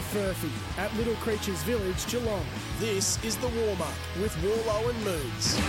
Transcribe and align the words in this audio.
for 0.00 0.18
Furphy 0.18 0.78
at 0.78 0.94
Little 0.96 1.14
Creatures 1.16 1.62
Village, 1.62 2.06
Geelong. 2.06 2.44
This 2.80 3.22
is 3.24 3.36
the 3.36 3.48
warm 3.48 3.80
up 3.80 3.94
with 4.20 4.34
Worlo 4.36 4.90
and 4.90 5.04
Moons. 5.04 5.60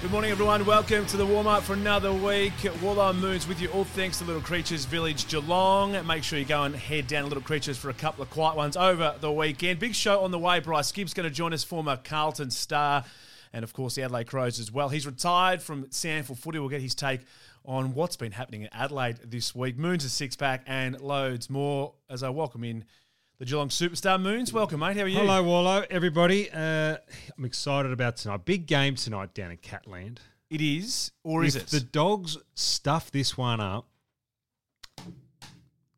Good 0.00 0.10
morning, 0.10 0.30
everyone. 0.30 0.64
Welcome 0.64 1.04
to 1.06 1.16
the 1.16 1.26
warm 1.26 1.46
up 1.46 1.62
for 1.64 1.74
another 1.74 2.12
week. 2.12 2.54
Worlo 2.80 3.10
and 3.10 3.20
Moons 3.20 3.46
with 3.46 3.60
you, 3.60 3.68
all 3.70 3.84
thanks 3.84 4.18
to 4.18 4.24
Little 4.24 4.40
Creatures 4.40 4.84
Village 4.86 5.28
Geelong. 5.28 6.06
Make 6.06 6.22
sure 6.24 6.38
you 6.38 6.44
go 6.44 6.62
and 6.62 6.74
head 6.74 7.06
down 7.06 7.24
to 7.24 7.28
Little 7.28 7.42
Creatures 7.42 7.76
for 7.76 7.90
a 7.90 7.94
couple 7.94 8.22
of 8.22 8.30
quiet 8.30 8.56
ones 8.56 8.76
over 8.76 9.14
the 9.20 9.32
weekend. 9.32 9.78
Big 9.78 9.94
show 9.94 10.20
on 10.20 10.30
the 10.30 10.38
way. 10.38 10.60
Bryce 10.60 10.92
Gibbs 10.92 11.12
going 11.14 11.28
to 11.28 11.34
join 11.34 11.52
us, 11.52 11.62
former 11.62 11.98
Carlton 11.98 12.50
star, 12.50 13.04
and 13.52 13.64
of 13.64 13.72
course 13.74 13.96
the 13.96 14.02
Adelaide 14.02 14.28
Crows 14.28 14.58
as 14.58 14.72
well. 14.72 14.88
He's 14.88 15.06
retired 15.06 15.60
from 15.60 15.84
SANFL 15.86 16.38
footy. 16.38 16.58
We'll 16.58 16.68
get 16.70 16.80
his 16.80 16.94
take 16.94 17.20
on 17.64 17.94
what's 17.94 18.16
been 18.16 18.32
happening 18.32 18.62
in 18.62 18.68
Adelaide 18.72 19.18
this 19.24 19.54
week. 19.54 19.76
Moons 19.78 20.04
a 20.04 20.10
six 20.10 20.36
pack 20.36 20.62
and 20.66 21.00
loads 21.00 21.48
more 21.48 21.94
as 22.10 22.22
I 22.22 22.28
welcome 22.30 22.62
in 22.64 22.84
the 23.38 23.44
Geelong 23.44 23.68
superstar 23.68 24.20
Moons. 24.20 24.52
Welcome, 24.52 24.80
mate. 24.80 24.96
How 24.96 25.02
are 25.04 25.08
you? 25.08 25.18
Hello, 25.18 25.42
Worlo, 25.42 25.86
everybody. 25.90 26.50
Uh, 26.50 26.96
I'm 27.36 27.44
excited 27.44 27.90
about 27.92 28.16
tonight. 28.16 28.44
Big 28.44 28.66
game 28.66 28.94
tonight 28.96 29.34
down 29.34 29.50
in 29.50 29.56
Catland. 29.58 30.18
It 30.50 30.60
is, 30.60 31.10
or 31.24 31.42
if 31.42 31.48
is 31.48 31.56
it? 31.56 31.66
the 31.68 31.80
dogs 31.80 32.36
stuff 32.54 33.10
this 33.10 33.36
one 33.36 33.60
up, 33.60 33.88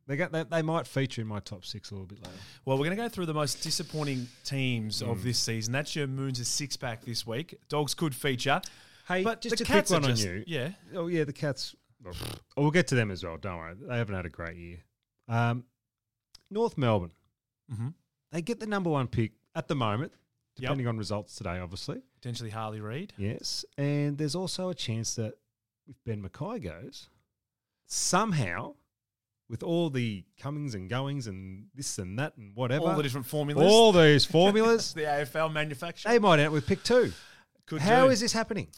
they, 0.06 0.16
got, 0.16 0.30
they, 0.30 0.44
they 0.44 0.62
might 0.62 0.86
feature 0.86 1.20
in 1.20 1.26
my 1.26 1.40
top 1.40 1.64
six 1.64 1.90
a 1.90 1.94
little 1.94 2.06
bit 2.06 2.18
later. 2.22 2.30
Well, 2.64 2.78
we're 2.78 2.84
going 2.84 2.96
to 2.96 3.02
go 3.02 3.08
through 3.08 3.26
the 3.26 3.34
most 3.34 3.62
disappointing 3.62 4.28
teams 4.44 5.02
Mm. 5.02 5.10
of 5.10 5.24
this 5.24 5.38
season. 5.38 5.72
That's 5.72 5.96
your 5.96 6.06
Moons' 6.06 6.46
six 6.46 6.76
pack 6.76 7.04
this 7.04 7.26
week. 7.26 7.56
Dogs 7.68 7.92
could 7.92 8.14
feature. 8.14 8.62
Hey, 9.06 9.22
but 9.22 9.40
just 9.40 9.56
the 9.56 9.62
a 9.62 9.66
quick 9.66 9.76
Cats 9.76 9.92
are 9.92 10.00
one 10.00 10.10
on 10.10 10.16
you. 10.16 10.42
Yeah. 10.46 10.70
Oh, 10.94 11.06
yeah, 11.06 11.24
the 11.24 11.32
Cats. 11.32 11.74
oh, 12.06 12.12
we'll 12.56 12.70
get 12.70 12.88
to 12.88 12.94
them 12.94 13.10
as 13.10 13.22
well. 13.24 13.36
Don't 13.36 13.56
worry. 13.58 13.74
They 13.80 13.96
haven't 13.96 14.14
had 14.14 14.26
a 14.26 14.30
great 14.30 14.56
year. 14.56 14.78
Um, 15.28 15.64
North 16.50 16.76
Melbourne. 16.78 17.12
Mhm. 17.72 17.94
They 18.32 18.42
get 18.42 18.60
the 18.60 18.66
number 18.66 18.90
one 18.90 19.06
pick 19.08 19.32
at 19.54 19.68
the 19.68 19.74
moment, 19.74 20.12
depending 20.56 20.86
on 20.86 20.96
results 20.98 21.34
today, 21.36 21.58
obviously. 21.58 22.02
Potentially 22.20 22.50
Harley 22.50 22.80
Reid. 22.80 23.12
Yes, 23.16 23.64
and 23.78 24.18
there's 24.18 24.34
also 24.34 24.68
a 24.68 24.74
chance 24.74 25.14
that 25.16 25.34
if 25.88 25.96
Ben 26.04 26.22
McKay 26.22 26.62
goes, 26.62 27.08
somehow, 27.86 28.74
with 29.48 29.62
all 29.62 29.90
the 29.90 30.24
comings 30.38 30.74
and 30.74 30.90
goings 30.90 31.26
and 31.26 31.66
this 31.74 31.98
and 31.98 32.18
that 32.18 32.36
and 32.36 32.54
whatever, 32.56 32.86
All 32.86 32.96
the 32.96 33.02
different 33.02 33.26
formulas. 33.26 33.70
all 33.70 33.92
these 33.92 34.24
formulas, 34.36 34.92
the 34.94 35.02
AFL 35.02 35.52
manufacturer. 35.52 36.10
they 36.12 36.18
might 36.18 36.38
end 36.40 36.48
up 36.48 36.52
with 36.52 36.66
pick 36.66 36.82
two. 36.82 37.12
could 37.66 37.80
How 37.80 38.04
do. 38.06 38.10
is 38.10 38.20
this 38.20 38.32
happening? 38.32 38.68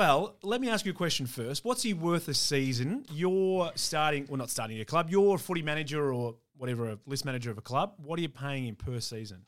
Well, 0.00 0.36
let 0.42 0.60
me 0.60 0.68
ask 0.68 0.84
you 0.84 0.92
a 0.92 0.94
question 0.94 1.24
first. 1.24 1.64
What's 1.64 1.82
he 1.82 1.94
worth 1.94 2.28
a 2.28 2.34
season? 2.34 3.06
You're 3.10 3.72
starting, 3.76 4.26
well, 4.28 4.36
not 4.36 4.50
starting 4.50 4.76
your 4.76 4.84
club. 4.84 5.08
You're 5.08 5.36
a 5.36 5.38
footy 5.38 5.62
manager 5.62 6.12
or 6.12 6.34
whatever, 6.58 6.90
a 6.90 6.98
list 7.06 7.24
manager 7.24 7.50
of 7.50 7.56
a 7.56 7.62
club. 7.62 7.94
What 7.96 8.18
are 8.18 8.22
you 8.22 8.28
paying 8.28 8.66
him 8.66 8.76
per 8.76 9.00
season? 9.00 9.46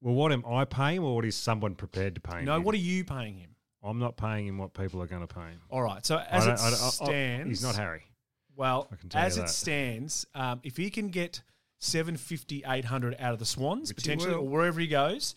Well, 0.00 0.14
what 0.14 0.32
am 0.32 0.44
I 0.44 0.64
paying, 0.64 0.98
or 0.98 1.14
what 1.14 1.24
is 1.24 1.36
someone 1.36 1.76
prepared 1.76 2.16
to 2.16 2.20
pay 2.20 2.38
him? 2.40 2.46
No, 2.46 2.58
what 2.60 2.74
are 2.74 2.78
you 2.78 3.04
paying 3.04 3.36
him? 3.36 3.50
I'm 3.80 4.00
not 4.00 4.16
paying 4.16 4.48
him 4.48 4.58
what 4.58 4.74
people 4.74 5.00
are 5.02 5.06
going 5.06 5.24
to 5.24 5.32
pay 5.32 5.42
him. 5.50 5.60
All 5.70 5.82
right. 5.82 6.04
So 6.04 6.16
I 6.16 6.24
as 6.30 6.44
don't- 6.46 6.54
it 6.54 6.60
I 6.60 6.70
don't- 6.70 6.80
I- 6.82 6.86
I- 6.86 6.90
stands, 6.90 7.48
he's 7.48 7.62
not 7.62 7.76
Harry. 7.76 8.02
Well, 8.56 8.88
I 8.90 8.96
can 8.96 9.08
tell 9.08 9.22
as 9.22 9.36
you 9.36 9.42
it 9.44 9.46
that. 9.46 9.52
stands, 9.52 10.26
um, 10.34 10.58
if 10.64 10.76
he 10.76 10.90
can 10.90 11.10
get 11.10 11.42
750, 11.78 12.64
800 12.66 13.14
out 13.20 13.34
of 13.34 13.38
the 13.38 13.46
Swans, 13.46 13.90
Which 13.94 14.02
he 14.02 14.10
potentially, 14.10 14.34
will. 14.34 14.42
or 14.42 14.48
wherever 14.48 14.80
he 14.80 14.88
goes, 14.88 15.36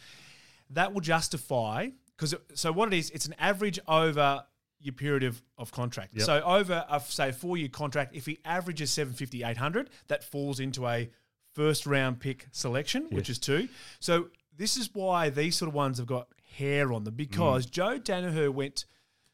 that 0.72 0.92
will 0.92 1.02
justify, 1.02 1.90
because 2.20 2.36
so 2.54 2.72
what 2.74 2.92
it 2.94 2.98
is, 2.98 3.10
it's 3.12 3.26
an 3.26 3.36
average 3.40 3.80
over 3.88 4.44
your 4.82 4.94
period 4.94 5.24
of, 5.24 5.42
of 5.58 5.72
contract. 5.72 6.14
Yep. 6.16 6.26
So 6.26 6.42
over, 6.42 6.86
a, 6.90 7.00
say, 7.00 7.32
four 7.32 7.58
year 7.58 7.70
contract, 7.70 8.14
if 8.16 8.26
he 8.26 8.40
averages 8.44 8.92
750, 8.92 9.44
800, 9.44 9.90
that 10.08 10.24
falls 10.24 10.60
into 10.60 10.86
a 10.88 11.10
first 11.54 11.86
round 11.86 12.20
pick 12.20 12.48
selection, 12.52 13.08
which 13.12 13.30
is 13.30 13.40
two. 13.40 13.70
So 14.00 14.30
this 14.58 14.76
is 14.76 14.90
why 14.94 15.30
these 15.30 15.56
sort 15.56 15.70
of 15.70 15.76
ones 15.76 15.98
have 15.98 16.08
got 16.08 16.28
hair 16.58 16.92
on 16.92 17.04
them, 17.06 17.16
because 17.16 17.66
Mm. 17.68 17.72
Joe 17.72 18.00
Daniher 18.00 18.50
went 18.54 18.86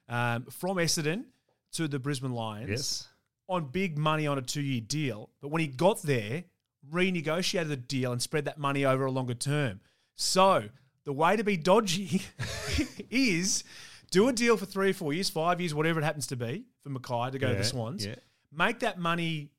um, 0.08 0.46
from 0.46 0.78
Essendon 0.78 1.26
to 1.74 1.88
the 1.88 1.98
Brisbane 1.98 2.32
Lions 2.34 2.70
Yes. 2.70 3.08
on 3.50 3.66
big 3.66 3.98
money 3.98 4.28
on 4.28 4.38
a 4.38 4.42
two 4.42 4.62
year 4.62 4.82
deal. 4.82 5.32
But 5.42 5.50
when 5.50 5.62
he 5.62 5.68
got 5.68 6.04
there, 6.04 6.44
renegotiated 6.92 7.68
the 7.70 7.78
deal 7.78 8.12
and 8.12 8.22
spread 8.22 8.46
that 8.46 8.58
money 8.60 8.86
over 8.86 9.06
a 9.06 9.12
longer 9.12 9.34
term. 9.34 9.82
So 10.16 10.70
the 11.06 11.14
way 11.14 11.36
to 11.36 11.44
be 11.44 11.56
dodgy 11.58 12.22
is 13.10 13.64
do 14.12 14.28
a 14.28 14.34
deal 14.34 14.58
for 14.58 14.66
three 14.66 14.90
or 14.92 14.94
four 14.94 15.14
years, 15.14 15.30
five 15.30 15.60
years, 15.62 15.74
whatever 15.74 16.00
it 16.00 16.04
happens 16.04 16.28
to 16.28 16.36
be 16.36 16.66
for 16.84 16.90
McKay 16.90 17.32
to 17.32 17.40
go 17.40 17.50
to 17.50 17.56
the 17.56 17.64
Swans. 17.64 18.06
yeah. 18.06 18.16
Make 18.52 18.80
that 18.80 18.98
money, 19.00 19.50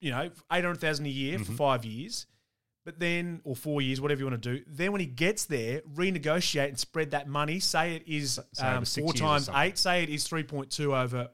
you 0.00 0.10
know, 0.10 0.22
eight 0.52 0.64
hundred 0.64 0.80
thousand 0.80 1.06
a 1.06 1.10
year 1.10 1.34
Mm-hmm. 1.38 1.44
for 1.44 1.52
five 1.52 1.84
years. 1.84 2.26
But 2.84 3.00
then, 3.00 3.40
or 3.44 3.56
four 3.56 3.80
years, 3.80 3.98
whatever 3.98 4.18
you 4.20 4.26
want 4.26 4.42
to 4.42 4.56
do. 4.58 4.62
Then, 4.68 4.92
when 4.92 5.00
he 5.00 5.06
gets 5.06 5.46
there, 5.46 5.80
renegotiate 5.94 6.68
and 6.68 6.78
spread 6.78 7.12
that 7.12 7.26
money. 7.26 7.58
Say 7.58 7.94
it 7.96 8.02
is 8.06 8.38
um, 8.60 8.84
four 8.84 9.14
times 9.14 9.48
eight. 9.54 9.78
Say 9.78 10.02
it 10.02 10.10
is 10.10 10.24
three 10.24 10.42
point 10.42 10.70
two 10.70 10.94
over 10.94 11.28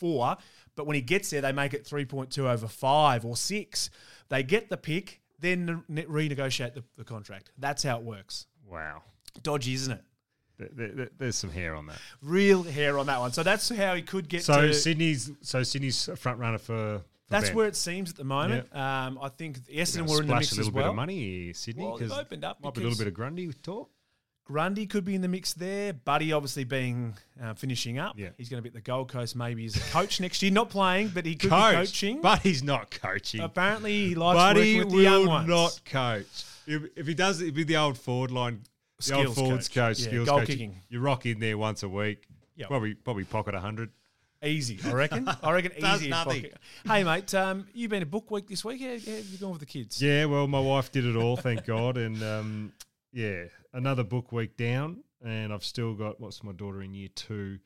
four. 0.00 0.36
But 0.74 0.86
when 0.88 0.96
he 0.96 1.00
gets 1.02 1.30
there, 1.30 1.40
they 1.40 1.52
make 1.52 1.74
it 1.74 1.86
three 1.86 2.04
point 2.06 2.30
two 2.30 2.48
over 2.48 2.66
five 2.66 3.24
or 3.24 3.36
six. 3.36 3.88
They 4.30 4.42
get 4.42 4.68
the 4.68 4.76
pick, 4.76 5.20
then 5.38 5.84
ne- 5.88 6.04
renegotiate 6.04 6.74
the, 6.74 6.84
the 6.96 7.04
contract. 7.04 7.50
That's 7.58 7.82
how 7.82 7.98
it 7.98 8.02
works. 8.04 8.46
Wow. 8.66 9.02
Dodgy, 9.42 9.74
isn't 9.74 9.92
it? 9.92 10.02
There- 10.58 10.68
there- 10.72 10.92
there- 10.92 11.10
there's 11.18 11.36
some 11.36 11.50
hair 11.50 11.74
on 11.74 11.86
that. 11.86 11.98
Real 12.22 12.62
hair 12.62 12.98
on 12.98 13.06
that 13.06 13.20
one. 13.20 13.32
So 13.32 13.42
that's 13.42 13.68
how 13.68 13.94
he 13.94 14.02
could 14.02 14.28
get 14.28 14.42
So 14.42 14.68
to. 14.68 14.74
Sydney's 14.74 15.30
so 15.42 15.62
Sydney's 15.62 16.08
a 16.08 16.16
front 16.16 16.38
runner 16.38 16.58
for. 16.58 17.02
for 17.02 17.04
that's 17.28 17.48
Ben. 17.48 17.56
where 17.56 17.66
it 17.66 17.76
seems 17.76 18.10
at 18.10 18.16
the 18.16 18.24
moment. 18.24 18.74
Um, 18.74 19.18
I 19.20 19.28
think 19.28 19.58
Essendon 19.66 20.08
were 20.08 20.22
in 20.22 20.28
the 20.28 20.34
mix 20.34 20.52
a 20.52 20.54
little 20.54 20.60
as 20.60 20.66
bit 20.68 20.74
well. 20.74 20.90
of 20.90 20.96
money, 20.96 21.52
Sydney. 21.52 21.84
Well, 21.84 22.12
opened 22.14 22.44
up 22.44 22.62
Might 22.62 22.74
be 22.74 22.80
a 22.80 22.84
little 22.84 22.98
bit 22.98 23.06
of 23.08 23.14
Grundy 23.14 23.52
talk. 23.52 23.90
Grundy 24.46 24.86
could 24.86 25.04
be 25.04 25.14
in 25.16 25.20
the 25.22 25.28
mix 25.28 25.52
there. 25.54 25.92
Buddy 25.92 26.32
obviously 26.32 26.62
being 26.64 27.14
uh, 27.42 27.54
finishing 27.54 27.98
up. 27.98 28.16
Yeah. 28.16 28.28
He's 28.38 28.48
going 28.48 28.58
to 28.58 28.62
be 28.62 28.68
at 28.68 28.74
the 28.74 28.80
Gold 28.80 29.08
Coast 29.10 29.34
maybe 29.34 29.66
as 29.66 29.76
a 29.76 29.80
coach 29.80 30.20
next 30.20 30.40
year. 30.40 30.52
Not 30.52 30.70
playing, 30.70 31.08
but 31.08 31.26
he 31.26 31.34
could 31.34 31.50
Coach, 31.50 31.72
be 31.72 31.76
coaching. 31.76 32.20
but 32.22 32.38
he's 32.40 32.62
not 32.62 32.90
coaching. 32.90 33.40
Apparently, 33.40 34.08
he 34.08 34.14
likes 34.14 34.36
Buddy 34.36 34.76
working 34.78 34.78
with 34.78 34.90
the 34.96 35.02
young 35.02 35.20
will 35.22 35.28
ones. 35.28 35.48
not 35.48 35.80
coach. 35.84 36.44
If, 36.66 36.82
if 36.96 37.06
he 37.08 37.14
does, 37.14 37.40
it'd 37.42 37.54
be 37.54 37.64
the 37.64 37.76
old 37.76 37.98
forward 37.98 38.30
line, 38.30 38.62
the 39.04 39.14
old 39.14 39.22
Skills 39.24 39.38
forwards 39.38 39.68
coach. 39.68 39.74
coach, 39.74 39.98
Yeah, 40.00 40.06
skills 40.06 40.28
goal 40.28 40.38
coach. 40.38 40.46
kicking. 40.48 40.80
You 40.88 41.00
rock 41.00 41.26
in 41.26 41.40
there 41.40 41.58
once 41.58 41.82
a 41.82 41.88
week. 41.88 42.22
Yep. 42.56 42.68
Probably 42.68 42.94
probably 42.94 43.24
pocket 43.24 43.54
hundred. 43.56 43.90
Easy, 44.44 44.78
I 44.84 44.92
reckon. 44.92 45.28
I 45.42 45.50
reckon 45.50 45.72
Does 45.80 46.02
easy. 46.02 46.10
nothing. 46.10 46.46
Hey, 46.86 47.02
mate, 47.04 47.34
um, 47.34 47.66
you've 47.74 47.90
been 47.90 48.02
a 48.02 48.06
book 48.06 48.30
week 48.30 48.46
this 48.48 48.64
week. 48.64 48.80
How, 48.80 48.86
how 48.88 48.92
have 49.16 49.26
you 49.26 49.38
gone 49.38 49.50
with 49.50 49.60
the 49.60 49.66
kids? 49.66 50.00
Yeah, 50.00 50.26
well, 50.26 50.46
my 50.46 50.60
wife 50.60 50.92
did 50.92 51.04
it 51.04 51.16
all, 51.16 51.36
thank 51.36 51.64
God, 51.66 51.96
and 51.96 52.22
um, 52.22 52.72
yeah, 53.12 53.44
another 53.76 54.02
book 54.02 54.32
week 54.32 54.56
down, 54.56 55.04
and 55.24 55.52
I've 55.52 55.64
still 55.64 55.94
got 55.94 56.20
what's 56.20 56.42
my 56.42 56.52
daughter 56.52 56.82
in 56.82 56.94
year 56.94 57.08
two. 57.14 57.58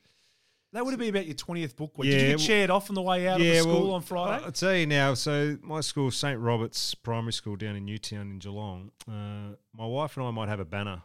That 0.73 0.85
would 0.85 0.91
have 0.91 0.99
been 0.99 1.09
about 1.09 1.25
your 1.25 1.35
20th 1.35 1.75
book 1.75 1.97
week. 1.97 2.11
Did 2.11 2.39
you 2.39 2.47
get 2.47 2.69
well- 2.69 2.77
off 2.77 2.89
on 2.89 2.95
the 2.95 3.01
way 3.01 3.27
out 3.27 3.41
of 3.41 3.45
the 3.45 3.59
school 3.59 3.87
well, 3.87 3.91
on 3.95 4.01
Friday? 4.01 4.45
I'll 4.45 4.51
tell 4.51 4.75
you 4.75 4.85
now. 4.85 5.15
So 5.15 5.57
my 5.61 5.81
school, 5.81 6.11
St 6.11 6.39
Robert's 6.39 6.93
Primary 6.93 7.33
School 7.33 7.55
down 7.55 7.75
in 7.75 7.85
Newtown 7.85 8.29
in 8.31 8.39
Geelong. 8.39 8.91
Uh, 9.07 9.55
my 9.75 9.85
wife 9.85 10.15
and 10.15 10.25
I 10.25 10.31
might 10.31 10.47
have 10.47 10.59
a 10.61 10.65
banner 10.65 11.01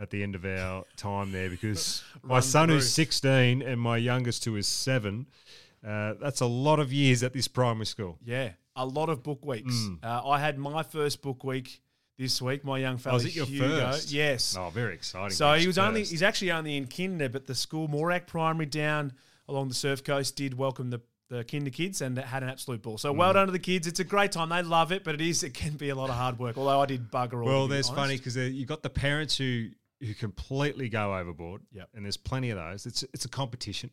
at 0.00 0.10
the 0.10 0.22
end 0.22 0.34
of 0.34 0.44
our 0.44 0.84
time 0.96 1.30
there 1.32 1.50
because 1.50 2.02
my 2.22 2.40
son, 2.40 2.70
who's 2.70 2.92
sixteen, 2.92 3.62
and 3.62 3.80
my 3.80 3.96
youngest, 3.96 4.44
who 4.44 4.56
is 4.56 4.66
seven. 4.66 5.26
Uh, 5.86 6.14
that's 6.20 6.40
a 6.40 6.46
lot 6.46 6.80
of 6.80 6.92
years 6.92 7.22
at 7.22 7.32
this 7.32 7.46
primary 7.46 7.86
school. 7.86 8.18
yeah, 8.24 8.50
a 8.74 8.84
lot 8.84 9.08
of 9.08 9.22
book 9.22 9.44
weeks. 9.44 9.88
Uh, 10.02 10.28
I 10.28 10.40
had 10.40 10.58
my 10.58 10.82
first 10.82 11.22
book 11.22 11.44
week 11.44 11.82
this 12.18 12.42
week. 12.42 12.64
My 12.64 12.78
young 12.78 12.98
fella, 12.98 13.18
Mm. 13.18 13.22
Oh, 13.22 13.26
is 13.26 13.26
it 13.26 13.36
your 13.36 13.46
Hugo. 13.46 13.68
first? 13.92 14.10
Yes. 14.12 14.56
Oh, 14.58 14.70
very 14.70 14.94
exciting. 14.94 15.30
So 15.30 15.54
he 15.54 15.66
was 15.66 15.78
only 15.78 16.04
he's 16.04 16.22
actually 16.22 16.50
only 16.52 16.76
in 16.76 16.86
kinder, 16.86 17.28
but 17.28 17.46
the 17.46 17.54
school 17.54 17.88
Moriac 17.88 18.26
Primary 18.26 18.66
down 18.66 19.12
along 19.48 19.68
the 19.68 19.74
surf 19.74 20.04
coast 20.04 20.36
did 20.36 20.54
welcome 20.54 20.90
the 20.90 21.00
the 21.30 21.44
kinder 21.44 21.68
kids 21.70 22.00
and 22.00 22.16
had 22.18 22.42
an 22.42 22.48
absolute 22.48 22.80
ball. 22.80 22.96
So 22.96 23.12
Mm. 23.12 23.18
well 23.18 23.32
done 23.34 23.46
to 23.46 23.52
the 23.52 23.58
kids. 23.58 23.86
It's 23.86 24.00
a 24.00 24.04
great 24.04 24.32
time. 24.32 24.48
They 24.48 24.62
love 24.62 24.92
it, 24.92 25.04
but 25.04 25.14
it 25.14 25.20
is 25.20 25.42
it 25.42 25.52
can 25.54 25.74
be 25.76 25.90
a 25.90 25.94
lot 25.94 26.08
of 26.08 26.16
hard 26.16 26.38
work. 26.38 26.56
Although 26.56 26.80
I 26.80 26.86
did 26.86 27.10
bugger 27.10 27.34
all. 27.40 27.44
Well, 27.44 27.68
there's 27.68 27.88
honest. 27.90 28.00
funny 28.00 28.16
because 28.16 28.36
you've 28.36 28.68
got 28.68 28.82
the 28.82 28.90
parents 28.90 29.36
who 29.36 29.68
who 30.00 30.14
completely 30.14 30.88
go 30.88 31.14
overboard. 31.16 31.62
Yep. 31.72 31.88
And 31.94 32.04
there's 32.04 32.16
plenty 32.16 32.50
of 32.50 32.56
those. 32.56 32.86
It's 32.86 33.02
it's 33.14 33.24
a 33.24 33.28
competition. 33.28 33.90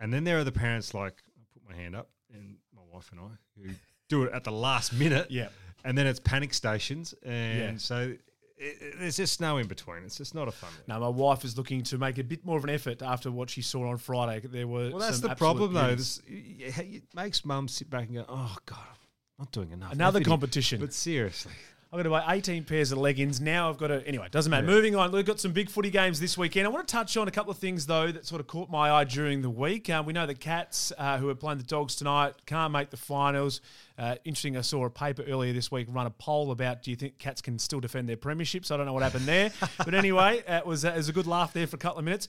And 0.00 0.12
then 0.12 0.24
there 0.24 0.38
are 0.38 0.44
the 0.44 0.52
parents 0.52 0.92
like 0.94 1.22
I 1.36 1.40
put 1.52 1.68
my 1.68 1.74
hand 1.76 1.94
up 1.94 2.08
and 2.32 2.56
my 2.74 2.82
wife 2.92 3.10
and 3.12 3.20
I 3.20 3.28
who 3.60 3.74
do 4.08 4.24
it 4.24 4.32
at 4.32 4.44
the 4.44 4.52
last 4.52 4.92
minute. 4.92 5.30
Yeah. 5.30 5.48
And 5.84 5.96
then 5.98 6.06
it's 6.06 6.20
panic 6.20 6.54
stations, 6.54 7.14
and 7.24 7.58
Yeah. 7.58 7.76
so 7.76 8.14
it, 8.56 8.98
there's 8.98 9.16
just 9.16 9.40
no 9.40 9.58
in 9.58 9.66
between. 9.66 10.04
It's 10.04 10.16
just 10.16 10.34
not 10.34 10.48
a 10.48 10.52
fun. 10.52 10.70
Now 10.88 10.98
my 10.98 11.08
wife 11.08 11.44
is 11.44 11.58
looking 11.58 11.82
to 11.84 11.98
make 11.98 12.16
a 12.18 12.24
bit 12.24 12.44
more 12.44 12.56
of 12.56 12.64
an 12.64 12.70
effort 12.70 13.02
after 13.02 13.30
what 13.30 13.50
she 13.50 13.60
saw 13.62 13.90
on 13.90 13.98
Friday. 13.98 14.46
There 14.46 14.66
were 14.66 14.90
Well, 14.90 14.98
that's 15.00 15.20
the 15.20 15.34
problem 15.34 15.74
though. 15.74 15.94
This, 15.94 16.20
it 16.26 17.02
makes 17.14 17.44
mum 17.44 17.68
sit 17.68 17.90
back 17.90 18.06
and 18.06 18.14
go, 18.16 18.24
"Oh 18.28 18.56
God, 18.64 18.78
I'm 18.78 19.44
not 19.44 19.52
doing 19.52 19.72
enough." 19.72 19.92
Another 19.92 20.20
here." 20.20 20.26
competition. 20.26 20.80
But 20.80 20.94
seriously, 20.94 21.52
I've 21.94 21.98
got 21.98 22.02
to 22.02 22.10
buy 22.10 22.34
18 22.34 22.64
pairs 22.64 22.90
of 22.90 22.98
leggings. 22.98 23.40
Now 23.40 23.68
I've 23.70 23.78
got 23.78 23.86
to. 23.86 24.04
Anyway, 24.04 24.26
doesn't 24.28 24.50
matter. 24.50 24.66
Moving 24.66 24.96
on. 24.96 25.12
We've 25.12 25.24
got 25.24 25.38
some 25.38 25.52
big 25.52 25.70
footy 25.70 25.90
games 25.90 26.18
this 26.18 26.36
weekend. 26.36 26.66
I 26.66 26.70
want 26.70 26.88
to 26.88 26.92
touch 26.92 27.16
on 27.16 27.28
a 27.28 27.30
couple 27.30 27.52
of 27.52 27.58
things, 27.58 27.86
though, 27.86 28.10
that 28.10 28.26
sort 28.26 28.40
of 28.40 28.48
caught 28.48 28.68
my 28.68 28.90
eye 28.90 29.04
during 29.04 29.42
the 29.42 29.50
week. 29.50 29.88
Uh, 29.88 30.02
we 30.04 30.12
know 30.12 30.26
the 30.26 30.34
Cats, 30.34 30.92
uh, 30.98 31.18
who 31.18 31.28
are 31.28 31.36
playing 31.36 31.58
the 31.58 31.64
Dogs 31.64 31.94
tonight, 31.94 32.34
can't 32.46 32.72
make 32.72 32.90
the 32.90 32.96
finals. 32.96 33.60
Uh, 33.96 34.16
interesting, 34.24 34.56
I 34.56 34.62
saw 34.62 34.84
a 34.84 34.90
paper 34.90 35.22
earlier 35.22 35.52
this 35.52 35.70
week 35.70 35.86
run 35.88 36.06
a 36.06 36.10
poll 36.10 36.50
about 36.50 36.82
do 36.82 36.90
you 36.90 36.96
think 36.96 37.18
Cats 37.18 37.40
can 37.40 37.60
still 37.60 37.78
defend 37.78 38.08
their 38.08 38.16
premierships? 38.16 38.72
I 38.72 38.76
don't 38.76 38.86
know 38.86 38.92
what 38.92 39.04
happened 39.04 39.26
there. 39.26 39.52
but 39.78 39.94
anyway, 39.94 40.42
it 40.48 40.66
was, 40.66 40.84
it 40.84 40.96
was 40.96 41.08
a 41.08 41.12
good 41.12 41.28
laugh 41.28 41.52
there 41.52 41.68
for 41.68 41.76
a 41.76 41.78
couple 41.78 42.00
of 42.00 42.04
minutes. 42.04 42.26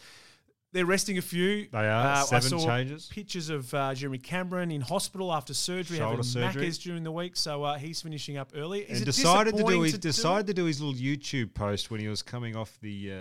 They're 0.76 0.86
resting 0.86 1.18
a 1.18 1.22
few. 1.22 1.68
They 1.72 1.88
are. 1.88 2.06
Uh, 2.08 2.24
Seven 2.24 2.54
I 2.54 2.60
saw 2.60 2.66
changes. 2.68 3.06
Pictures 3.08 3.50
of 3.50 3.74
uh, 3.74 3.94
Jeremy 3.94 4.18
Cameron 4.18 4.72
in 4.72 4.82
hospital 4.82 5.32
after 5.32 5.54
surgery, 5.54 6.00
Shoulder 6.00 6.18
having 6.18 6.24
surgery. 6.24 6.68
Maccas 6.68 6.82
during 6.84 7.04
the 7.06 7.14
week, 7.14 7.38
so 7.38 7.64
uh, 7.64 7.78
he's 7.78 8.02
finishing 8.02 8.36
up 8.36 8.52
early. 8.54 8.82
Is 8.82 8.98
and 8.98 9.06
decided 9.06 9.56
to 9.56 9.64
do 9.64 9.82
his 9.84 9.94
to 9.94 9.98
do 9.98 10.10
decided 10.10 10.48
to 10.48 10.54
do 10.54 10.66
his 10.66 10.82
little 10.82 10.94
YouTube 10.94 11.54
post 11.54 11.90
when 11.92 12.02
he 12.02 12.10
was 12.10 12.22
coming 12.22 12.58
off 12.58 12.78
the 12.82 13.14
uh, 13.14 13.16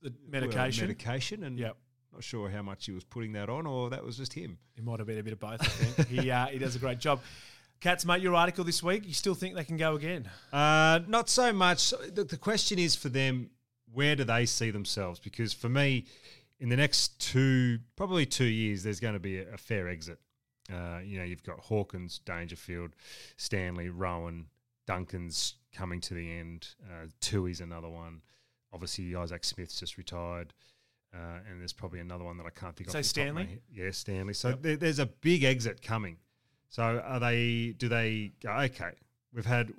the 0.00 0.14
medication? 0.26 0.84
medication, 0.86 1.44
and 1.44 1.58
Yep. 1.58 1.76
not 2.14 2.24
sure 2.24 2.48
how 2.48 2.62
much 2.62 2.86
he 2.86 2.92
was 2.92 3.04
putting 3.04 3.32
that 3.32 3.50
on, 3.50 3.66
or 3.66 3.90
that 3.90 4.02
was 4.02 4.16
just 4.16 4.32
him. 4.32 4.56
It 4.78 4.82
might 4.82 5.00
have 5.00 5.06
been 5.06 5.18
a 5.18 5.22
bit 5.22 5.34
of 5.34 5.40
both. 5.40 5.60
I 5.60 5.64
think 5.66 6.08
he 6.08 6.30
uh, 6.30 6.46
he 6.46 6.58
does 6.58 6.74
a 6.74 6.78
great 6.78 7.00
job. 7.00 7.20
Cats, 7.80 8.06
mate, 8.06 8.22
your 8.22 8.34
article 8.34 8.64
this 8.64 8.82
week. 8.82 9.06
You 9.06 9.12
still 9.12 9.34
think 9.34 9.56
they 9.56 9.64
can 9.64 9.76
go 9.76 9.94
again? 9.94 10.30
Uh, 10.50 11.00
not 11.06 11.28
so 11.28 11.52
much. 11.52 11.90
The, 11.90 12.24
the 12.24 12.38
question 12.38 12.78
is 12.78 12.96
for 12.96 13.10
them, 13.10 13.50
where 13.94 14.16
do 14.16 14.24
they 14.24 14.46
see 14.46 14.70
themselves? 14.70 15.20
Because 15.20 15.52
for 15.52 15.68
me, 15.68 16.04
in 16.60 16.68
the 16.68 16.76
next 16.76 17.18
two, 17.20 17.78
probably 17.96 18.26
two 18.26 18.44
years, 18.44 18.82
there's 18.82 19.00
going 19.00 19.14
to 19.14 19.20
be 19.20 19.38
a, 19.38 19.54
a 19.54 19.58
fair 19.58 19.88
exit. 19.88 20.18
Uh, 20.72 20.98
you 21.04 21.18
know, 21.18 21.24
you've 21.24 21.42
got 21.42 21.60
Hawkins, 21.60 22.20
Dangerfield, 22.24 22.92
Stanley, 23.36 23.88
Rohan, 23.90 24.46
Duncan's 24.86 25.54
coming 25.74 26.00
to 26.02 26.14
the 26.14 26.30
end. 26.30 26.68
Uh, 26.84 27.06
Tuohy's 27.20 27.60
another 27.60 27.88
one. 27.88 28.22
Obviously, 28.72 29.14
Isaac 29.14 29.44
Smith's 29.44 29.78
just 29.78 29.98
retired. 29.98 30.52
Uh, 31.14 31.38
and 31.48 31.60
there's 31.60 31.72
probably 31.72 32.00
another 32.00 32.24
one 32.24 32.36
that 32.38 32.46
I 32.46 32.50
can't 32.50 32.74
think 32.74 32.90
Say 32.90 32.98
of. 32.98 33.04
off 33.04 33.12
the 33.12 33.20
top 33.20 33.28
of 33.28 33.34
my 33.34 33.42
Stanley? 33.42 33.60
Yeah, 33.72 33.90
Stanley. 33.92 34.34
So 34.34 34.52
there, 34.52 34.76
there's 34.76 34.98
a 34.98 35.06
big 35.06 35.44
exit 35.44 35.80
coming. 35.80 36.16
So 36.70 36.82
are 36.82 37.20
they? 37.20 37.74
Do 37.78 37.88
they 37.88 38.32
go? 38.42 38.50
Okay, 38.50 38.90
we've 39.32 39.46
had 39.46 39.72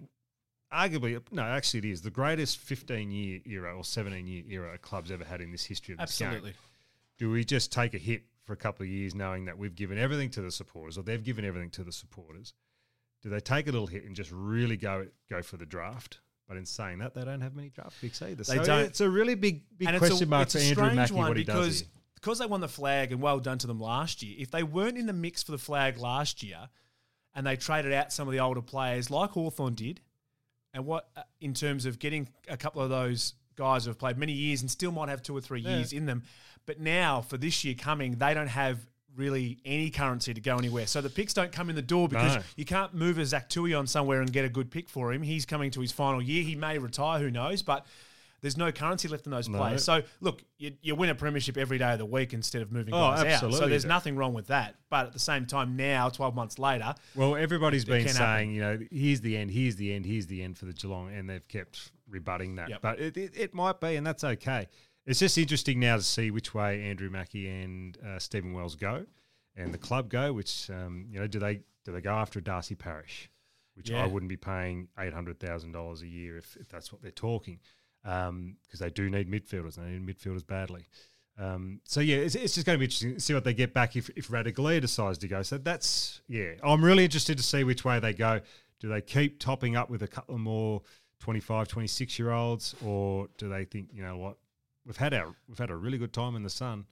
arguably 0.76 1.22
no, 1.32 1.44
actually 1.44 1.80
it 1.80 1.86
is 1.86 2.02
the 2.02 2.12
greatest 2.12 2.58
15 2.58 3.12
year 3.12 3.40
era 3.46 3.76
or 3.76 3.84
17 3.84 4.28
year 4.28 4.44
era 4.50 4.76
a 4.76 4.78
club's 4.78 5.12
ever 5.12 5.24
had 5.24 5.42
in 5.42 5.52
this 5.52 5.66
history 5.66 5.94
of 5.94 6.00
this 6.00 6.18
game. 6.18 6.28
Absolutely. 6.28 6.54
Do 7.18 7.32
we 7.32 7.46
just 7.46 7.72
take 7.72 7.94
a 7.94 7.98
hit 7.98 8.24
for 8.44 8.54
a 8.54 8.58
couple 8.58 8.84
of 8.84 8.90
years, 8.90 9.16
knowing 9.16 9.46
that 9.46 9.58
we've 9.58 9.76
given 9.76 9.98
everything 9.98 10.30
to 10.32 10.42
the 10.42 10.52
supporters, 10.52 10.98
or 10.98 11.02
they've 11.02 11.24
given 11.24 11.46
everything 11.46 11.70
to 11.72 11.84
the 11.84 11.92
supporters? 11.92 12.54
Do 13.22 13.30
they 13.30 13.40
take 13.40 13.68
a 13.68 13.72
little 13.72 13.88
hit 13.88 14.04
and 14.04 14.16
just 14.16 14.32
really 14.32 14.78
go 14.78 15.08
go 15.30 15.42
for 15.42 15.58
the 15.58 15.66
draft? 15.66 16.20
But 16.48 16.58
in 16.58 16.66
saying 16.66 17.00
that, 17.00 17.16
they 17.16 17.26
don't 17.26 17.42
have 17.42 17.56
many 17.56 17.70
draft 17.70 18.00
picks 18.00 18.22
either. 18.22 18.44
They 18.44 18.58
so 18.58 18.64
don't. 18.64 18.86
It's 18.86 19.02
a 19.02 19.10
really 19.10 19.36
big 19.36 19.64
big 19.78 19.88
and 19.88 19.98
question 19.98 20.28
a, 20.28 20.30
mark 20.30 20.50
for 20.50 20.60
Andrew 20.60 20.94
Mackie 20.94 21.14
what 21.16 21.38
he 21.38 21.44
because 21.44 21.68
does 21.68 21.80
here. 21.80 21.90
because 22.14 22.40
they 22.40 22.46
won 22.46 22.62
the 22.62 22.68
flag 22.68 23.12
and 23.12 23.22
well 23.22 23.40
done 23.40 23.58
to 23.58 23.68
them 23.68 23.80
last 23.80 24.22
year. 24.22 24.36
If 24.38 24.52
they 24.52 24.62
weren't 24.62 24.98
in 24.98 25.08
the 25.08 25.14
mix 25.14 25.42
for 25.42 25.54
the 25.54 25.58
flag 25.58 25.98
last 25.98 26.44
year, 26.44 26.70
and 27.34 27.48
they 27.48 27.56
traded 27.56 27.94
out 27.94 28.14
some 28.14 28.28
of 28.28 28.32
the 28.32 28.40
older 28.40 28.62
players 28.62 29.10
like 29.10 29.32
Hawthorn 29.32 29.74
did, 29.74 30.02
and 30.76 30.86
what 30.86 31.08
uh, 31.18 31.22
in 31.42 31.54
terms 31.56 31.88
of 31.88 31.98
getting 31.98 32.28
a 32.48 32.58
couple 32.58 32.82
of 32.84 32.90
those 32.92 33.34
guys 33.56 33.86
who 33.86 33.90
have 33.90 33.98
played 33.98 34.18
many 34.18 34.34
years 34.34 34.62
and 34.62 34.70
still 34.70 34.92
might 34.92 35.10
have 35.10 35.24
two 35.24 35.36
or 35.36 35.42
three 35.42 35.62
Yeah. 35.62 35.78
years 35.78 35.94
in 35.94 36.06
them, 36.06 36.22
but 36.68 36.80
now 36.80 37.22
for 37.22 37.38
this 37.38 37.64
year 37.64 37.74
coming, 37.74 38.18
they 38.18 38.34
don't 38.36 38.48
have 38.50 38.78
really 39.16 39.58
any 39.64 39.90
currency 39.90 40.34
to 40.34 40.42
go 40.42 40.58
anywhere. 40.58 40.86
So 40.86 41.00
the 41.00 41.10
picks 41.10 41.34
don't 41.34 41.52
come 41.54 41.70
in 41.70 41.76
the 41.78 41.82
door 41.82 42.10
because 42.10 42.36
No. 42.36 42.42
you 42.58 42.66
can't 42.66 42.94
move 42.94 43.18
a 43.18 43.26
Zach 43.26 43.50
Tuohy 43.50 43.78
on 43.80 43.88
somewhere 43.88 44.20
and 44.22 44.32
get 44.32 44.44
a 44.44 44.50
good 44.50 44.70
pick 44.70 44.90
for 44.90 45.14
him. 45.14 45.22
He's 45.24 45.46
coming 45.46 45.72
to 45.72 45.80
his 45.80 45.94
final 45.94 46.22
year. 46.22 46.44
He 46.44 46.56
may 46.56 46.78
retire, 46.78 47.20
who 47.20 47.32
knows, 47.32 47.62
but 47.62 47.86
there's 48.46 48.58
no 48.58 48.72
currency 48.72 49.08
left 49.08 49.26
in 49.26 49.32
those 49.32 49.50
No. 49.50 49.58
players. 49.58 49.84
So 49.84 50.04
look, 50.22 50.44
you, 50.60 50.74
you 50.84 50.94
win 50.94 51.10
a 51.10 51.16
premiership 51.16 51.58
every 51.58 51.80
day 51.80 51.94
of 51.94 51.98
the 51.98 52.06
week 52.06 52.32
instead 52.32 52.62
of 52.62 52.72
moving 52.72 52.94
Oh, 52.94 52.98
guys 53.00 53.42
out. 53.42 53.52
So 53.54 53.68
there's 53.68 53.86
nothing 53.86 54.16
wrong 54.16 54.34
with 54.36 54.48
that. 54.48 54.76
But 54.92 55.08
at 55.08 55.14
the 55.14 55.20
same 55.20 55.48
time, 55.48 55.76
now 55.76 56.10
12 56.10 56.36
months 56.36 56.60
later, 56.60 56.94
Well, 57.16 57.36
everybody's 57.36 57.86
been 57.86 58.08
saying, 58.08 58.52
you 58.52 58.62
know, 58.62 58.80
here's 58.92 59.22
the 59.22 59.36
end, 59.36 59.50
here's 59.50 59.76
the 59.78 59.92
end, 59.94 60.06
here's 60.06 60.28
the 60.28 60.44
end 60.44 60.58
for 60.60 60.66
the 60.66 60.74
Geelong, 60.74 61.12
and 61.12 61.28
they've 61.30 61.48
kept 61.48 61.92
rebutting 62.08 62.56
that. 62.58 62.70
Yep. 62.70 62.82
But 62.84 63.00
it, 63.00 63.18
it, 63.18 63.32
it 63.36 63.54
might 63.56 63.80
be, 63.80 63.96
and 63.96 64.06
that's 64.06 64.24
okay. 64.24 64.68
It's 65.08 65.20
just 65.20 65.38
interesting 65.38 65.80
now 65.80 65.96
to 65.98 66.04
see 66.04 66.30
which 66.30 66.54
way 66.54 66.84
Andrew 66.84 67.10
Mackie 67.10 67.48
and 67.50 67.98
uh, 68.06 68.20
Stephen 68.20 68.54
Wells 68.54 68.76
go, 68.76 69.06
and 69.56 69.74
the 69.74 69.78
club 69.78 70.10
go. 70.10 70.34
Which 70.34 70.70
um, 70.70 71.08
you 71.10 71.20
know, 71.20 71.28
do 71.28 71.40
they 71.40 71.62
do 71.84 71.92
they 71.92 72.02
go 72.02 72.12
after 72.14 72.42
Darcy 72.42 72.76
Parish, 72.76 73.30
which 73.76 73.90
Yeah. 73.90 74.04
I 74.04 74.08
wouldn't 74.08 74.30
be 74.30 74.38
paying 74.38 74.88
eight 75.00 75.14
hundred 75.14 75.40
thousand 75.40 75.74
dollars 75.74 76.02
a 76.02 76.08
year 76.08 76.38
if, 76.38 76.56
if 76.60 76.70
that's 76.70 76.92
what 76.92 77.02
they're 77.04 77.12
talking, 77.12 77.60
because 78.06 78.80
they 78.80 78.90
do 78.90 79.10
need 79.10 79.30
midfielders. 79.30 79.78
And 79.78 79.88
they 79.88 79.98
need 79.98 80.16
midfielders 80.16 80.46
badly. 80.46 80.88
Um, 81.38 81.82
so 81.84 82.00
yeah, 82.00 82.18
it's, 82.18 82.36
it's 82.36 82.54
just 82.54 82.66
going 82.66 82.76
to 82.76 82.80
be 82.80 82.86
interesting 82.86 83.16
to 83.16 83.20
see 83.20 83.34
what 83.34 83.44
they 83.44 83.54
get 83.54 83.74
back 83.74 83.96
if 83.96 84.10
if 84.16 84.30
Ratugolea 84.30 84.80
decides 84.80 85.18
to 85.20 85.28
go. 85.28 85.42
So 85.42 85.58
that's 85.58 86.22
yeah, 86.28 86.52
I'm 86.64 86.84
really 86.84 87.04
interested 87.04 87.38
to 87.38 87.44
see 87.44 87.64
which 87.64 87.84
way 87.84 88.00
they 88.00 88.14
go. 88.14 88.40
Do 88.80 88.88
they 88.88 89.02
keep 89.02 89.40
topping 89.40 89.76
up 89.76 89.90
with 89.90 90.04
a 90.04 90.08
couple 90.08 90.38
more 90.38 90.82
25, 91.20 91.68
26 91.68 92.20
year 92.20 92.32
olds, 92.32 92.76
or 92.86 93.28
do 93.38 93.50
they 93.50 93.66
think 93.66 93.90
you 93.94 94.02
know 94.02 94.18
what 94.18 94.38
we've 94.86 94.98
had 94.98 95.14
our 95.14 95.36
we've 95.50 95.58
had 95.58 95.72
a 95.72 95.76
really 95.76 95.98
good 95.98 96.14
time 96.14 96.36
in 96.36 96.44
the 96.44 96.50
sun? 96.50 96.86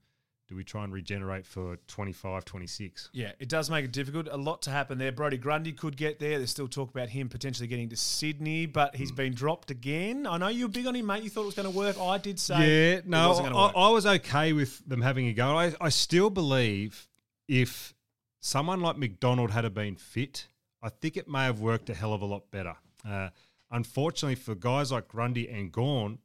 Do 0.54 0.58
we 0.58 0.64
try 0.64 0.84
and 0.84 0.94
regenerate 0.94 1.48
for 1.48 1.78
25, 1.88 2.46
26? 2.46 3.10
yeah, 3.12 3.32
it 3.40 3.50
does 3.50 3.72
make 3.72 3.86
it 3.86 3.92
difficult. 3.92 4.28
A 4.32 4.38
lot 4.38 4.62
to 4.62 4.70
happen 4.70 5.00
there. 5.00 5.12
Brodie 5.12 5.40
Grundy 5.40 5.72
could 5.72 5.98
get 5.98 6.20
there. 6.20 6.38
There's 6.38 6.52
still 6.52 6.68
talk 6.68 6.92
about 6.92 7.10
him 7.10 7.28
potentially 7.28 7.68
getting 7.68 7.90
to 7.90 7.98
Sydney, 7.98 8.68
but 8.68 8.96
he's 8.96 9.12
been 9.12 9.34
dropped 9.34 9.72
again. 9.72 10.28
I 10.28 10.38
know 10.38 10.50
you 10.50 10.66
were 10.66 10.72
big 10.72 10.86
on 10.86 10.96
him, 10.96 11.08
mate. 11.08 11.24
You 11.24 11.32
thought 11.32 11.42
it 11.42 11.46
was 11.48 11.56
going 11.56 11.72
to 11.72 11.76
work. 11.76 12.00
I 12.00 12.20
did 12.20 12.40
say 12.40 12.60
yeah, 12.60 12.98
it 12.98 13.08
no, 13.08 13.32
I, 13.32 13.52
work. 13.52 13.74
I 13.76 13.90
was 13.90 14.06
okay 14.06 14.54
with 14.54 14.88
them 14.88 15.02
having 15.02 15.26
a 15.26 15.34
go. 15.34 15.58
I, 15.58 15.74
I 15.82 15.90
still 15.90 16.30
believe 16.30 17.08
if 17.48 17.96
someone 18.40 18.80
like 18.80 18.96
McDonald 18.96 19.50
had 19.50 19.74
been 19.74 19.96
fit, 19.96 20.50
I 20.84 20.90
think 20.90 21.18
it 21.18 21.28
may 21.28 21.46
have 21.46 21.62
worked 21.62 21.90
a 21.90 21.96
hell 21.96 22.14
of 22.14 22.22
a 22.22 22.26
lot 22.26 22.52
better. 22.52 22.76
Uh, 23.04 23.30
unfortunately, 23.72 24.36
for 24.36 24.54
guys 24.54 24.92
like 24.92 25.08
Grundy 25.08 25.50
and 25.50 25.72
Gawn, 25.72 26.20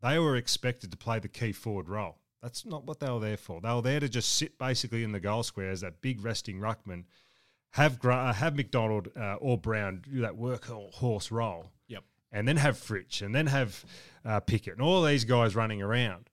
they 0.00 0.18
were 0.18 0.36
expected 0.36 0.90
to 0.90 0.96
play 0.96 1.18
the 1.18 1.28
key 1.28 1.52
forward 1.52 1.90
role. 1.90 2.16
That's 2.44 2.66
not 2.66 2.84
what 2.84 3.00
they 3.00 3.10
were 3.10 3.20
there 3.20 3.38
for. 3.38 3.60
They 3.62 3.72
were 3.72 3.80
there 3.80 4.00
to 4.00 4.08
just 4.08 4.34
sit 4.34 4.58
basically 4.58 5.02
in 5.02 5.12
the 5.12 5.18
goal 5.20 5.42
square 5.42 5.70
as 5.70 5.80
that 5.80 6.02
big 6.02 6.22
resting 6.22 6.58
ruckman, 6.60 7.04
have 7.70 7.98
Gr- 7.98 8.12
uh, 8.12 8.32
have 8.34 8.54
McDonald 8.54 9.08
uh, 9.16 9.36
or 9.36 9.56
Brown 9.56 10.02
do 10.08 10.20
that 10.20 10.34
workhorse 10.34 11.30
role 11.30 11.72
Yep. 11.88 12.04
and 12.30 12.46
then 12.46 12.58
have 12.58 12.76
Fritsch, 12.76 13.22
and 13.22 13.34
then 13.34 13.46
have 13.46 13.82
uh, 14.26 14.40
Pickett, 14.40 14.74
and 14.74 14.82
all 14.82 15.02
these 15.02 15.24
guys 15.24 15.56
running 15.56 15.80
around. 15.80 16.28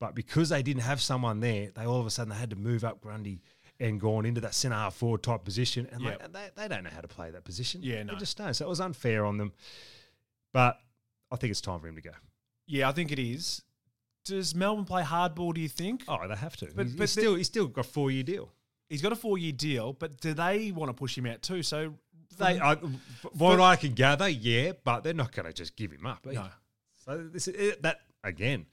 But 0.00 0.14
because 0.14 0.48
they 0.48 0.62
didn't 0.62 0.82
have 0.82 1.00
someone 1.02 1.40
there, 1.40 1.70
they 1.74 1.84
all 1.84 2.00
of 2.00 2.06
a 2.06 2.10
sudden 2.10 2.30
they 2.32 2.38
had 2.38 2.50
to 2.50 2.56
move 2.56 2.82
up 2.82 3.02
Grundy 3.02 3.42
and 3.78 4.00
Gawn 4.00 4.24
into 4.24 4.40
that 4.40 4.54
centre 4.54 4.74
half 4.76 4.94
forward 4.94 5.22
type 5.22 5.44
position, 5.44 5.86
and 5.92 6.00
Yep. 6.02 6.32
they, 6.32 6.38
they, 6.40 6.48
they 6.56 6.68
don't 6.74 6.84
know 6.84 6.90
how 6.90 7.02
to 7.02 7.08
play 7.08 7.30
that 7.32 7.44
position. 7.44 7.82
Yeah, 7.84 8.02
no. 8.02 8.14
They 8.14 8.18
just 8.20 8.38
don't. 8.38 8.54
So 8.54 8.64
it 8.64 8.68
was 8.68 8.80
unfair 8.80 9.26
on 9.26 9.36
them. 9.36 9.52
But 10.54 10.80
I 11.30 11.36
think 11.36 11.50
it's 11.50 11.60
time 11.60 11.80
for 11.80 11.86
him 11.88 11.96
to 11.96 12.02
go. 12.02 12.12
Yeah, 12.66 12.88
I 12.88 12.92
think 12.92 13.12
it 13.12 13.18
is. 13.18 13.62
Does 14.24 14.54
Melbourne 14.54 14.84
play 14.84 15.02
hardball, 15.02 15.54
do 15.54 15.60
you 15.60 15.68
think? 15.68 16.04
Oh, 16.08 16.26
they 16.28 16.34
have 16.36 16.56
to. 16.58 16.68
But- 16.74 16.86
he's, 16.86 16.94
but 16.94 17.02
he's 17.02 17.10
still 17.10 17.34
he's 17.34 17.46
still 17.46 17.66
got 17.66 17.86
a 17.86 17.88
four 17.88 18.10
year 18.10 18.22
deal. 18.22 18.50
He's 18.88 19.02
got 19.02 19.12
a 19.12 19.16
four 19.16 19.38
year 19.38 19.52
deal, 19.52 19.92
but 19.92 20.20
do 20.20 20.34
they 20.34 20.72
want 20.72 20.88
to 20.88 20.92
push 20.94 21.16
him 21.16 21.26
out 21.26 21.42
too? 21.42 21.62
So 21.62 21.94
They, 22.38 22.58
um, 22.58 23.00
I, 23.24 23.28
what 23.28 23.60
I 23.60 23.76
can 23.76 23.92
gather, 23.92 24.28
yeah, 24.28 24.72
but 24.84 25.04
they're 25.04 25.14
not 25.14 25.32
going 25.32 25.46
to 25.46 25.52
just 25.52 25.76
give 25.76 25.92
him 25.92 26.06
up. 26.06 26.26
No. 26.26 26.46
So 27.04 27.18
this 27.32 27.48
is 27.48 27.76
that 27.82 28.00
again. 28.24 28.66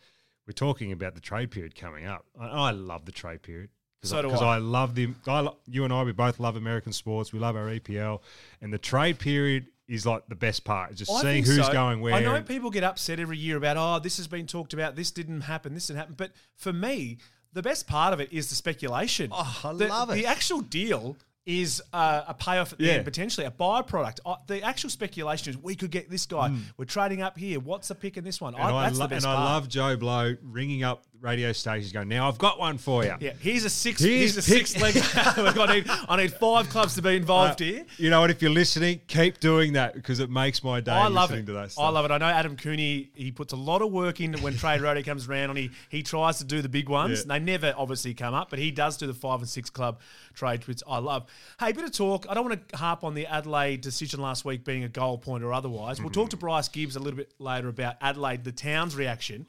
We're 0.48 0.54
talking 0.54 0.92
about 0.94 1.14
the 1.14 1.22
trade 1.22 1.52
period 1.52 1.76
coming 1.76 2.06
up. 2.06 2.26
I, 2.40 2.48
I 2.48 2.72
love 2.72 3.04
the 3.06 3.12
trade 3.12 3.42
period 3.42 3.70
So 4.04 4.22
do 4.22 4.28
because 4.30 4.42
I. 4.42 4.56
I 4.56 4.58
love 4.60 4.96
the. 4.96 5.10
I, 5.28 5.50
you 5.68 5.84
and 5.84 5.94
I, 5.94 6.04
we 6.04 6.14
both 6.14 6.40
love 6.40 6.56
American 6.56 6.94
sports. 6.94 7.32
We 7.34 7.40
love 7.40 7.56
our 7.56 7.68
EPL, 7.68 8.22
and 8.62 8.74
the 8.74 8.78
trade 8.78 9.20
period 9.20 9.68
is 9.88 10.06
like 10.06 10.28
the 10.28 10.36
best 10.36 10.64
part. 10.64 10.94
Just 10.96 11.12
I 11.12 11.22
seeing 11.22 11.44
who's 11.46 11.66
so. 11.66 11.72
going 11.74 12.02
where. 12.02 12.14
I 12.14 12.22
know 12.22 12.42
people 12.42 12.70
get 12.70 12.84
upset 12.84 13.20
every 13.20 13.38
year 13.38 13.58
about, 13.58 13.78
oh, 13.78 14.00
this 14.02 14.18
has 14.18 14.28
been 14.28 14.48
talked 14.48 14.74
about, 14.74 14.96
this 14.96 15.12
didn't 15.12 15.42
happen, 15.42 15.74
this 15.74 15.88
didn't 15.88 16.00
happen. 16.00 16.16
But 16.18 16.32
for 16.56 16.74
me, 16.74 17.18
the 17.54 17.62
best 17.62 17.88
part 17.88 18.14
of 18.14 18.20
it 18.20 18.32
is 18.34 18.50
the 18.50 18.56
speculation. 18.56 19.30
Oh, 19.34 19.62
I 19.64 19.74
the, 19.74 19.88
love 19.88 20.10
it. 20.10 20.16
The 20.16 20.26
actual 20.26 20.60
deal 20.62 21.16
is 21.46 21.82
uh, 21.94 22.24
a 22.28 22.34
payoff 22.34 22.74
at 22.74 22.78
the 22.80 22.84
Yeah. 22.86 22.94
end, 22.96 23.06
potentially 23.06 23.48
a 23.48 23.52
byproduct. 23.52 24.20
Uh, 24.26 24.36
the 24.48 24.62
actual 24.62 24.90
speculation 24.90 25.50
is 25.52 25.58
we 25.58 25.76
could 25.76 25.92
get 25.92 26.10
this 26.10 26.26
guy. 26.26 26.54
We're 26.76 26.84
trading 26.84 27.22
up 27.22 27.38
here. 27.38 27.62
What's 27.62 27.88
the 27.88 27.96
pick 27.96 28.18
in 28.18 28.26
this 28.26 28.42
one? 28.42 28.54
And, 28.54 28.64
I, 28.64 28.84
that's 28.84 29.00
lo- 29.00 29.06
the 29.06 29.16
best 29.16 29.26
and 29.26 29.32
I 29.32 29.36
part. 29.38 29.50
love 29.52 29.70
Joe 29.70 29.96
Blow 29.96 30.36
ringing 30.44 30.84
up 30.84 31.06
radio 31.22 31.52
stations 31.52 31.92
going, 31.92 32.08
now 32.08 32.28
I've 32.28 32.38
got 32.38 32.60
one 32.60 32.78
for 32.78 33.04
you. 33.04 33.14
Yeah, 33.20 33.34
here's 33.40 33.66
a 33.66 33.70
six. 33.70 34.02
Here's 34.02 34.34
Here's, 34.36 34.48
a 34.48 34.52
pick- 34.52 34.68
six 34.68 34.82
leg. 34.82 34.96
I 35.16 35.74
need, 35.76 35.86
I 36.10 36.18
need 36.18 36.34
five 36.34 36.70
clubs 36.70 36.96
to 36.96 37.02
be 37.02 37.16
involved 37.16 37.62
Uh, 37.62 37.66
here. 37.66 37.86
You 37.98 38.10
know 38.10 38.22
what? 38.22 38.30
If 38.30 38.42
you're 38.42 38.52
listening, 38.52 39.02
keep 39.08 39.40
doing 39.40 39.74
that 39.74 39.94
because 39.96 40.20
it 40.20 40.30
makes 40.30 40.64
my 40.64 40.80
day 40.80 40.92
I 40.92 41.08
love 41.08 41.32
listening 41.32 41.56
it. 41.56 41.74
I 41.78 41.90
love 41.90 42.06
it. 42.06 42.12
I 42.12 42.18
know 42.18 42.26
Adam 42.26 42.56
Cooney. 42.56 43.10
He 43.16 43.32
puts 43.32 43.54
a 43.54 43.58
lot 43.58 43.82
of 43.82 43.92
work 43.92 44.22
in 44.22 44.34
when 44.42 44.56
trade 44.58 44.82
radio 44.82 45.04
comes 45.04 45.28
around, 45.28 45.50
and 45.52 45.58
he 45.60 45.72
he 45.90 46.04
tries 46.04 46.38
to 46.40 46.44
do 46.46 46.62
the 46.62 46.70
big 46.70 46.90
ones. 46.90 47.20
Yeah. 47.20 47.22
And 47.24 47.32
they 47.32 47.52
never 47.52 47.74
obviously 47.78 48.14
come 48.14 48.34
up, 48.34 48.50
but 48.50 48.60
he 48.60 48.72
does 48.72 48.98
do 48.98 49.08
the 49.08 49.14
five 49.14 49.40
and 49.40 49.50
six 49.50 49.70
club 49.70 50.00
trades, 50.34 50.68
which 50.68 50.82
I 50.88 51.00
love. 51.00 51.26
Hey, 51.60 51.72
a 51.72 51.74
bit 51.74 51.84
of 51.86 51.92
talk. 51.92 52.26
I 52.30 52.34
don't 52.34 52.48
want 52.48 52.70
to 52.70 52.78
harp 52.78 53.04
on 53.04 53.14
the 53.14 53.26
Adelaide 53.28 53.82
decision 53.82 54.22
last 54.22 54.46
week 54.46 54.64
being 54.64 54.84
a 54.84 54.90
goal 54.90 55.18
point 55.18 55.44
or 55.44 55.54
otherwise. 55.54 56.00
We'll 56.02 56.10
talk 56.12 56.30
to 56.32 56.38
Bryce 56.38 56.68
Gibbs 56.70 56.96
a 56.96 57.00
little 57.00 57.18
bit 57.18 57.34
later 57.40 57.68
about 57.70 57.96
Adelaide, 58.02 58.44
the 58.44 58.52
town's 58.52 58.96
reaction. 58.96 59.48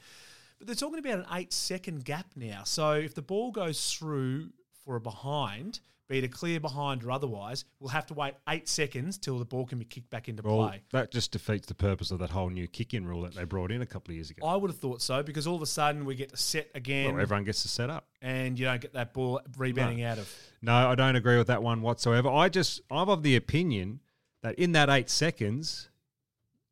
But 0.58 0.66
they're 0.66 0.76
talking 0.76 0.98
about 0.98 1.20
an 1.20 1.26
eight 1.32 1.52
second 1.52 2.04
gap 2.04 2.26
now. 2.36 2.62
So 2.64 2.92
if 2.92 3.14
the 3.14 3.22
ball 3.22 3.50
goes 3.52 3.92
through 3.94 4.50
for 4.84 4.96
a 4.96 5.00
behind, 5.00 5.80
be 6.08 6.18
it 6.18 6.24
a 6.24 6.28
clear 6.28 6.58
behind 6.58 7.04
or 7.04 7.10
otherwise, 7.12 7.64
we'll 7.78 7.90
have 7.90 8.06
to 8.06 8.14
wait 8.14 8.34
eight 8.48 8.66
seconds 8.66 9.18
till 9.18 9.38
the 9.38 9.44
ball 9.44 9.66
can 9.66 9.78
be 9.78 9.84
kicked 9.84 10.08
back 10.10 10.28
into 10.28 10.42
Well, 10.42 10.68
play. 10.68 10.82
that 10.92 11.12
just 11.12 11.30
defeats 11.32 11.66
the 11.68 11.74
purpose 11.74 12.10
of 12.10 12.18
that 12.20 12.30
whole 12.30 12.48
new 12.50 12.66
kick-in 12.66 13.06
rule 13.06 13.22
that 13.22 13.34
they 13.34 13.44
brought 13.44 13.70
in 13.70 13.82
a 13.82 13.86
couple 13.86 14.10
of 14.12 14.16
years 14.16 14.30
ago. 14.30 14.44
I 14.46 14.56
would 14.56 14.70
have 14.70 14.80
thought 14.80 15.02
so 15.02 15.22
because 15.22 15.46
all 15.46 15.54
of 15.56 15.62
a 15.62 15.66
sudden 15.66 16.04
we 16.06 16.14
get 16.16 16.30
to 16.30 16.36
set 16.38 16.70
again 16.74 17.12
well, 17.12 17.22
everyone 17.22 17.44
gets 17.44 17.62
to 17.62 17.68
set 17.68 17.90
up. 17.90 18.06
and 18.22 18.58
you 18.58 18.64
don't 18.64 18.80
get 18.80 18.94
that 18.94 19.12
ball 19.12 19.40
rebounding 19.58 19.98
No. 20.00 20.08
out 20.08 20.18
of. 20.18 20.34
No, 20.62 20.72
I 20.74 20.94
don't 20.94 21.14
agree 21.14 21.36
with 21.38 21.48
that 21.48 21.62
one 21.62 21.82
whatsoever. 21.82 22.28
I 22.30 22.48
just, 22.48 22.80
I'm 22.90 23.08
of 23.10 23.22
the 23.22 23.36
opinion 23.36 24.00
that 24.42 24.54
in 24.58 24.72
that 24.72 24.88
eight 24.88 25.10
seconds, 25.10 25.90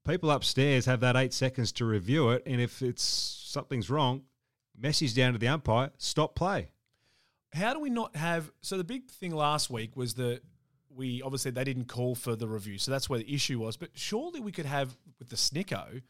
people 0.08 0.30
upstairs 0.30 0.86
have 0.86 1.00
that 1.00 1.14
eight 1.14 1.34
seconds 1.34 1.72
to 1.72 1.84
review 1.84 2.30
it, 2.30 2.42
and 2.46 2.60
if 2.60 2.80
it's 2.80 3.04
something's 3.56 3.88
wrong, 3.88 4.22
message 4.78 5.14
down 5.14 5.32
to 5.32 5.38
the 5.38 5.48
umpire, 5.48 5.90
stop 5.96 6.34
play. 6.34 6.68
How 7.54 7.72
do 7.72 7.80
we 7.80 7.88
not 7.88 8.14
have? 8.14 8.52
So 8.60 8.76
the 8.76 8.84
big 8.84 9.10
thing 9.10 9.34
last 9.34 9.70
week 9.70 9.96
was 9.96 10.14
that 10.14 10.42
we 10.94 11.22
obviously 11.22 11.52
they 11.52 11.64
didn't 11.64 11.86
call 11.86 12.14
for 12.14 12.36
the 12.36 12.46
review, 12.46 12.76
so 12.76 12.90
that's 12.90 13.08
where 13.08 13.18
the 13.18 13.34
issue 13.34 13.58
was. 13.58 13.78
But 13.78 13.90
surely 13.94 14.40
we 14.40 14.52
could 14.52 14.66
have 14.66 14.94
with 15.18 15.30
the 15.30 15.36
Snicko 15.36 16.02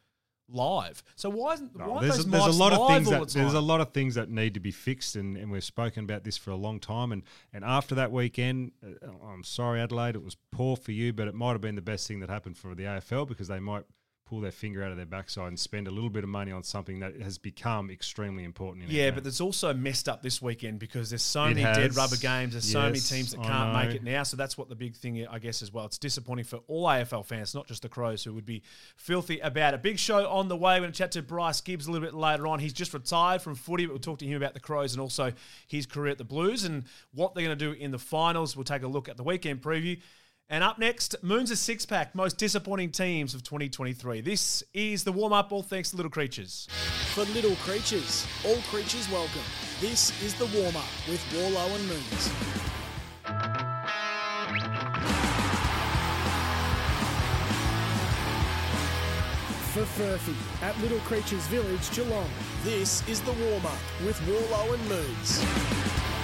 live. 0.48 1.04
So 1.14 1.30
why 1.30 1.54
isn't 1.54 1.76
No, 1.76 1.88
why 1.88 2.00
there's, 2.02 2.16
those 2.16 2.26
there's 2.26 2.56
a 2.56 2.58
lot 2.58 2.72
of 2.72 2.88
things 2.88 3.10
that 3.10 3.28
there's 3.30 3.54
a 3.54 3.60
lot 3.60 3.80
of 3.80 3.92
things 3.92 4.16
that 4.16 4.28
need 4.28 4.54
to 4.54 4.60
be 4.60 4.72
fixed, 4.72 5.14
and, 5.14 5.36
and 5.36 5.52
we've 5.52 5.62
spoken 5.62 6.02
about 6.02 6.24
this 6.24 6.36
for 6.36 6.50
a 6.50 6.56
long 6.56 6.80
time. 6.80 7.12
And 7.12 7.22
and 7.52 7.64
after 7.64 7.94
that 7.94 8.10
weekend, 8.10 8.72
uh, 8.84 9.08
I'm 9.24 9.44
sorry, 9.44 9.80
Adelaide, 9.80 10.16
it 10.16 10.24
was 10.24 10.36
poor 10.50 10.76
for 10.76 10.90
you, 10.90 11.12
but 11.12 11.28
it 11.28 11.34
might 11.34 11.52
have 11.52 11.60
been 11.60 11.76
the 11.76 11.82
best 11.82 12.08
thing 12.08 12.18
that 12.20 12.28
happened 12.28 12.58
for 12.58 12.74
the 12.74 12.84
AFL 12.84 13.28
because 13.28 13.46
they 13.46 13.60
might 13.60 13.84
pull 14.26 14.40
their 14.40 14.50
finger 14.50 14.82
out 14.82 14.90
of 14.90 14.96
their 14.96 15.06
backside 15.06 15.46
and 15.48 15.58
spend 15.58 15.86
a 15.86 15.90
little 15.90 16.10
bit 16.10 16.24
of 16.24 16.28
money 16.28 16.50
on 16.50 16.64
something 16.64 16.98
that 16.98 17.20
has 17.22 17.38
become 17.38 17.90
extremely 17.90 18.42
important. 18.42 18.84
In 18.84 18.90
Yeah, 18.90 19.12
but 19.12 19.24
it's 19.24 19.40
also 19.40 19.72
messed 19.72 20.08
up 20.08 20.22
this 20.22 20.42
weekend 20.42 20.80
because 20.80 21.10
there's 21.10 21.22
so 21.22 21.44
It 21.44 21.54
many 21.54 21.62
dead 21.62 21.94
rubber 21.94 22.16
games. 22.16 22.52
There's 22.52 22.70
so 22.70 22.82
many 22.82 22.98
teams 22.98 23.30
that 23.30 23.42
can't 23.42 23.72
make 23.72 23.94
it 23.94 24.02
now. 24.02 24.24
So 24.24 24.36
that's 24.36 24.58
what 24.58 24.68
the 24.68 24.74
big 24.74 24.96
thing, 24.96 25.24
I 25.28 25.38
guess, 25.38 25.62
as 25.62 25.72
well. 25.72 25.86
It's 25.86 25.96
disappointing 25.96 26.44
for 26.44 26.60
all 26.66 26.86
AFL 26.86 27.24
fans, 27.24 27.54
not 27.54 27.68
just 27.68 27.82
the 27.82 27.88
Crows, 27.88 28.24
who 28.24 28.34
would 28.34 28.46
be 28.46 28.62
filthy 28.96 29.38
about 29.38 29.74
it. 29.74 29.82
Big 29.82 29.98
show 29.98 30.28
on 30.28 30.48
the 30.48 30.56
way. 30.56 30.74
We're 30.74 30.80
going 30.80 30.92
to 30.92 30.98
chat 30.98 31.12
to 31.12 31.22
Bryce 31.22 31.60
Gibbs 31.60 31.86
a 31.86 31.92
little 31.92 32.06
bit 32.06 32.14
later 32.14 32.48
on. 32.48 32.58
He's 32.58 32.72
just 32.72 32.92
retired 32.92 33.42
from 33.42 33.54
footy, 33.54 33.86
but 33.86 33.92
we'll 33.92 34.00
talk 34.00 34.18
to 34.18 34.26
him 34.26 34.36
about 34.36 34.54
the 34.54 34.60
Crows 34.60 34.92
and 34.92 35.00
also 35.00 35.32
his 35.68 35.86
career 35.86 36.10
at 36.10 36.18
the 36.18 36.24
Blues 36.24 36.64
and 36.64 36.84
what 37.14 37.34
they're 37.34 37.44
going 37.44 37.56
to 37.56 37.64
do 37.64 37.72
in 37.72 37.92
the 37.92 37.98
finals. 37.98 38.56
We'll 38.56 38.64
take 38.64 38.82
a 38.82 38.88
look 38.88 39.08
at 39.08 39.16
the 39.16 39.22
weekend 39.22 39.62
preview. 39.62 40.00
And 40.48 40.62
up 40.62 40.78
next, 40.78 41.16
Moon's 41.22 41.50
a 41.50 41.56
six 41.56 41.84
pack, 41.84 42.14
most 42.14 42.38
disappointing 42.38 42.92
teams 42.92 43.34
of 43.34 43.42
2023. 43.42 44.20
This 44.20 44.62
is 44.72 45.02
the 45.02 45.10
warm 45.10 45.32
up, 45.32 45.50
all 45.50 45.62
thanks 45.62 45.90
to 45.90 45.96
Little 45.96 46.10
Creatures. 46.10 46.68
For 47.14 47.24
little 47.34 47.56
creatures, 47.56 48.24
all 48.46 48.58
creatures 48.70 49.10
welcome. 49.10 49.42
This 49.80 50.22
is 50.22 50.34
the 50.34 50.46
warm 50.56 50.76
up 50.76 50.84
with 51.08 51.20
Worlo 51.32 51.74
and 51.74 51.88
Moons. 51.88 52.28
For 59.72 59.82
Furphy 60.00 60.62
at 60.62 60.78
Little 60.80 61.00
Creatures 61.00 61.44
Village, 61.48 61.90
Geelong. 61.90 62.30
This 62.62 63.06
is 63.08 63.20
the 63.22 63.32
warm 63.32 63.66
up 63.66 63.78
with 64.04 64.16
Worlo 64.20 64.74
and 64.74 64.88
Moons. 64.88 66.15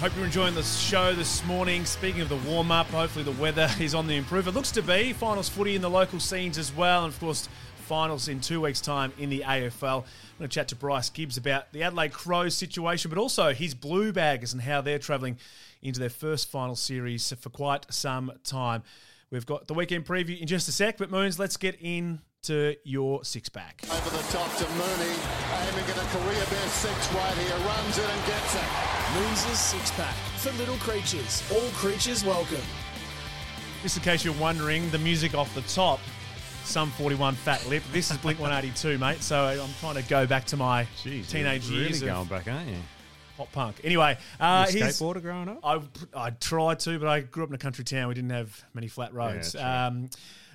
Hope 0.00 0.14
you're 0.14 0.26
enjoying 0.26 0.54
the 0.54 0.62
show 0.62 1.14
this 1.14 1.42
morning. 1.46 1.86
Speaking 1.86 2.20
of 2.20 2.28
the 2.28 2.36
warm 2.36 2.70
up, 2.70 2.86
hopefully 2.88 3.24
the 3.24 3.32
weather 3.32 3.66
is 3.80 3.94
on 3.94 4.06
the 4.06 4.14
improve. 4.14 4.46
It 4.46 4.52
looks 4.52 4.70
to 4.72 4.82
be. 4.82 5.14
Finals 5.14 5.48
footy 5.48 5.74
in 5.74 5.80
the 5.80 5.88
local 5.88 6.20
scenes 6.20 6.58
as 6.58 6.70
well. 6.70 7.04
And 7.04 7.14
of 7.14 7.18
course, 7.18 7.48
finals 7.86 8.28
in 8.28 8.40
two 8.40 8.60
weeks' 8.60 8.82
time 8.82 9.14
in 9.18 9.30
the 9.30 9.40
AFL. 9.40 10.02
I'm 10.02 10.38
going 10.38 10.48
to 10.50 10.54
chat 10.54 10.68
to 10.68 10.76
Bryce 10.76 11.08
Gibbs 11.08 11.38
about 11.38 11.72
the 11.72 11.82
Adelaide 11.82 12.12
Crows 12.12 12.54
situation, 12.54 13.08
but 13.08 13.16
also 13.16 13.54
his 13.54 13.74
Blue 13.74 14.12
Baggers 14.12 14.52
and 14.52 14.60
how 14.60 14.82
they're 14.82 14.98
travelling 14.98 15.38
into 15.80 15.98
their 15.98 16.10
first 16.10 16.50
final 16.50 16.76
series 16.76 17.32
for 17.32 17.48
quite 17.48 17.86
some 17.90 18.32
time. 18.44 18.82
We've 19.30 19.46
got 19.46 19.66
the 19.66 19.74
weekend 19.74 20.04
preview 20.04 20.38
in 20.38 20.46
just 20.46 20.68
a 20.68 20.72
sec, 20.72 20.98
but 20.98 21.10
Moons, 21.10 21.38
let's 21.38 21.56
get 21.56 21.80
into 22.48 22.76
your 22.84 23.24
six 23.24 23.48
pack. 23.48 23.82
Over 23.90 24.10
the 24.10 24.22
top 24.30 24.54
to 24.56 24.68
Mooney, 24.70 25.14
aiming 25.68 25.84
at 25.84 25.96
a 25.96 26.18
career 26.18 26.40
best 26.50 26.74
six 26.76 27.12
right 27.14 27.34
here, 27.34 27.56
runs 27.66 27.98
it 27.98 28.08
and 28.08 28.26
gets 28.26 28.54
it. 28.54 28.62
Moons' 29.14 29.58
six 29.58 29.90
pack. 29.92 30.14
For 30.38 30.52
little 30.52 30.76
creatures, 30.76 31.42
all 31.52 31.68
creatures 31.70 32.24
welcome. 32.24 32.60
Just 33.82 33.96
in 33.96 34.02
case 34.02 34.24
you're 34.24 34.34
wondering, 34.34 34.88
the 34.90 34.98
music 34.98 35.34
off 35.34 35.52
the 35.54 35.62
top, 35.62 36.00
Sum 36.64 36.90
41 36.92 37.34
Fat 37.34 37.66
Lip. 37.68 37.82
This 37.92 38.10
is 38.10 38.16
Blink 38.18 38.38
182, 38.38 38.98
mate. 39.00 39.22
So 39.22 39.36
I'm 39.44 39.70
trying 39.80 40.02
to 40.02 40.08
go 40.08 40.26
back 40.26 40.44
to 40.46 40.56
my 40.56 40.86
Jeez, 41.04 41.28
teenage 41.28 41.68
you're 41.68 41.80
years 41.82 42.02
really 42.02 42.12
going 42.12 42.28
back, 42.28 42.48
aren't 42.48 42.68
you? 42.68 42.76
pop 43.36 43.52
punk. 43.52 43.76
Anyway, 43.84 44.16
uh, 44.40 44.66
You 44.70 44.80
a 44.82 44.86
skateboarder 44.86 45.20
growing 45.20 45.48
up? 45.48 45.60
I 45.62 45.80
I 46.14 46.30
tried 46.30 46.78
to, 46.80 46.98
but 46.98 47.06
I 47.08 47.20
grew 47.20 47.42
up 47.42 47.50
in 47.50 47.54
a 47.54 47.58
country 47.58 47.84
town. 47.84 48.08
We 48.08 48.14
didn't 48.14 48.30
have 48.30 48.64
many 48.72 48.88
flat 48.88 49.12
roads. 49.12 49.52
true. 49.52 49.60
um, 49.60 50.08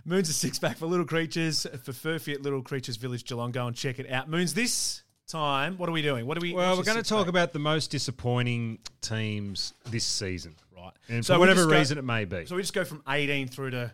Moon's 0.06 0.30
a 0.30 0.34
six 0.34 0.58
pack 0.60 0.78
for 0.78 0.88
Little 0.88 1.06
Creatures 1.06 1.68
for 1.84 1.92
Furphy 1.92 2.34
at 2.34 2.42
Little 2.42 2.62
Creatures 2.62 2.98
Village 2.98 3.24
Geelong. 3.26 3.52
Go 3.52 3.68
and 3.68 3.76
check 3.76 4.00
it 4.00 4.10
out. 4.12 4.30
Moon's 4.30 4.54
this 4.54 5.04
time. 5.28 5.78
What 5.78 5.88
are 5.90 5.92
we 5.92 6.02
doing? 6.02 6.26
What 6.26 6.38
are 6.38 6.42
we? 6.42 6.54
Well, 6.54 6.76
we're 6.78 6.84
going 6.84 6.98
to 6.98 7.04
talk 7.04 7.26
pack? 7.26 7.30
about 7.30 7.54
the 7.54 7.60
most 7.60 7.92
disappointing 7.92 8.80
teams 9.02 9.74
this 9.90 10.04
season. 10.06 10.56
right. 10.76 10.92
And 11.10 11.26
So 11.26 11.36
for 11.36 11.40
whatever 11.40 11.66
go- 11.66 11.72
reason 11.78 11.98
it 11.98 12.04
may 12.04 12.26
be. 12.26 12.46
So 12.46 12.56
we 12.56 12.62
just 12.64 12.74
go 12.74 12.84
from 12.84 13.04
18 13.08 13.48
through 13.48 13.72
to 13.72 13.92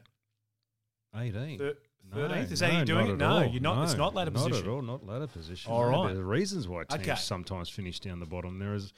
18. 1.16 1.58
thir- 1.58 1.78
No, 2.14 2.18
13th. 2.30 2.52
Is 2.52 2.60
that 2.60 2.70
how 2.72 2.78
you're 2.78 2.86
doing 2.86 3.08
it? 3.10 3.18
No, 3.18 3.28
all. 3.30 3.46
you're 3.46 3.62
not. 3.62 3.84
It's 3.84 3.96
not 3.96 4.16
ladder 4.16 4.32
Not 4.32 4.48
position. 4.48 4.66
at 4.66 4.72
all. 4.72 4.82
Not 4.82 5.06
ladder 5.06 5.28
position. 5.28 5.72
All 5.72 5.92
No, 5.92 6.04
right. 6.06 6.14
There's 6.14 6.26
reasons 6.26 6.68
why 6.68 6.84
teams 6.86 7.02
Okay. 7.02 7.16
sometimes 7.20 7.70
finish 7.70 8.00
down 8.00 8.20
the 8.20 8.26
bottom. 8.26 8.60
There 8.60 8.74
is 8.74 8.94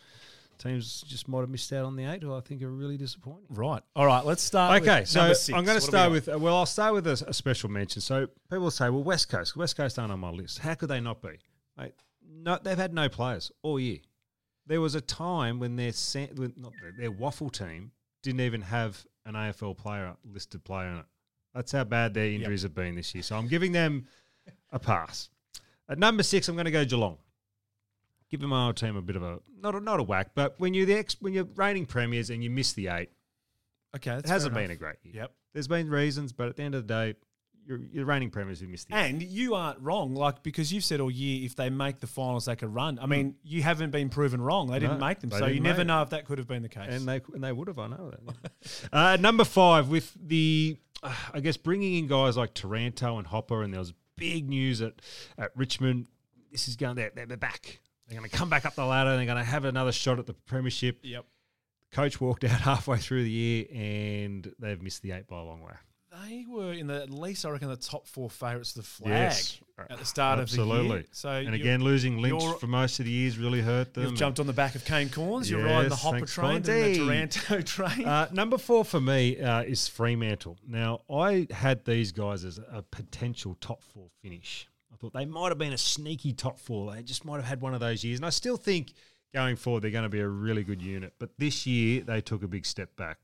teams 0.60 1.02
just 1.08 1.28
might 1.28 1.40
have 1.40 1.50
missed 1.50 1.72
out 1.74 1.86
on 1.86 1.96
the 1.96 2.04
eight, 2.06 2.22
who 2.22 2.34
I 2.36 2.42
think 2.42 2.62
are 2.62 2.70
really 2.70 2.98
disappointing. 2.98 3.46
Right. 3.50 3.82
All 3.96 4.06
right. 4.06 4.24
Let's 4.24 4.44
start. 4.44 4.82
Okay, 4.82 5.00
with 5.02 5.10
so 5.10 5.20
number 5.22 5.36
six. 5.36 5.58
I'm 5.58 5.66
going 5.66 5.80
to 5.80 5.82
do 5.82 5.88
we 5.88 5.90
start 5.90 6.06
got? 6.08 6.12
with. 6.12 6.30
uh, 6.30 6.40
Well, 6.40 6.56
I'll 6.56 6.66
start 6.66 6.94
with 6.94 7.08
a, 7.08 7.24
a 7.28 7.34
special 7.34 7.70
mention. 7.70 8.02
So 8.02 8.28
people 8.52 8.70
say, 8.70 8.90
"Well, 8.90 9.04
West 9.04 9.30
Coast, 9.30 9.56
West 9.56 9.76
Coast 9.78 9.98
aren't 9.98 10.12
on 10.12 10.20
my 10.20 10.30
list. 10.30 10.60
How 10.60 10.76
could 10.76 10.90
they 10.90 11.00
not 11.00 11.22
be?" 11.22 11.40
Mate, 11.78 11.94
no, 12.30 12.60
they've 12.62 12.78
had 12.78 12.94
no 12.94 13.10
players 13.10 13.52
all 13.64 13.80
year. 13.80 14.00
There 14.68 14.82
was 14.82 14.94
a 14.96 15.02
time 15.02 15.60
when 15.60 15.76
their 15.78 15.94
sa- 15.94 16.28
when, 16.36 16.54
not 16.58 16.74
their, 16.82 16.92
their 16.92 17.12
WAFL 17.12 17.52
team 17.52 17.92
didn't 18.22 18.42
even 18.42 18.62
have 18.62 19.04
an 19.26 19.34
AFL 19.34 19.76
player 19.78 20.16
listed 20.24 20.64
player 20.64 20.90
in 20.90 20.98
it. 20.98 21.06
That's 21.56 21.72
how 21.72 21.84
bad 21.86 22.14
their 22.14 22.28
injuries 22.28 22.62
have 22.64 22.76
been 22.76 22.96
this 22.96 23.16
year. 23.16 23.24
So 23.24 23.36
I'm 23.36 23.48
giving 23.48 23.72
them 23.72 24.06
a 24.72 24.78
pass. 24.78 25.30
At 25.90 25.98
number 25.98 26.22
six, 26.22 26.48
I'm 26.48 26.56
going 26.56 26.66
to 26.66 26.72
go 26.72 26.86
Geelong. 26.86 27.18
Give 28.30 28.42
my 28.42 28.68
old 28.68 28.78
team 28.78 28.96
a 28.96 29.02
bit 29.02 29.16
of 29.16 29.24
a 29.24 29.40
not 29.60 29.76
a, 29.76 29.80
not 29.80 30.00
a 30.00 30.04
whack, 30.04 30.32
but 30.36 30.60
when 30.60 30.74
you're 30.74 30.86
the 30.86 30.94
ex, 30.94 31.16
when 31.20 31.34
you're 31.34 31.48
reigning 31.56 31.86
premiers 31.86 32.30
and 32.30 32.44
you 32.44 32.50
miss 32.50 32.74
the 32.74 32.88
eight, 32.88 33.10
Okay. 33.96 34.12
It 34.12 34.28
hasn't 34.28 34.54
been 34.54 34.72
a 34.72 34.76
great 34.76 34.98
year. 35.04 35.14
Yep. 35.16 35.32
There's 35.54 35.68
been 35.68 35.90
reasons, 35.90 36.32
but 36.32 36.48
at 36.48 36.56
the 36.56 36.64
end 36.64 36.76
of 36.76 36.88
the 36.88 36.94
day, 36.94 37.16
you're, 37.66 37.80
you're 37.92 38.06
reigning 38.06 38.30
premiers 38.30 38.60
who 38.60 38.68
missed 38.68 38.88
the 38.88 38.96
eight. 38.96 39.10
And 39.10 39.22
you 39.22 39.56
aren't 39.56 39.80
wrong, 39.80 40.16
like 40.16 40.44
because 40.44 40.72
you've 40.72 40.84
said 40.84 41.00
all 41.00 41.12
year 41.12 41.46
if 41.46 41.56
they 41.56 41.70
make 41.70 42.00
the 42.00 42.08
finals, 42.08 42.46
they 42.46 42.56
could 42.56 42.74
run. 42.74 43.00
I 43.00 43.06
mean, 43.06 43.36
you 43.44 43.62
haven't 43.62 43.92
been 43.92 44.10
proven 44.10 44.42
wrong. 44.42 44.68
They 44.68 44.80
didn't 44.80 45.00
No, 45.00 45.06
make 45.08 45.20
them, 45.20 45.32
so 45.32 45.46
you 45.46 45.60
never 45.60 45.84
know 45.84 46.02
if 46.02 46.10
that 46.12 46.26
could 46.26 46.38
have 46.38 46.48
been 46.48 46.64
the 46.64 46.70
case. 46.70 46.88
And 46.90 47.08
they 47.08 47.22
and 47.34 47.44
they 47.44 47.52
would 47.52 47.68
have, 47.68 47.80
I 47.80 47.88
know 47.88 48.12
that. 48.12 48.52
uh, 48.94 49.18
number 49.20 49.44
five 49.44 49.90
with 49.90 50.16
the, 50.20 50.78
uh, 51.04 51.14
I 51.34 51.40
guess 51.42 51.58
bringing 51.58 51.96
in 51.96 52.08
guys 52.08 52.38
like 52.38 52.54
Taranto 52.54 53.18
and 53.18 53.28
Hopper, 53.28 53.62
and 53.64 53.74
there 53.74 53.80
was 53.80 53.94
big 54.16 54.50
news 54.50 54.82
at 54.82 54.94
at 55.38 55.52
Richmond. 55.56 56.08
This 56.52 56.68
is 56.68 56.76
going. 56.76 56.96
They're, 56.96 57.12
they're 57.14 57.38
back. 57.38 57.80
They're 58.10 58.18
going 58.20 58.30
to 58.30 58.36
come 58.36 58.50
back 58.50 58.66
up 58.66 58.76
the 58.76 58.86
ladder. 58.86 59.16
They're 59.16 59.26
going 59.26 59.38
to 59.38 59.44
have 59.44 59.66
another 59.66 59.92
shot 59.92 60.18
at 60.20 60.26
the 60.26 60.34
premiership. 60.34 61.00
yep. 61.04 61.26
Coach 61.92 62.20
walked 62.20 62.44
out 62.44 62.52
halfway 62.62 62.98
through 62.98 63.24
the 63.24 63.32
year, 63.32 63.66
and 63.74 64.52
they've 64.60 64.82
missed 64.82 65.02
the 65.02 65.12
eight 65.12 65.28
by 65.28 65.40
a 65.40 65.44
long 65.44 65.62
way. 65.62 65.74
They 66.28 66.44
were 66.50 66.74
in 66.74 66.88
the 66.88 67.04
at 67.04 67.12
least 67.12 67.46
I 67.46 67.52
reckon 67.52 67.70
the 67.70 67.78
top 67.78 68.08
four 68.08 68.30
favourites 68.32 68.72
of 68.76 68.84
the 68.84 68.88
flag 68.88 69.12
Yes. 69.12 69.60
at 69.92 70.00
the 70.00 70.06
start 70.06 70.40
of 70.40 70.50
the 70.50 70.58
year. 70.58 70.66
Absolutely. 70.66 71.06
So 71.12 71.30
and 71.30 71.54
again, 71.54 71.84
losing 71.84 72.18
Lynch 72.20 72.44
for 72.60 72.66
most 72.68 73.00
of 73.00 73.06
the 73.06 73.12
years 73.12 73.38
really 73.38 73.62
hurt 73.62 73.94
them. 73.94 74.04
You've 74.06 74.16
jumped 74.16 74.40
on 74.40 74.48
the 74.48 74.54
back 74.54 74.74
of 74.76 74.84
Kane 74.86 75.10
Cornes. 75.10 75.50
You're 75.50 75.64
riding 75.64 75.90
the 75.90 75.96
Hopper 75.96 76.26
train 76.26 76.56
and 76.58 76.66
the. 76.66 76.98
Taranto 76.98 77.62
train. 77.66 78.06
Uh, 78.06 78.28
number 78.32 78.58
four 78.58 78.84
for 78.86 79.00
me 79.00 79.40
uh, 79.40 79.62
is 79.62 79.88
Fremantle. 79.88 80.58
Now, 80.68 81.02
I 81.10 81.48
had 81.52 81.86
these 81.86 82.12
guys 82.12 82.44
as 82.44 82.58
a 82.58 82.82
potential 82.82 83.56
top 83.62 83.84
four 83.84 84.08
finish. 84.22 84.68
Thought 85.00 85.14
they 85.14 85.26
might 85.26 85.50
have 85.50 85.58
been 85.58 85.74
a 85.74 85.78
sneaky 85.78 86.34
top 86.34 86.60
four. 86.60 86.94
They 86.94 87.04
just 87.04 87.24
might 87.24 87.38
have 87.38 87.46
had 87.46 87.62
one 87.62 87.74
of 87.74 87.80
those 87.80 88.04
years. 88.04 88.20
And 88.20 88.26
I 88.26 88.32
still 88.32 88.58
think 88.58 88.94
going 89.34 89.56
forward 89.56 89.84
they're 89.84 89.92
going 89.92 90.04
to 90.04 90.10
be 90.10 90.20
a 90.20 90.28
really 90.28 90.64
good 90.64 90.82
unit. 90.82 91.14
But 91.20 91.32
this 91.38 91.66
year 91.66 92.02
they 92.02 92.20
took 92.20 92.44
a 92.44 92.48
big 92.48 92.66
step 92.66 92.96
back. 92.98 93.18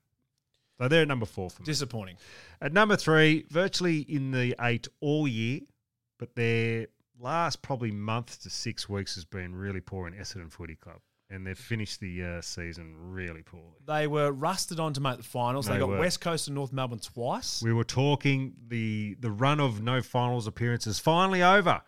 So 0.77 0.87
they're 0.87 1.01
at 1.01 1.07
number 1.07 1.25
four 1.25 1.49
for 1.49 1.61
me. 1.61 1.65
Disappointing. 1.65 2.17
At 2.61 2.73
number 2.73 2.95
three, 2.95 3.45
virtually 3.49 3.99
in 3.99 4.31
the 4.31 4.55
eight 4.61 4.87
all 5.01 5.27
year, 5.27 5.61
but 6.17 6.35
their 6.35 6.87
last 7.19 7.61
probably 7.61 7.91
month 7.91 8.41
to 8.43 8.49
six 8.49 8.89
weeks 8.89 9.15
has 9.15 9.25
been 9.25 9.55
really 9.55 9.79
poor 9.81 10.07
in 10.07 10.13
Essendon 10.13 10.51
Footy 10.51 10.75
Club. 10.75 10.99
And 11.35 11.45
they've 11.45 11.59
finished 11.59 11.99
the 11.99 12.23
uh, 12.23 12.41
season 12.41 12.95
really 12.97 13.41
poorly. 13.41 13.75
They 13.85 14.07
were 14.07 14.31
rusted 14.31 14.79
on 14.79 14.93
to 14.93 15.01
make 15.01 15.17
the 15.17 15.23
finals. 15.23 15.65
They, 15.65 15.73
They 15.73 15.79
got 15.79 15.89
were. 15.89 15.99
West 15.99 16.21
Coast 16.21 16.47
and 16.47 16.55
North 16.55 16.71
Melbourne 16.71 16.99
twice. 16.99 17.61
We 17.61 17.73
were 17.73 17.83
talking 17.83 18.53
the 18.69 19.17
the 19.19 19.31
run 19.31 19.59
of 19.59 19.81
no 19.83 20.01
finals 20.01 20.47
appearances 20.47 20.97
finally 20.97 21.43
over, 21.43 21.81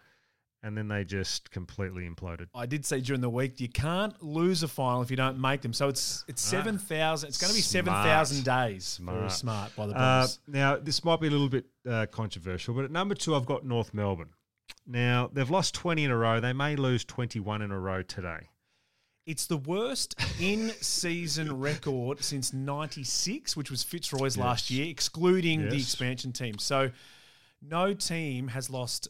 and 0.62 0.78
then 0.78 0.90
they 0.90 1.06
just 1.06 1.50
completely 1.50 2.10
imploded. 2.10 2.48
I 2.54 2.66
did 2.66 2.86
say 2.86 3.00
during 3.00 3.22
the 3.22 3.30
week 3.30 3.62
you 3.62 3.70
can't 3.70 4.22
lose 4.22 4.64
a 4.64 4.68
final 4.68 5.02
if 5.02 5.10
you 5.10 5.16
don't 5.16 5.40
make 5.40 5.62
them. 5.62 5.72
So 5.72 5.88
it's 5.88 6.26
it's 6.28 6.42
seven 6.42 6.78
thousand. 6.78 7.30
It's 7.30 7.38
going 7.38 7.52
to 7.52 7.56
be 7.56 7.62
seven 7.62 7.94
thousand 7.94 8.44
days. 8.44 9.00
Very 9.02 9.30
Smart. 9.30 9.72
smart 9.72 9.76
by 9.78 9.88
the 9.88 9.98
Uh, 9.98 10.28
now 10.46 10.76
this 10.76 11.06
might 11.06 11.22
be 11.22 11.28
a 11.28 11.32
little 11.32 11.48
bit 11.48 11.68
uh, 11.90 12.06
controversial, 12.12 12.74
but 12.74 12.84
at 12.84 12.92
number 12.92 13.16
two 13.16 13.34
I've 13.34 13.46
got 13.46 13.66
North 13.66 13.94
Melbourne. 13.94 14.32
Now 14.86 15.30
they've 15.32 15.50
lost 15.50 15.74
twenty 15.74 16.04
in 16.04 16.12
a 16.12 16.18
row. 16.18 16.42
They 16.42 16.52
may 16.54 16.76
lose 16.76 17.06
twenty 17.06 17.40
one 17.40 17.62
in 17.62 17.72
a 17.72 17.80
row 17.80 18.02
today. 18.02 18.50
It's 19.28 19.46
the 19.46 19.58
worst 19.58 20.16
in-season 20.40 21.60
record 21.60 22.24
since 22.24 22.54
'96, 22.54 23.58
which 23.58 23.70
was 23.70 23.84
Fitzroy's 23.84 24.38
last 24.38 24.72
year, 24.72 24.90
excluding 24.90 25.68
the 25.68 25.76
expansion 25.76 26.32
team. 26.32 26.58
So 26.58 26.92
no 27.62 27.94
team 27.94 28.48
has 28.48 28.70
lost 28.70 29.10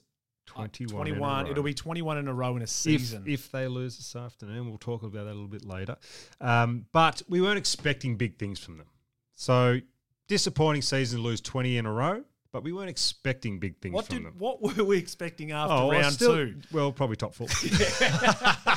uh, 0.55 0.67
21 0.67 1.07
in 1.07 1.13
a 1.13 1.17
21. 1.17 1.45
row. 1.45 1.51
It'll 1.51 1.63
be 1.63 1.74
21 1.75 2.17
in 2.17 2.27
a 2.27 2.33
row 2.33 2.55
in 2.55 2.63
a 2.63 2.67
season. 2.67 3.24
If, 3.27 3.45
if 3.45 3.51
they 3.51 3.67
lose 3.67 3.97
this 3.97 4.15
afternoon, 4.15 4.67
we'll 4.67 4.79
talk 4.79 5.03
about 5.03 5.25
that 5.25 5.31
a 5.31 5.36
little 5.36 5.47
bit 5.47 5.65
later. 5.65 5.97
Um, 6.41 6.88
but 6.91 7.21
we 7.29 7.39
weren't 7.39 7.59
expecting 7.59 8.15
big 8.15 8.39
things 8.39 8.59
from 8.59 8.77
them. 8.77 8.88
So 9.36 9.79
disappointing 10.27 10.81
season 10.81 11.19
to 11.19 11.24
lose 11.24 11.41
20 11.41 11.77
in 11.77 11.86
a 11.86 11.91
row, 11.91 12.24
but 12.51 12.63
we 12.63 12.74
weren't 12.74 12.89
expecting 12.89 13.59
big 13.59 13.77
things 13.81 13.93
what 13.93 14.07
from 14.07 14.15
did 14.15 14.25
them. 14.25 14.33
what 14.39 14.62
were 14.62 14.83
we 14.83 14.97
expecting 14.97 15.51
after 15.51 15.75
well, 15.75 15.91
round 15.91 16.13
still- 16.15 16.36
two? 16.36 16.55
Well, 16.71 16.91
probably 16.91 17.17
top 17.17 17.36
four. 17.36 17.47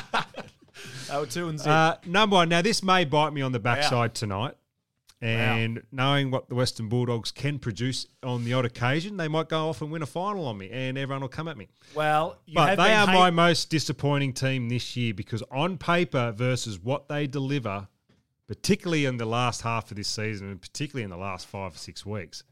Were 1.19 1.25
two 1.25 1.49
and 1.49 1.59
zero. 1.59 1.73
uh, 1.75 1.95
number 2.05 2.35
one. 2.35 2.49
Now, 2.49 2.61
this 2.61 2.81
may 2.83 3.05
bite 3.05 3.31
me 3.33 3.41
on 3.41 3.51
the 3.51 3.59
backside 3.59 4.13
tonight. 4.15 4.55
And 5.23 5.83
knowing 5.91 6.31
what 6.31 6.49
the 6.49 6.55
Western 6.55 6.89
Bulldogs 6.89 7.31
can 7.31 7.59
produce 7.59 8.07
on 8.23 8.43
the 8.43 8.53
odd 8.53 8.65
occasion, 8.65 9.17
they 9.17 9.27
might 9.27 9.49
go 9.49 9.69
off 9.69 9.83
and 9.83 9.91
win 9.91 10.01
a 10.01 10.07
final 10.07 10.47
on 10.47 10.57
me, 10.57 10.71
and 10.71 10.97
everyone 10.97 11.21
will 11.21 11.27
come 11.29 11.47
at 11.47 11.57
me. 11.57 11.67
well, 11.93 12.39
you 12.47 12.55
But 12.55 12.77
they 12.77 12.91
are 12.95 13.05
hate- 13.05 13.13
my 13.13 13.29
most 13.29 13.69
disappointing 13.69 14.33
team 14.33 14.67
this 14.69 14.97
year 14.97 15.13
because 15.13 15.43
on 15.51 15.77
paper 15.77 16.31
versus 16.31 16.79
what 16.79 17.07
they 17.07 17.27
deliver, 17.27 17.87
particularly 18.47 19.05
in 19.05 19.17
the 19.17 19.25
last 19.25 19.61
half 19.61 19.91
of 19.91 19.97
this 19.97 20.07
season 20.07 20.49
and 20.49 20.59
particularly 20.59 21.03
in 21.03 21.11
the 21.11 21.17
last 21.17 21.45
five 21.45 21.75
or 21.75 21.77
six 21.77 22.03
weeks, 22.03 22.43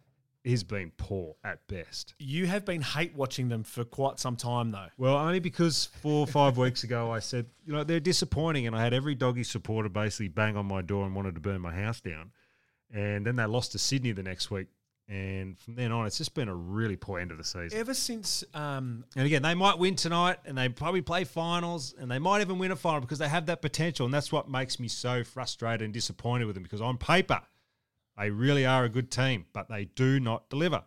has 0.51 0.63
been 0.63 0.91
poor 0.97 1.35
at 1.43 1.65
best. 1.67 2.13
You 2.19 2.47
have 2.47 2.65
been 2.65 2.81
hate 2.81 3.15
watching 3.15 3.49
them 3.49 3.63
for 3.63 3.83
quite 3.83 4.19
some 4.19 4.35
time, 4.35 4.71
though. 4.71 4.87
Well, 4.97 5.17
only 5.17 5.39
because 5.39 5.89
four 6.01 6.21
or 6.21 6.27
five 6.27 6.57
weeks 6.59 6.83
ago 6.83 7.11
I 7.11 7.19
said, 7.19 7.47
you 7.65 7.73
know, 7.73 7.83
they're 7.83 7.99
disappointing, 7.99 8.67
and 8.67 8.75
I 8.75 8.83
had 8.83 8.93
every 8.93 9.15
doggy 9.15 9.43
supporter 9.43 9.89
basically 9.89 10.29
bang 10.29 10.57
on 10.57 10.65
my 10.65 10.81
door 10.81 11.05
and 11.05 11.15
wanted 11.15 11.35
to 11.35 11.41
burn 11.41 11.61
my 11.61 11.73
house 11.73 12.01
down. 12.01 12.31
And 12.93 13.25
then 13.25 13.35
they 13.35 13.45
lost 13.45 13.73
to 13.73 13.79
Sydney 13.79 14.11
the 14.11 14.23
next 14.23 14.49
week. 14.49 14.67
And 15.09 15.57
from 15.57 15.73
then 15.73 15.91
on, 15.91 16.05
it's 16.05 16.19
just 16.19 16.35
been 16.35 16.47
a 16.47 16.53
really 16.53 16.95
poor 16.95 17.19
end 17.19 17.31
of 17.31 17.37
the 17.37 17.43
season. 17.43 17.79
Ever 17.79 17.95
since 17.95 18.43
um, 18.53 19.03
And 19.15 19.25
again, 19.25 19.41
they 19.41 19.55
might 19.55 19.79
win 19.79 19.95
tonight 19.95 20.37
and 20.45 20.55
they 20.55 20.69
probably 20.69 21.01
play 21.01 21.23
finals 21.23 21.95
and 21.99 22.11
they 22.11 22.19
might 22.19 22.41
even 22.41 22.59
win 22.59 22.69
a 22.69 22.75
final 22.75 23.01
because 23.01 23.17
they 23.17 23.27
have 23.27 23.47
that 23.47 23.63
potential. 23.63 24.05
And 24.05 24.13
that's 24.13 24.31
what 24.31 24.49
makes 24.49 24.79
me 24.79 24.87
so 24.87 25.23
frustrated 25.23 25.81
and 25.81 25.91
disappointed 25.93 26.45
with 26.45 26.53
them 26.55 26.61
because 26.61 26.79
on 26.79 26.97
paper, 26.97 27.41
they 28.19 28.29
really 28.29 28.65
are 28.65 28.83
a 28.83 28.89
good 28.89 29.09
team, 29.09 29.45
but 29.53 29.69
they 29.69 29.85
do 29.85 30.19
not 30.19 30.49
deliver. 30.49 30.83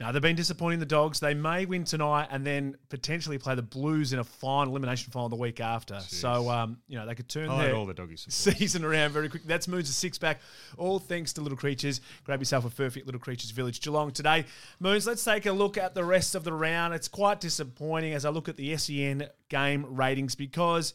Now 0.00 0.10
they've 0.10 0.20
been 0.20 0.36
disappointing 0.36 0.80
the 0.80 0.86
dogs. 0.86 1.20
They 1.20 1.34
may 1.34 1.66
win 1.66 1.84
tonight 1.84 2.28
and 2.30 2.44
then 2.44 2.76
potentially 2.88 3.38
play 3.38 3.54
the 3.54 3.62
Blues 3.62 4.12
in 4.12 4.18
a 4.18 4.24
final 4.24 4.72
elimination 4.72 5.12
final 5.12 5.28
the 5.28 5.36
week 5.36 5.60
after. 5.60 6.00
So 6.00 6.50
um, 6.50 6.78
you 6.88 6.98
know 6.98 7.06
they 7.06 7.14
could 7.14 7.28
turn 7.28 7.48
their 7.48 7.74
all 7.74 7.86
the 7.86 7.94
support. 7.94 8.58
season 8.58 8.84
around 8.84 9.12
very 9.12 9.28
quickly. 9.28 9.46
That's 9.46 9.68
Moons 9.68 9.88
a 9.88 9.92
six 9.92 10.18
pack. 10.18 10.40
All 10.76 10.98
thanks 10.98 11.32
to 11.34 11.40
Little 11.40 11.56
Creatures. 11.56 12.00
Grab 12.24 12.40
yourself 12.40 12.64
a 12.64 12.70
perfect 12.70 13.06
Little 13.06 13.20
Creatures 13.20 13.50
Village 13.52 13.80
Geelong 13.80 14.10
today. 14.10 14.46
Moons, 14.80 15.06
let's 15.06 15.24
take 15.24 15.46
a 15.46 15.52
look 15.52 15.78
at 15.78 15.94
the 15.94 16.04
rest 16.04 16.34
of 16.34 16.42
the 16.44 16.52
round. 16.52 16.92
It's 16.92 17.08
quite 17.08 17.40
disappointing 17.40 18.14
as 18.14 18.24
I 18.24 18.30
look 18.30 18.48
at 18.48 18.56
the 18.56 18.76
SEN 18.76 19.28
game 19.48 19.86
ratings 19.88 20.34
because. 20.34 20.94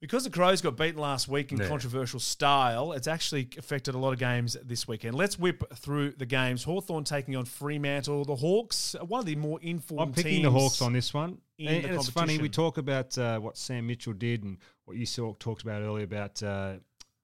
Because 0.00 0.22
the 0.22 0.30
Crows 0.30 0.60
got 0.60 0.76
beaten 0.76 1.00
last 1.00 1.26
week 1.26 1.50
in 1.50 1.58
Yeah. 1.58 1.66
controversial 1.66 2.20
style, 2.20 2.92
it's 2.92 3.08
actually 3.08 3.48
affected 3.58 3.96
a 3.96 3.98
lot 3.98 4.12
of 4.12 4.20
games 4.20 4.56
this 4.64 4.86
weekend. 4.86 5.16
Let's 5.16 5.38
whip 5.38 5.64
through 5.74 6.12
the 6.12 6.26
games. 6.26 6.62
Hawthorn 6.62 7.02
taking 7.02 7.34
on 7.34 7.44
Fremantle. 7.46 8.24
The 8.24 8.36
Hawks, 8.36 8.94
one 9.06 9.18
of 9.18 9.26
the 9.26 9.34
more 9.34 9.58
informed 9.60 10.00
I'm 10.10 10.12
picking 10.14 10.30
teams. 10.34 10.44
the 10.44 10.50
Hawks 10.52 10.82
on 10.82 10.92
this 10.92 11.12
one. 11.12 11.38
And, 11.58 11.84
and 11.84 11.94
it's 11.96 12.08
funny, 12.08 12.38
we 12.38 12.48
talk 12.48 12.78
about 12.78 13.18
uh, 13.18 13.40
what 13.40 13.56
Sam 13.56 13.88
Mitchell 13.88 14.12
did 14.12 14.44
and 14.44 14.58
what 14.84 14.96
you 14.96 15.04
saw, 15.04 15.34
talked 15.40 15.62
about 15.62 15.82
earlier 15.82 16.04
about, 16.04 16.40
uh, 16.44 16.74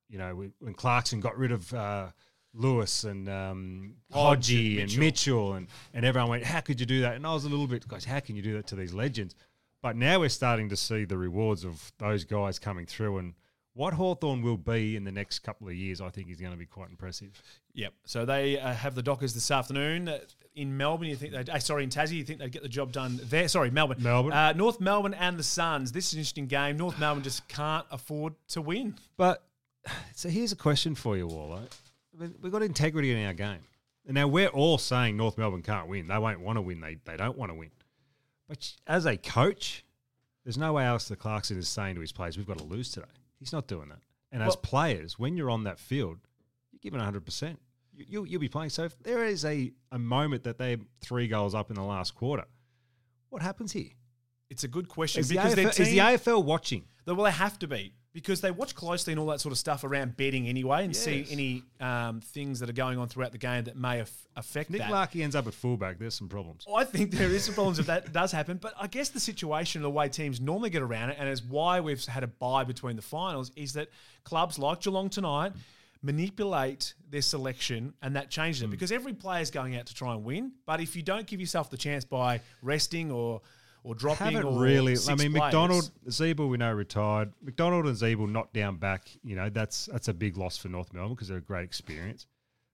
you 0.09 0.19
know, 0.19 0.35
when- 0.35 0.75
Clarkson 0.75 1.21
got 1.21 1.39
rid 1.39 1.53
of 1.53 1.73
uh, 1.73 2.09
Lewis 2.55 3.05
and 3.05 3.29
um, 3.29 3.95
and 4.11 4.17
Hodgie 4.17 4.81
and 4.81 4.91
Mitchell. 4.91 5.01
Mitchell, 5.01 5.53
and, 5.55 5.69
and 5.93 6.05
everyone 6.05 6.31
went, 6.31 6.45
how 6.45 6.61
could 6.61 6.81
you 6.81 6.87
do 6.87 7.03
that? 7.03 7.15
And 7.15 7.25
I 7.25 7.33
was 7.33 7.45
a 7.45 7.49
little 7.49 7.69
bit, 7.69 7.87
guys, 7.87 8.05
how 8.05 8.19
can 8.19 8.35
you 8.35 8.43
do 8.43 8.55
that 8.55 8.67
to 8.69 8.75
these 8.75 8.93
legends? 8.93 9.37
But 9.85 9.97
now 9.97 10.21
we're 10.21 10.31
starting 10.31 10.71
to 10.71 10.77
see 10.77 11.05
the 11.05 11.19
rewards 11.19 11.63
of 11.63 11.93
those 11.99 12.25
guys 12.25 12.59
coming 12.59 12.87
through 12.87 13.19
and 13.19 13.35
what 13.75 13.93
Hawthorn 13.93 14.41
will 14.41 14.57
be 14.57 14.97
in 14.97 15.05
the 15.05 15.13
next 15.13 15.41
couple 15.41 15.69
of 15.69 15.75
years, 15.75 16.01
I 16.01 16.09
think 16.09 16.31
is 16.31 16.41
going 16.41 16.55
to 16.55 16.59
be 16.59 16.65
quite 16.65 16.89
impressive. 16.89 17.43
Yep. 17.75 17.93
So 18.07 18.25
they 18.25 18.59
uh, 18.59 18.73
have 18.73 18.95
the 18.95 19.03
Dockers 19.03 19.35
this 19.35 19.51
afternoon 19.51 20.09
uh, 20.09 20.21
in 20.55 20.75
Melbourne. 20.75 21.09
You 21.09 21.17
think 21.17 21.35
they? 21.35 21.53
Uh, 21.53 21.59
sorry, 21.59 21.85
in 21.85 21.91
Tassie. 21.91 22.13
You 22.13 22.25
think 22.25 22.39
they'd 22.39 22.51
get 22.51 22.63
the 22.63 22.69
job 22.71 22.93
done 22.93 23.21
there? 23.25 23.47
Sorry, 23.47 23.71
Melbourne. 23.71 24.03
Melbourne. 24.03 24.33
Uh, 24.33 24.55
North 24.55 24.81
Melbourne 24.81 25.13
and 25.13 25.39
the 25.39 25.43
Suns. 25.43 25.93
This 25.93 26.07
is 26.07 26.13
an 26.15 26.21
interesting 26.21 26.47
game. 26.47 26.79
North 26.79 26.99
Melbourne 26.99 27.23
just 27.23 27.47
can't 27.49 27.85
afford 27.91 28.33
to 28.49 28.63
win. 28.63 28.95
But 29.19 29.45
so 30.15 30.31
here's 30.31 30.53
a 30.53 30.57
question 30.57 30.95
for 30.95 31.15
you, 31.15 31.29
Worlo. 31.29 31.59
I 31.59 32.23
mean, 32.23 32.35
we've 32.41 32.53
got 32.53 32.63
integrity 32.63 33.13
in 33.13 33.27
our 33.27 33.35
game. 33.35 33.61
And 34.07 34.15
now 34.15 34.29
we're 34.29 34.49
all 34.49 34.79
saying 34.79 35.19
North 35.19 35.37
Melbourne 35.37 35.61
can't 35.61 35.89
win. 35.89 36.07
They 36.07 36.17
won't 36.17 36.41
want 36.41 36.57
to 36.57 36.63
win. 36.63 36.81
They, 36.81 36.97
they 37.05 37.19
don't 37.19 37.37
want 37.37 37.51
to 37.51 37.55
win. 37.55 37.71
But 38.49 38.75
as 38.87 39.07
a 39.07 39.17
coach, 39.17 39.85
there's 40.45 40.59
no 40.59 40.75
way 40.75 40.85
Alastair 40.85 41.17
Clarkson 41.17 41.59
is 41.59 41.69
saying 41.69 41.95
to 41.95 42.01
his 42.01 42.13
players, 42.13 42.37
we've 42.37 42.47
got 42.47 42.59
to 42.59 42.65
lose 42.65 42.91
today. 42.91 43.07
He's 43.39 43.53
not 43.53 43.67
doing 43.67 43.89
that. 43.89 44.01
And 44.33 44.43
as 44.43 44.57
players, 44.57 45.19
when 45.19 45.37
you're 45.37 45.51
on 45.51 45.65
that 45.65 45.79
field, 45.79 46.19
you're 46.73 46.81
giving 46.83 47.01
100%. 47.01 47.57
You, 47.93 48.05
you'll, 48.09 48.27
you'll 48.27 48.41
be 48.41 48.49
playing. 48.49 48.71
So 48.71 48.85
if 48.85 48.99
there 49.03 49.25
is 49.25 49.45
a, 49.45 49.73
a 49.93 49.99
moment 49.99 50.43
that 50.45 50.59
they're 50.59 50.79
three 51.01 51.29
goals 51.29 51.55
up 51.55 51.71
in 51.71 51.77
the 51.77 51.83
last 51.83 52.15
quarter, 52.15 52.45
what 53.31 53.43
happens 53.43 53.73
here? 53.73 53.91
It's 54.51 54.65
a 54.65 54.69
good 54.69 54.89
question 54.89 55.21
Is 55.21 55.29
the, 55.29 55.37
AFL, 55.37 55.81
is 55.81 55.89
the. 55.89 55.99
AFL 55.99 56.45
watching? 56.45 56.85
well, 57.07 57.17
they 57.17 57.31
have 57.31 57.59
to 57.61 57.69
be 57.69 57.95
because 58.15 58.41
they 58.41 58.51
watch 58.51 58.75
closely 58.75 59.13
and 59.13 59.21
all 59.21 59.27
that 59.27 59.41
sort 59.41 59.53
of 59.53 59.59
stuff 59.59 59.85
around 59.85 60.17
betting 60.17 60.47
anyway, 60.49 60.85
and 60.85 60.95
see 60.97 61.27
any 61.31 61.63
um, 61.81 62.21
things 62.21 62.61
that 62.61 62.71
are 62.71 62.73
going 62.75 62.97
on 62.97 63.09
throughout 63.09 63.33
the 63.33 63.39
game 63.39 63.65
that 63.65 63.77
may 63.77 64.01
af- 64.01 64.27
affect 64.37 64.71
Nick 64.71 64.81
that. 64.81 64.91
Larkey 64.91 65.23
ends 65.23 65.35
up 65.37 65.47
at 65.47 65.53
fullback. 65.53 65.99
There's 65.99 66.15
some 66.15 66.29
problems. 66.29 66.65
I 66.73 66.85
think 66.85 67.11
there 67.11 67.29
is 67.29 67.45
some 67.45 67.55
problems 67.55 67.79
if 67.81 67.87
that 67.87 68.13
does 68.13 68.31
happen, 68.33 68.57
but 68.59 68.73
I 68.81 68.87
guess 68.87 69.09
the 69.11 69.19
situation, 69.21 69.83
the 69.83 69.91
way 69.91 70.09
teams 70.09 70.41
normally 70.41 70.71
get 70.71 70.81
around 70.81 71.11
it, 71.11 71.17
and 71.19 71.29
is 71.29 71.43
why 71.43 71.81
we've 71.81 72.03
had 72.07 72.23
a 72.23 72.29
bye 72.29 72.63
between 72.65 72.97
the 72.97 73.03
finals, 73.03 73.51
is 73.57 73.73
that 73.75 73.89
clubs 74.23 74.59
like 74.59 74.81
Geelong 74.81 75.11
tonight 75.11 75.53
manipulate 76.05 76.95
their 77.11 77.23
selection, 77.23 77.95
and 78.03 78.15
that 78.15 78.31
changes 78.31 78.61
Hmm. 78.63 78.69
it 78.69 78.71
because 78.71 78.93
every 78.93 79.13
player 79.15 79.41
is 79.41 79.51
going 79.51 79.75
out 79.77 79.87
to 79.87 79.95
try 79.95 80.13
and 80.15 80.23
win. 80.23 80.53
But 80.67 80.81
if 80.81 80.95
you 80.95 81.03
don't 81.03 81.27
give 81.27 81.41
yourself 81.41 81.71
the 81.71 81.77
chance 81.77 82.05
by 82.05 82.41
resting 82.63 83.11
or 83.11 83.41
or 83.85 83.95
dropping, 83.95 84.33
haven't 84.33 84.45
or 84.47 84.61
really. 84.61 84.97
I 85.09 85.11
mean, 85.15 85.17
players- 85.17 85.33
McDonald, 85.33 85.91
Ziebell, 86.09 86.49
we 86.49 86.57
know 86.57 86.73
retired. 86.73 87.33
McDonald 87.43 87.87
and 87.87 87.97
Ziebell 87.97 88.29
not 88.29 88.53
down 88.53 88.77
back. 88.79 89.09
You 89.23 89.37
know, 89.37 89.51
that's 89.51 89.87
that's 89.87 90.09
a 90.09 90.15
big 90.15 90.37
loss 90.37 90.57
for 90.57 90.69
North 90.69 90.93
Melbourne 90.93 91.15
because 91.15 91.29
they're 91.29 91.39
a 91.39 91.43
great 91.43 91.65
experience. 91.65 92.27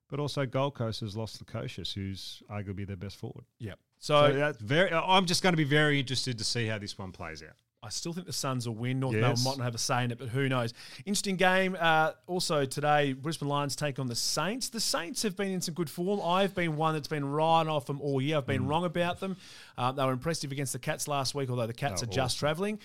But 0.08 0.18
also, 0.18 0.46
Gold 0.46 0.74
Coast 0.74 1.00
has 1.02 1.16
lost 1.16 1.44
Lukosius, 1.44 1.92
who's 1.94 2.42
arguably 2.50 2.86
their 2.86 2.96
best 2.96 3.16
forward. 3.16 3.44
Yep. 3.58 3.78
So 3.98 4.28
So, 4.28 4.32
that's 4.34 4.58
very. 4.60 4.92
I'm 4.92 5.26
just 5.26 5.42
going 5.42 5.52
to 5.52 5.56
be 5.58 5.64
very 5.64 6.00
interested 6.00 6.38
to 6.38 6.44
see 6.44 6.66
how 6.66 6.78
this 6.78 6.96
one 6.96 7.12
plays 7.12 7.42
out. 7.42 7.56
I 7.82 7.88
still 7.88 8.12
think 8.12 8.26
the 8.26 8.32
Suns 8.32 8.68
will 8.68 8.74
win. 8.74 9.00
North 9.00 9.14
Yes. 9.14 9.22
Melbourne 9.22 9.44
might 9.44 9.58
not 9.58 9.64
have 9.64 9.74
a 9.74 9.78
say 9.78 10.04
in 10.04 10.10
it, 10.10 10.18
but 10.18 10.28
who 10.28 10.48
knows? 10.50 10.74
Interesting 11.06 11.36
game. 11.36 11.76
Uh, 11.80 12.12
also 12.26 12.66
today, 12.66 13.14
Brisbane 13.14 13.48
Lions 13.48 13.74
take 13.74 13.98
on 13.98 14.06
the 14.06 14.14
Saints. 14.14 14.68
The 14.68 14.80
Saints 14.80 15.22
have 15.22 15.34
been 15.34 15.50
in 15.50 15.62
some 15.62 15.72
good 15.74 15.88
form. 15.88 16.20
I've 16.22 16.54
been 16.54 16.76
one 16.76 16.92
that's 16.92 17.08
been 17.08 17.24
right 17.24 17.66
off 17.66 17.86
them 17.86 18.00
all 18.02 18.20
year. 18.20 18.36
I've 18.36 18.44
Mm. 18.44 18.48
been 18.48 18.66
wrong 18.66 18.84
about 18.84 19.20
them. 19.20 19.36
Uh, 19.78 19.92
they 19.92 20.04
were 20.04 20.12
impressive 20.12 20.52
against 20.52 20.74
the 20.74 20.78
Cats 20.78 21.08
last 21.08 21.34
week, 21.34 21.48
although 21.48 21.66
the 21.66 21.72
Cats 21.72 22.02
They 22.02 22.04
are 22.04 22.08
were 22.08 22.14
just 22.14 22.38
travelling. 22.38 22.78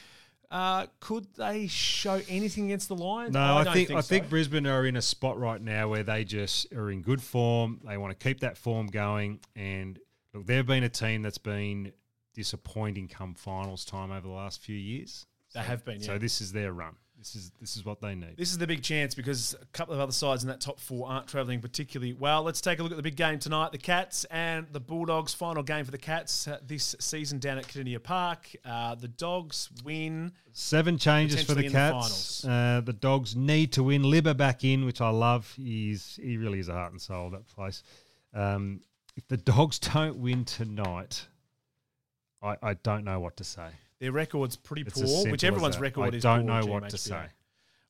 Uh, 0.49 0.85
could 1.01 1.27
they 1.35 1.67
show 1.67 2.21
anything 2.29 2.65
against 2.65 2.87
the 2.87 2.95
Lions? 2.95 3.33
No, 3.33 3.41
I, 3.41 3.63
don't 3.65 3.73
think, 3.73 3.91
I 3.91 3.95
so. 3.95 4.01
think 4.03 4.29
Brisbane 4.29 4.65
are 4.67 4.85
in 4.85 4.95
a 4.95 5.01
spot 5.01 5.37
right 5.37 5.59
now 5.59 5.89
where 5.89 6.03
they 6.03 6.23
just 6.23 6.71
are 6.71 6.89
in 6.89 7.01
good 7.01 7.21
form. 7.21 7.81
They 7.85 7.97
want 7.97 8.17
to 8.17 8.23
keep 8.23 8.39
that 8.41 8.57
form 8.57 8.87
going, 8.87 9.39
and 9.57 9.99
look, 10.33 10.45
they've 10.45 10.65
been 10.65 10.83
a 10.83 10.89
team 10.89 11.23
that's 11.23 11.39
been 11.39 11.91
disappointing 12.35 13.07
come 13.07 13.33
finals 13.33 13.85
time 13.85 14.11
over 14.11 14.27
the 14.27 14.33
last 14.33 14.61
few 14.61 14.75
years. 14.75 15.25
They 15.53 15.61
have 15.61 15.83
been, 15.85 16.01
yeah. 16.01 16.07
So 16.07 16.17
this 16.17 16.41
is 16.41 16.51
their 16.51 16.73
run. 16.73 16.95
This 17.17 17.35
is 17.35 17.51
this 17.61 17.77
is 17.77 17.85
what 17.85 18.01
they 18.01 18.13
need. 18.13 18.35
This 18.37 18.51
is 18.51 18.57
the 18.57 18.67
big 18.67 18.83
chance 18.83 19.15
because 19.15 19.55
a 19.59 19.65
couple 19.67 19.93
of 19.93 19.99
other 19.99 20.11
sides 20.11 20.43
in 20.43 20.49
that 20.49 20.59
top 20.59 20.79
four 20.79 21.07
aren't 21.07 21.27
travelling 21.27 21.61
particularly 21.61 22.13
well. 22.13 22.43
Let's 22.43 22.59
take 22.61 22.79
a 22.79 22.83
look 22.83 22.91
at 22.91 22.97
the 22.97 23.03
big 23.03 23.15
game 23.15 23.39
tonight. 23.39 23.71
The 23.71 23.77
Cats 23.77 24.25
and 24.25 24.67
the 24.71 24.81
Bulldogs. 24.81 25.33
Final 25.33 25.63
game 25.63 25.85
for 25.85 25.91
the 25.91 25.97
Cats 25.97 26.47
uh, 26.47 26.59
this 26.65 26.95
season 26.99 27.39
down 27.39 27.57
at 27.57 27.67
Kardinia 27.67 28.03
Park. 28.03 28.49
Uh, 28.65 28.95
the 28.95 29.07
Dogs 29.07 29.69
win. 29.83 30.33
Seven 30.51 30.97
changes 30.97 31.41
for 31.41 31.53
the 31.53 31.63
Potentially 31.63 31.67
in 31.67 31.73
the 31.73 31.99
Cats. 32.01 32.41
The, 32.41 32.51
uh, 32.51 32.81
the 32.81 32.93
Dogs 32.93 33.35
need 33.35 33.71
to 33.73 33.83
win. 33.83 34.03
Libba 34.03 34.35
back 34.35 34.63
in, 34.63 34.85
which 34.85 34.99
I 34.99 35.09
love. 35.09 35.51
He's 35.55 36.19
he 36.21 36.37
really 36.37 36.59
is 36.59 36.67
a 36.67 36.73
heart 36.73 36.91
and 36.91 37.01
soul 37.01 37.29
that 37.29 37.47
place. 37.47 37.81
Um, 38.33 38.81
if 39.15 39.27
the 39.27 39.37
Dogs 39.37 39.79
don't 39.93 40.17
win 40.17 40.43
tonight, 40.43 41.25
I, 42.41 42.55
I 42.61 42.73
don't 42.75 43.03
know 43.03 43.19
what 43.19 43.37
to 43.37 43.43
say. 43.43 43.67
Their 43.99 44.11
record's 44.11 44.55
pretty 44.55 44.83
It's 44.83 45.01
poor, 45.01 45.31
which 45.31 45.43
everyone's 45.43 45.79
record 45.79 46.13
I 46.13 46.17
is. 46.17 46.25
I 46.25 46.37
don't 46.37 46.45
know 46.45 46.65
what 46.65 46.89
to 46.89 46.97
say. 46.97 47.25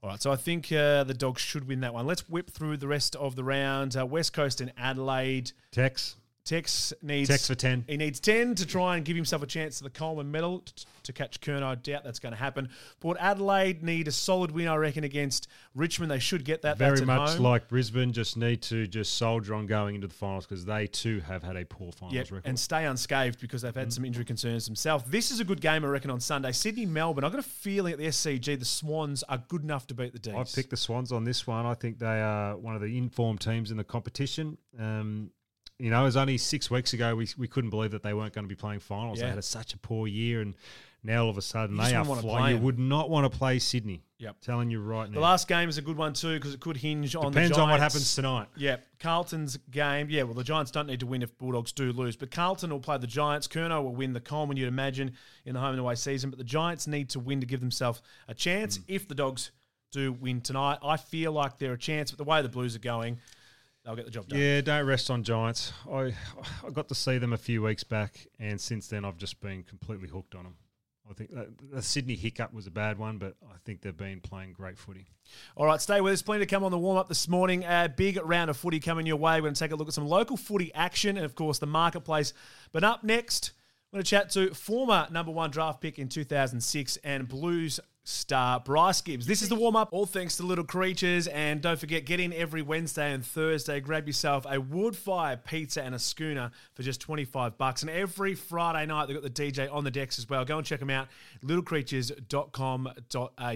All 0.04 0.12
right, 0.12 0.22
so 0.22 0.32
I 0.32 0.36
think 0.36 0.72
uh, 0.72 1.04
the 1.04 1.16
Dogs 1.16 1.42
should 1.42 1.68
win 1.68 1.80
that 1.80 1.94
one. 1.94 2.06
Let's 2.06 2.30
whip 2.30 2.52
through 2.52 2.78
the 2.78 2.88
rest 2.88 3.16
of 3.16 3.36
the 3.36 3.44
round. 3.44 3.98
Uh, 3.98 4.06
West 4.06 4.34
Coast 4.34 4.62
and 4.62 4.72
Adelaide. 4.78 5.52
Tex, 5.72 6.16
Tex 6.46 6.94
needs 7.02 7.28
Tex 7.28 7.48
for 7.48 7.56
10. 7.56 7.86
He 7.88 7.98
needs 7.98 8.20
ten 8.20 8.54
to 8.54 8.68
try 8.68 8.98
and 8.98 9.04
give 9.04 9.16
himself 9.16 9.42
a 9.42 9.48
chance 9.48 9.80
to 9.80 9.84
the 9.84 9.90
Coleman 9.90 10.30
medal 10.32 10.60
t- 10.60 10.86
to 11.02 11.12
catch 11.12 11.42
Kern. 11.42 11.64
I 11.64 11.74
doubt 11.74 12.04
that's 12.04 12.20
going 12.20 12.34
to 12.34 12.38
happen. 12.40 12.70
Port 13.00 13.18
Adelaide 13.20 13.82
need 13.82 14.08
a 14.08 14.12
solid 14.12 14.52
win, 14.52 14.68
I 14.68 14.76
reckon, 14.76 15.04
against 15.04 15.48
Richmond. 15.74 16.12
They 16.12 16.20
should 16.20 16.46
get 16.46 16.62
that. 16.62 16.78
very 16.78 17.02
much 17.04 17.32
home. 17.32 17.42
like 17.42 17.68
Brisbane, 17.68 18.14
just 18.14 18.38
need 18.38 18.62
to 18.64 18.86
just 18.86 19.18
soldier 19.18 19.56
on 19.56 19.66
going 19.66 19.96
into 19.96 20.08
the 20.08 20.14
finals 20.14 20.46
because 20.46 20.64
they 20.66 20.86
too 20.86 21.20
have 21.22 21.42
had 21.42 21.56
a 21.56 21.66
poor 21.66 21.92
finals 21.92 22.14
Yep, 22.14 22.32
record. 22.32 22.48
and 22.48 22.60
stay 22.60 22.86
unscathed 22.86 23.40
because 23.42 23.64
they've 23.64 23.74
had 23.74 23.92
some 23.92 24.06
injury 24.06 24.24
concerns 24.26 24.66
themselves. 24.68 25.04
This 25.08 25.32
is 25.32 25.40
a 25.40 25.44
good 25.44 25.62
game, 25.62 25.84
I 25.84 25.88
reckon, 25.88 26.12
on 26.12 26.20
Sunday. 26.20 26.52
Sydney, 26.52 26.86
Melbourne. 26.86 27.24
I've 27.24 27.32
got 27.32 27.40
a 27.40 27.44
feeling 27.44 27.94
at 27.94 27.98
the 27.98 28.06
SCG 28.06 28.60
the 28.60 28.66
Swans 28.66 29.24
are 29.24 29.40
good 29.48 29.64
enough 29.64 29.88
to 29.88 29.96
beat 29.96 30.14
the 30.14 30.20
Dees. 30.20 30.36
I've 30.36 30.54
picked 30.54 30.70
the 30.70 30.78
Swans 30.78 31.12
on 31.12 31.24
this 31.24 31.48
one. 31.48 31.66
I 31.66 31.74
think 31.74 31.98
they 31.98 32.22
are 32.22 32.56
one 32.56 32.76
of 32.76 32.82
the 32.84 32.96
informed 33.00 33.42
teams 33.42 33.72
in 33.72 33.78
the 33.78 33.84
competition. 33.84 34.60
Um, 34.80 35.32
you 35.80 35.90
know, 35.90 36.02
it 36.02 36.06
was 36.06 36.18
only 36.18 36.38
six 36.38 36.72
weeks 36.72 36.94
ago 36.94 37.16
we, 37.16 37.28
we 37.38 37.48
couldn't 37.48 37.70
believe 37.70 37.92
that 37.92 38.04
they 38.04 38.14
weren't 38.14 38.34
going 38.34 38.46
to 38.46 38.50
be 38.50 38.56
playing 38.56 38.80
finals. 38.80 39.20
Yeah. 39.20 39.26
They 39.26 39.30
had 39.32 39.40
a, 39.40 39.44
such 39.44 39.74
a 39.74 39.78
poor 39.78 40.08
year, 40.08 40.42
and 40.42 40.56
now 41.04 41.24
all 41.24 41.30
of 41.30 41.38
a 41.38 41.42
sudden 41.42 41.76
You 41.76 41.84
they 41.84 41.96
are 41.96 42.06
flying. 42.06 42.58
You 42.58 42.62
would 42.64 42.80
not 42.80 43.10
want 43.10 43.32
to 43.32 43.38
play 43.38 43.60
Sydney. 43.60 44.04
Yep. 44.18 44.38
telling 44.40 44.70
you 44.70 44.80
right 44.80 45.10
now. 45.10 45.16
The 45.16 45.20
last 45.20 45.48
game 45.48 45.68
is 45.68 45.78
a 45.78 45.82
good 45.82 45.98
one 45.98 46.14
too 46.14 46.36
because 46.36 46.54
it 46.54 46.62
could 46.62 46.78
hinge 46.78 47.18
on 47.18 47.26
the 47.26 47.30
Depends 47.32 47.58
on 47.58 47.70
what 47.70 47.82
happens 47.82 48.16
tonight. 48.16 48.48
Yeah, 48.56 48.78
Carlton's 49.00 49.58
game. 49.70 50.08
Yeah, 50.10 50.24
well, 50.24 50.34
the 50.34 50.44
Giants 50.44 50.72
don't 50.72 50.88
need 50.88 51.02
to 51.02 51.06
win 51.06 51.22
if 51.22 51.38
Bulldogs 51.38 51.74
do 51.74 51.92
lose, 51.92 52.16
but 52.16 52.32
Carlton 52.32 52.70
will 52.70 52.80
play 52.80 52.98
the 52.98 53.08
Giants. 53.08 53.48
Curnow 53.48 53.84
will 53.84 53.94
win 53.94 54.14
the 54.14 54.22
Coleman, 54.22 54.56
you'd 54.56 54.70
imagine, 54.70 55.12
in 55.44 55.54
the 55.54 55.60
home 55.60 55.72
and 55.72 55.80
away 55.80 55.96
season. 55.96 56.30
But 56.30 56.40
the 56.40 56.46
Giants 56.46 56.88
need 56.88 57.10
to 57.10 57.20
win 57.20 57.42
to 57.42 57.46
give 57.46 57.60
themselves 57.60 58.02
a 58.30 58.34
chance. 58.34 58.78
Hmm. 58.78 58.84
If 58.88 59.08
the 59.10 59.16
Dogs 59.16 59.52
do 59.92 60.14
win 60.14 60.40
tonight, 60.40 60.80
I 60.82 60.96
feel 60.96 61.34
like 61.34 61.60
they're 61.60 61.74
a 61.74 61.78
chance. 61.78 62.12
But 62.12 62.18
the 62.18 62.24
way 62.24 62.42
the 62.42 62.50
Blues 62.50 62.76
are 62.76 62.80
going, 62.80 63.20
they'll 63.86 63.96
get 63.96 64.06
the 64.06 64.12
job 64.12 64.28
done. 64.28 64.40
Yeah, 64.40 64.62
don't 64.62 64.86
rest 64.86 65.10
on 65.10 65.24
Giants. 65.24 65.72
I 65.90 66.14
I 66.66 66.70
got 66.74 66.88
to 66.90 66.96
see 66.96 67.18
them 67.18 67.34
a 67.34 67.38
few 67.38 67.62
weeks 67.62 67.84
back, 67.84 68.28
and 68.40 68.60
since 68.60 68.88
then 68.88 69.06
I've 69.06 69.18
just 69.18 69.40
been 69.40 69.64
completely 69.64 70.10
hooked 70.10 70.36
on 70.36 70.44
them. 70.44 70.56
I 71.08 71.14
think 71.14 71.32
the 71.72 71.84
Sydney 71.84 72.16
hiccup 72.16 72.52
was 72.52 72.66
a 72.66 72.72
bad 72.72 72.98
one, 72.98 73.20
but 73.20 73.36
I 73.48 73.58
think 73.64 73.82
they've 73.82 73.96
been 73.96 74.22
playing 74.22 74.54
great 74.54 74.76
footy. 74.78 75.06
All 75.56 75.68
right, 75.68 75.80
stay 75.80 76.02
with 76.02 76.14
us. 76.14 76.24
Plenty 76.24 76.46
to 76.46 76.50
come 76.50 76.64
on 76.64 76.72
the 76.72 76.80
warm 76.80 76.98
up 76.98 77.08
this 77.08 77.28
morning. 77.28 77.64
A 77.64 77.88
big 77.96 78.20
round 78.24 78.50
of 78.50 78.58
footy 78.58 78.80
coming 78.80 79.06
your 79.06 79.18
way. 79.18 79.36
We're 79.36 79.42
going 79.42 79.54
to 79.54 79.60
take 79.60 79.72
a 79.72 79.76
look 79.76 79.88
at 79.88 79.94
some 79.94 80.08
local 80.08 80.36
footy 80.36 80.74
action 80.74 81.16
and, 81.16 81.24
of 81.26 81.36
course, 81.36 81.60
the 81.60 81.68
marketplace. 81.68 82.34
But 82.72 82.84
up 82.84 83.04
next, 83.04 83.52
we're 83.92 83.98
going 83.98 84.04
to 84.04 84.10
chat 84.10 84.30
to 84.32 84.56
former 84.56 85.08
number 85.12 85.32
one 85.32 85.52
draft 85.52 85.80
pick 85.80 86.00
in 86.00 86.10
2006 86.10 86.98
and 87.04 87.28
Blues 87.28 87.80
star 88.06 88.62
Bryce 88.62 89.02
Gibbs. 89.02 89.26
This 89.26 89.42
is 89.42 89.50
the 89.50 89.56
warm 89.56 89.76
up, 89.76 89.90
all 89.92 90.06
thanks 90.06 90.38
to 90.38 90.44
Little 90.44 90.64
Creatures. 90.64 91.28
And 91.28 91.60
don't 91.62 91.78
forget, 91.78 92.06
get 92.06 92.22
in 92.22 92.32
every 92.32 92.62
Wednesday 92.62 93.12
and 93.12 93.26
Thursday. 93.26 93.82
Grab 93.82 94.08
yourself 94.08 94.46
a 94.50 94.62
wood 94.62 94.96
fire 94.96 95.36
pizza 95.36 95.84
and 95.84 95.94
a 95.94 96.00
schooner 96.00 96.52
for 96.74 96.84
just 96.84 97.02
25 97.02 97.58
bucks. 97.58 97.82
And 97.82 97.90
every 97.90 98.36
Friday 98.36 98.86
night, 98.86 99.08
they've 99.08 99.22
got 99.22 99.24
the 99.24 99.30
DJ 99.52 99.68
on 99.74 99.84
the 99.84 99.92
decks 99.92 100.18
as 100.20 100.30
well. 100.30 100.46
Go 100.46 100.58
and 100.58 100.66
check 100.66 100.80
them 100.80 100.92
out, 100.92 101.10
littlecreatures.com.au. 101.44 103.56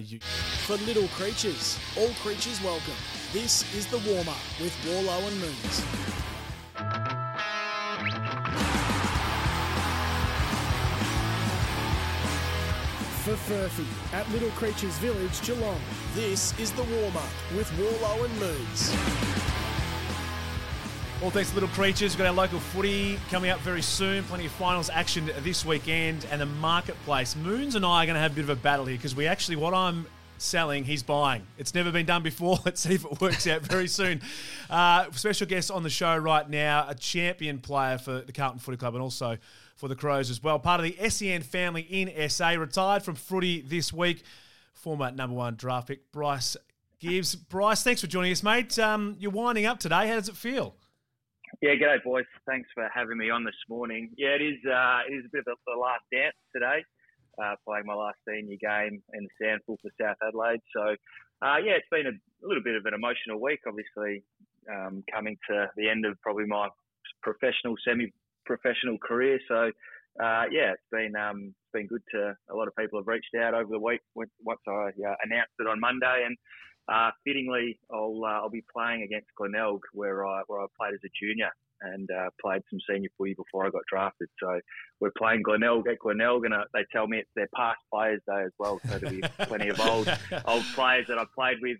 For 0.66 0.76
little 0.86 1.08
creatures, 1.10 1.78
all 1.98 2.10
creatures 2.16 2.62
welcome. 2.64 2.96
This 3.32 3.64
is 3.76 3.86
the 3.88 4.00
warm 4.12 4.28
up 4.28 4.38
with 4.60 4.74
Worlo 4.84 5.28
and 5.28 5.40
Moons. 5.40 5.86
For 13.30 13.54
Furphy 13.54 13.86
at 14.12 14.28
Little 14.32 14.50
Creatures 14.52 14.98
Village, 14.98 15.46
Geelong. 15.46 15.80
This 16.15 16.58
is 16.58 16.72
the 16.72 16.82
warm 16.82 17.15
up 17.15 17.30
with 17.56 17.70
Worlo 17.74 18.26
and 18.26 18.39
Moons. 18.39 18.96
All 21.22 21.30
thanks 21.30 21.50
to 21.50 21.56
Little 21.56 21.70
Creatures. 21.70 22.13
We've 22.13 22.18
got 22.18 22.28
our 22.28 22.34
local 22.34 22.60
footy 22.60 23.20
coming 23.30 23.52
up 23.52 23.60
very 23.60 23.84
soon. 23.84 24.24
Plenty 24.24 24.48
of 24.48 24.52
finals 24.54 24.89
action 24.89 25.30
this 25.42 25.63
weekend 25.63 26.26
and 26.32 26.42
the 26.42 26.48
marketplace. 26.48 27.36
Moons 27.36 27.76
and 27.76 27.86
I 27.86 28.02
are 28.02 28.08
going 28.08 28.15
to 28.15 28.20
have 28.20 28.32
a 28.32 28.36
bit 28.36 28.46
of 28.46 28.50
a 28.50 28.56
battle 28.56 28.86
here 28.86 28.98
because 28.98 29.15
we 29.15 29.28
actually, 29.28 29.58
what 29.58 29.76
I'm 29.76 30.08
selling, 30.39 30.84
he's 30.84 31.04
buying. 31.04 31.46
It's 31.60 31.76
never 31.76 31.92
been 31.92 32.08
done 32.08 32.24
before. 32.24 32.58
Let's 32.65 32.82
see 32.82 32.96
if 32.96 33.06
it 33.06 33.22
works 33.22 33.46
out 33.46 33.62
very 33.62 33.88
soon. 33.88 34.22
Uh, 34.72 35.12
special 35.12 35.46
guest 35.46 35.70
on 35.70 35.84
the 35.84 35.89
show 35.92 36.18
right 36.18 36.50
now, 36.50 36.88
a 36.89 36.96
champion 36.96 37.60
player 37.60 38.00
for 38.00 38.22
the 38.22 38.32
Carlton 38.32 38.58
Footy 38.58 38.78
Club 38.78 38.96
and 38.96 39.04
also 39.04 39.38
for 39.80 39.88
the 39.88 39.96
Crows 39.96 40.30
as 40.30 40.44
well. 40.44 40.60
Part 40.60 40.82
of 40.82 40.86
the 40.86 41.10
SEN 41.10 41.42
family 41.42 41.82
in 41.82 42.30
SA. 42.30 42.50
Retired 42.50 43.02
from 43.02 43.15
footy 43.15 43.62
this 43.62 43.94
week. 43.94 44.24
Former 44.74 45.10
number 45.10 45.36
one 45.36 45.56
draft 45.56 45.88
pick, 45.88 46.12
Bryce 46.12 46.58
Gibbs. 47.00 47.36
Bryce, 47.36 47.82
thanks 47.82 48.02
for 48.02 48.08
joining 48.08 48.34
us, 48.34 48.44
mate. 48.44 48.78
Um, 48.78 49.15
you're 49.20 49.32
winding 49.32 49.65
up 49.65 49.80
today. 49.80 50.08
How 50.08 50.15
does 50.15 50.28
it 50.28 50.36
feel? 50.36 50.76
Yeah, 51.62 51.76
g'day 51.76 52.04
boys. 52.04 52.26
Thanks 52.46 52.70
for 52.74 52.89
having 52.94 53.18
me 53.18 53.30
on 53.30 53.44
this 53.44 53.56
morning. 53.70 54.10
Yeah, 54.18 54.36
it 54.36 54.42
is. 54.42 54.58
Uh, 54.65 55.00
it 55.10 55.13
is 55.13 55.26
a 55.26 55.30
bit 55.32 55.46
of 55.48 55.58
the 55.65 55.80
last 55.80 56.04
dance 56.12 56.36
today. 56.54 56.84
Uh, 57.42 57.56
playing 57.65 57.86
my 57.86 57.94
last 57.94 58.18
senior 58.28 58.58
game 58.60 59.02
in 59.13 59.28
the 59.28 59.46
SANFL 59.46 59.78
for 59.82 59.89
South 60.00 60.18
Adelaide. 60.28 60.60
So, 60.76 60.96
uh, 61.42 61.56
yeah, 61.63 61.80
it's 61.80 61.88
been 61.89 62.06
a, 62.06 62.46
little 62.46 62.63
bit 62.63 62.76
of 62.76 62.86
an 62.86 62.94
emotional 62.94 63.39
week. 63.42 63.62
Obviously, 63.65 64.24
um, 64.70 65.04
coming 65.12 65.38
to 65.50 65.68
the 65.78 65.88
end 65.89 66.06
of 66.06 66.20
probably 66.22 66.46
my 66.46 66.68
professional, 67.24 67.76
semi-professional 68.50 68.98
career. 69.00 69.40
So, 69.48 69.72
uh, 70.24 70.44
yeah, 70.52 70.74
it's 70.74 70.90
been 70.92 71.16
um, 71.16 71.48
it's 71.48 71.72
been 71.74 71.88
good 71.88 72.02
to 72.12 72.36
a 72.52 72.56
lot 72.56 72.68
of 72.68 72.76
people 72.76 73.00
have 73.00 73.08
reached 73.08 73.36
out 73.40 73.54
over 73.54 73.70
the 73.70 73.80
week 73.80 74.02
once 74.16 74.60
I 74.68 74.72
uh, 74.72 75.16
announced 75.24 75.54
it 75.60 75.68
on 75.68 75.80
Monday, 75.80 76.26
and 76.26 76.38
uh, 76.92 77.12
fittingly, 77.26 77.80
I'll 77.92 78.22
uh, 78.26 78.42
I'll 78.42 78.50
be 78.50 78.64
playing 78.76 79.04
against 79.04 79.28
Glenelg 79.38 79.82
where 79.94 80.26
I 80.26 80.42
where 80.48 80.62
I 80.62 80.66
played 80.80 80.94
as 80.94 81.00
a 81.06 81.10
junior 81.22 81.52
and 81.82 82.10
uh, 82.12 82.30
played 82.44 82.62
some 82.70 82.80
senior 82.90 83.08
footy 83.18 83.36
before 83.36 83.66
I 83.66 83.70
got 83.70 83.84
drafted. 83.90 84.28
So 84.44 84.60
we're 85.00 85.14
playing 85.18 85.44
Glenelg 85.44 85.88
at 85.88 86.00
Glenelg, 86.00 86.44
and 86.44 86.54
uh, 86.54 86.66
they 86.74 86.86
tell 86.92 87.08
me 87.08 87.20
it's 87.20 87.30
their 87.36 87.48
past 87.56 87.80
players' 87.94 88.22
day 88.28 88.44
as 88.44 88.52
well. 88.60 88.82
So 88.86 88.98
there'll 88.98 89.16
be 89.16 89.28
plenty 89.44 89.70
of 89.70 89.80
old 89.80 90.10
old 90.46 90.66
players 90.76 91.08
that 91.08 91.18
I've 91.18 91.34
played 91.34 91.58
with. 91.62 91.78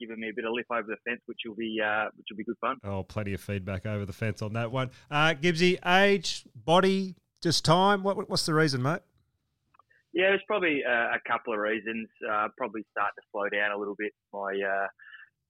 Giving 0.00 0.20
me 0.20 0.28
a 0.30 0.32
bit 0.34 0.44
of 0.44 0.52
lift 0.52 0.70
over 0.70 0.86
the 0.86 0.96
fence, 1.08 1.20
which 1.26 1.38
will 1.46 1.54
be 1.56 1.80
uh, 1.84 2.06
which 2.16 2.26
will 2.30 2.36
be 2.36 2.44
good 2.44 2.58
fun. 2.60 2.76
Oh, 2.84 3.02
plenty 3.02 3.34
of 3.34 3.40
feedback 3.40 3.86
over 3.86 4.04
the 4.06 4.12
fence 4.12 4.42
on 4.42 4.52
that 4.54 4.70
one. 4.70 4.90
Uh, 5.10 5.34
Gibbsy, 5.34 5.78
age, 5.86 6.44
body, 6.54 7.16
just 7.42 7.64
time. 7.64 8.02
What, 8.02 8.28
what's 8.30 8.46
the 8.46 8.54
reason, 8.54 8.82
mate? 8.82 9.00
Yeah, 10.12 10.30
there's 10.30 10.42
probably 10.46 10.82
uh, 10.88 10.90
a 11.16 11.20
couple 11.28 11.52
of 11.52 11.60
reasons. 11.60 12.08
Uh, 12.28 12.48
probably 12.56 12.84
start 12.90 13.10
to 13.16 13.22
slow 13.30 13.48
down 13.48 13.72
a 13.72 13.76
little 13.78 13.94
bit. 13.98 14.12
My 14.32 14.54
uh, 14.66 14.86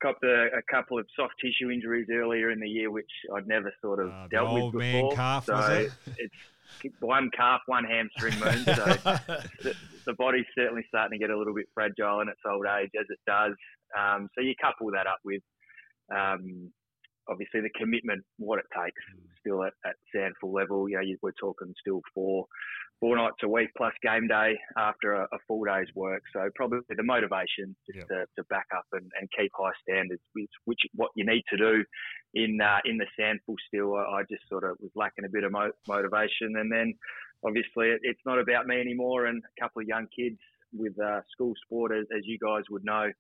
got 0.02 0.20
the, 0.20 0.46
a 0.56 0.62
couple 0.72 0.98
of 0.98 1.06
soft 1.16 1.34
tissue 1.40 1.70
injuries 1.70 2.08
earlier 2.12 2.50
in 2.50 2.60
the 2.60 2.68
year, 2.68 2.90
which 2.90 3.10
I'd 3.34 3.46
never 3.46 3.72
sort 3.80 4.00
of 4.00 4.10
Uh, 4.10 4.28
dealt 4.28 4.48
old 4.48 4.74
with 4.74 4.82
man 4.82 4.94
before. 5.04 5.12
calf, 5.14 5.46
so 5.46 5.54
was 5.54 5.68
it? 5.70 5.92
it's 6.18 6.34
one 7.00 7.30
calf, 7.36 7.60
one 7.66 7.84
hamstring 7.84 8.38
moon. 8.40 8.64
So 8.64 8.84
the, 9.62 9.74
the 10.06 10.12
body's 10.14 10.44
certainly 10.56 10.84
starting 10.88 11.18
to 11.18 11.24
get 11.24 11.30
a 11.34 11.38
little 11.38 11.54
bit 11.54 11.66
fragile 11.74 12.20
in 12.20 12.28
its 12.28 12.40
old 12.44 12.66
age, 12.80 12.90
as 12.98 13.06
it 13.08 13.18
does. 13.26 13.54
Um, 13.96 14.28
so 14.34 14.42
you 14.42 14.54
couple 14.60 14.90
that 14.92 15.06
up 15.06 15.18
with 15.24 15.42
um, 16.14 16.72
obviously 17.28 17.60
the 17.60 17.70
commitment, 17.78 18.24
what 18.38 18.58
it 18.58 18.64
takes, 18.74 19.00
still 19.40 19.62
at, 19.64 19.72
at 19.84 19.96
SANFL 20.14 20.52
level. 20.52 20.88
You 20.88 20.96
know, 20.96 21.02
you, 21.02 21.18
we're 21.22 21.32
talking 21.40 21.72
still 21.80 22.00
four 22.14 22.46
four 23.00 23.16
nights 23.16 23.36
a 23.44 23.48
week 23.48 23.68
plus 23.76 23.92
game 24.02 24.26
day 24.26 24.58
after 24.76 25.12
a, 25.12 25.22
a 25.22 25.38
full 25.46 25.62
day's 25.64 25.86
work. 25.94 26.20
So 26.32 26.48
probably 26.56 26.80
the 26.88 27.02
motivation 27.04 27.76
just 27.86 27.98
Yep. 27.98 28.08
to, 28.08 28.26
to 28.36 28.44
back 28.50 28.66
up 28.76 28.86
and, 28.92 29.08
and 29.20 29.28
keep 29.38 29.52
high 29.56 29.70
standards, 29.88 30.20
which, 30.32 30.50
which 30.64 30.80
what 30.94 31.10
you 31.14 31.24
need 31.24 31.44
to 31.50 31.56
do 31.56 31.84
in 32.34 32.58
uh, 32.60 32.78
in 32.84 32.98
the 32.98 33.06
SANFL. 33.18 33.54
Still, 33.68 33.94
I, 33.94 34.18
I 34.18 34.22
just 34.30 34.48
sort 34.48 34.64
of 34.64 34.76
was 34.80 34.90
lacking 34.96 35.24
a 35.24 35.28
bit 35.28 35.44
of 35.44 35.52
mo- 35.52 35.70
motivation, 35.86 36.56
and 36.56 36.72
then 36.72 36.94
obviously 37.44 37.88
it, 37.90 38.00
it's 38.02 38.20
not 38.26 38.40
about 38.40 38.66
me 38.66 38.80
anymore. 38.80 39.26
And 39.26 39.42
a 39.44 39.62
couple 39.62 39.82
of 39.82 39.88
young 39.88 40.06
kids 40.16 40.38
with 40.72 40.98
uh, 41.00 41.20
school 41.32 41.54
sport, 41.64 41.92
as, 41.92 42.04
as 42.16 42.22
you 42.24 42.38
guys 42.38 42.64
would 42.70 42.84
know. 42.84 43.10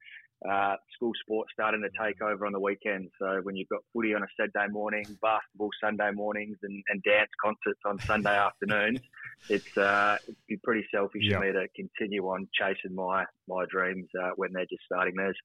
Uh, 0.48 0.76
school 0.94 1.12
sports 1.20 1.50
starting 1.52 1.82
to 1.82 1.88
take 2.00 2.22
over 2.22 2.46
on 2.46 2.52
the 2.52 2.60
weekends. 2.60 3.10
So 3.18 3.40
when 3.42 3.56
you've 3.56 3.68
got 3.68 3.80
footy 3.92 4.14
on 4.14 4.22
a 4.22 4.26
Saturday 4.38 4.70
morning, 4.70 5.04
basketball 5.20 5.70
Sunday 5.80 6.12
mornings, 6.12 6.56
and, 6.62 6.82
and 6.88 7.02
dance 7.02 7.30
concerts 7.42 7.80
on 7.84 7.98
Sunday 7.98 8.36
afternoons, 8.38 9.00
it's 9.48 9.76
uh, 9.76 10.16
it'd 10.22 10.36
be 10.46 10.56
pretty 10.58 10.86
selfish 10.92 11.28
of 11.32 11.40
me 11.40 11.52
to 11.52 11.66
continue 11.74 12.24
on 12.28 12.48
chasing 12.54 12.94
my 12.94 13.24
my 13.48 13.64
dreams 13.68 14.06
uh, 14.22 14.30
when 14.36 14.52
they're 14.52 14.66
just 14.66 14.84
starting 14.84 15.16
theirs. 15.16 15.36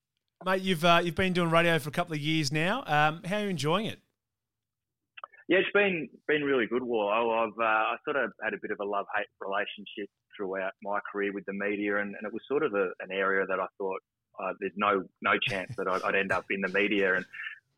Mate, 0.46 0.62
you've 0.62 0.86
uh, 0.86 1.02
you've 1.04 1.16
been 1.16 1.34
doing 1.34 1.50
radio 1.50 1.80
for 1.80 1.90
a 1.90 1.94
couple 1.94 2.14
of 2.14 2.20
years 2.20 2.52
now. 2.52 2.84
Um, 2.86 3.24
how 3.24 3.38
are 3.38 3.44
you 3.44 3.50
enjoying 3.50 3.88
it? 3.88 4.00
Yeah, 5.48 5.58
it's 5.58 5.72
been 5.74 6.08
been 6.28 6.44
really 6.44 6.68
good. 6.68 6.84
Well, 6.84 7.10
I've 7.10 7.60
uh, 7.60 7.64
I 7.64 7.96
sort 8.06 8.18
of 8.18 8.32
had 8.44 8.54
a 8.54 8.58
bit 8.62 8.72
of 8.72 8.80
a 8.80 8.86
love 8.86 9.06
hate 9.16 9.28
relationship 9.42 10.10
throughout 10.38 10.74
my 10.82 11.00
career 11.12 11.34
with 11.34 11.46
the 11.46 11.54
media, 11.54 11.98
and, 11.98 12.16
and 12.16 12.26
it 12.26 12.34
was 12.34 12.42
sort 12.48 12.64
of 12.64 12.74
a, 12.74 12.92
an 13.00 13.12
area 13.12 13.46
that 13.46 13.60
I 13.60 13.68
thought 13.78 14.02
uh, 14.42 14.54
there's 14.60 14.74
no 14.76 15.04
no 15.22 15.34
chance 15.40 15.74
that 15.78 15.88
I'd, 15.88 16.02
I'd 16.04 16.16
end 16.16 16.32
up 16.32 16.46
in 16.50 16.62
the 16.62 16.68
media. 16.70 17.16
And 17.16 17.26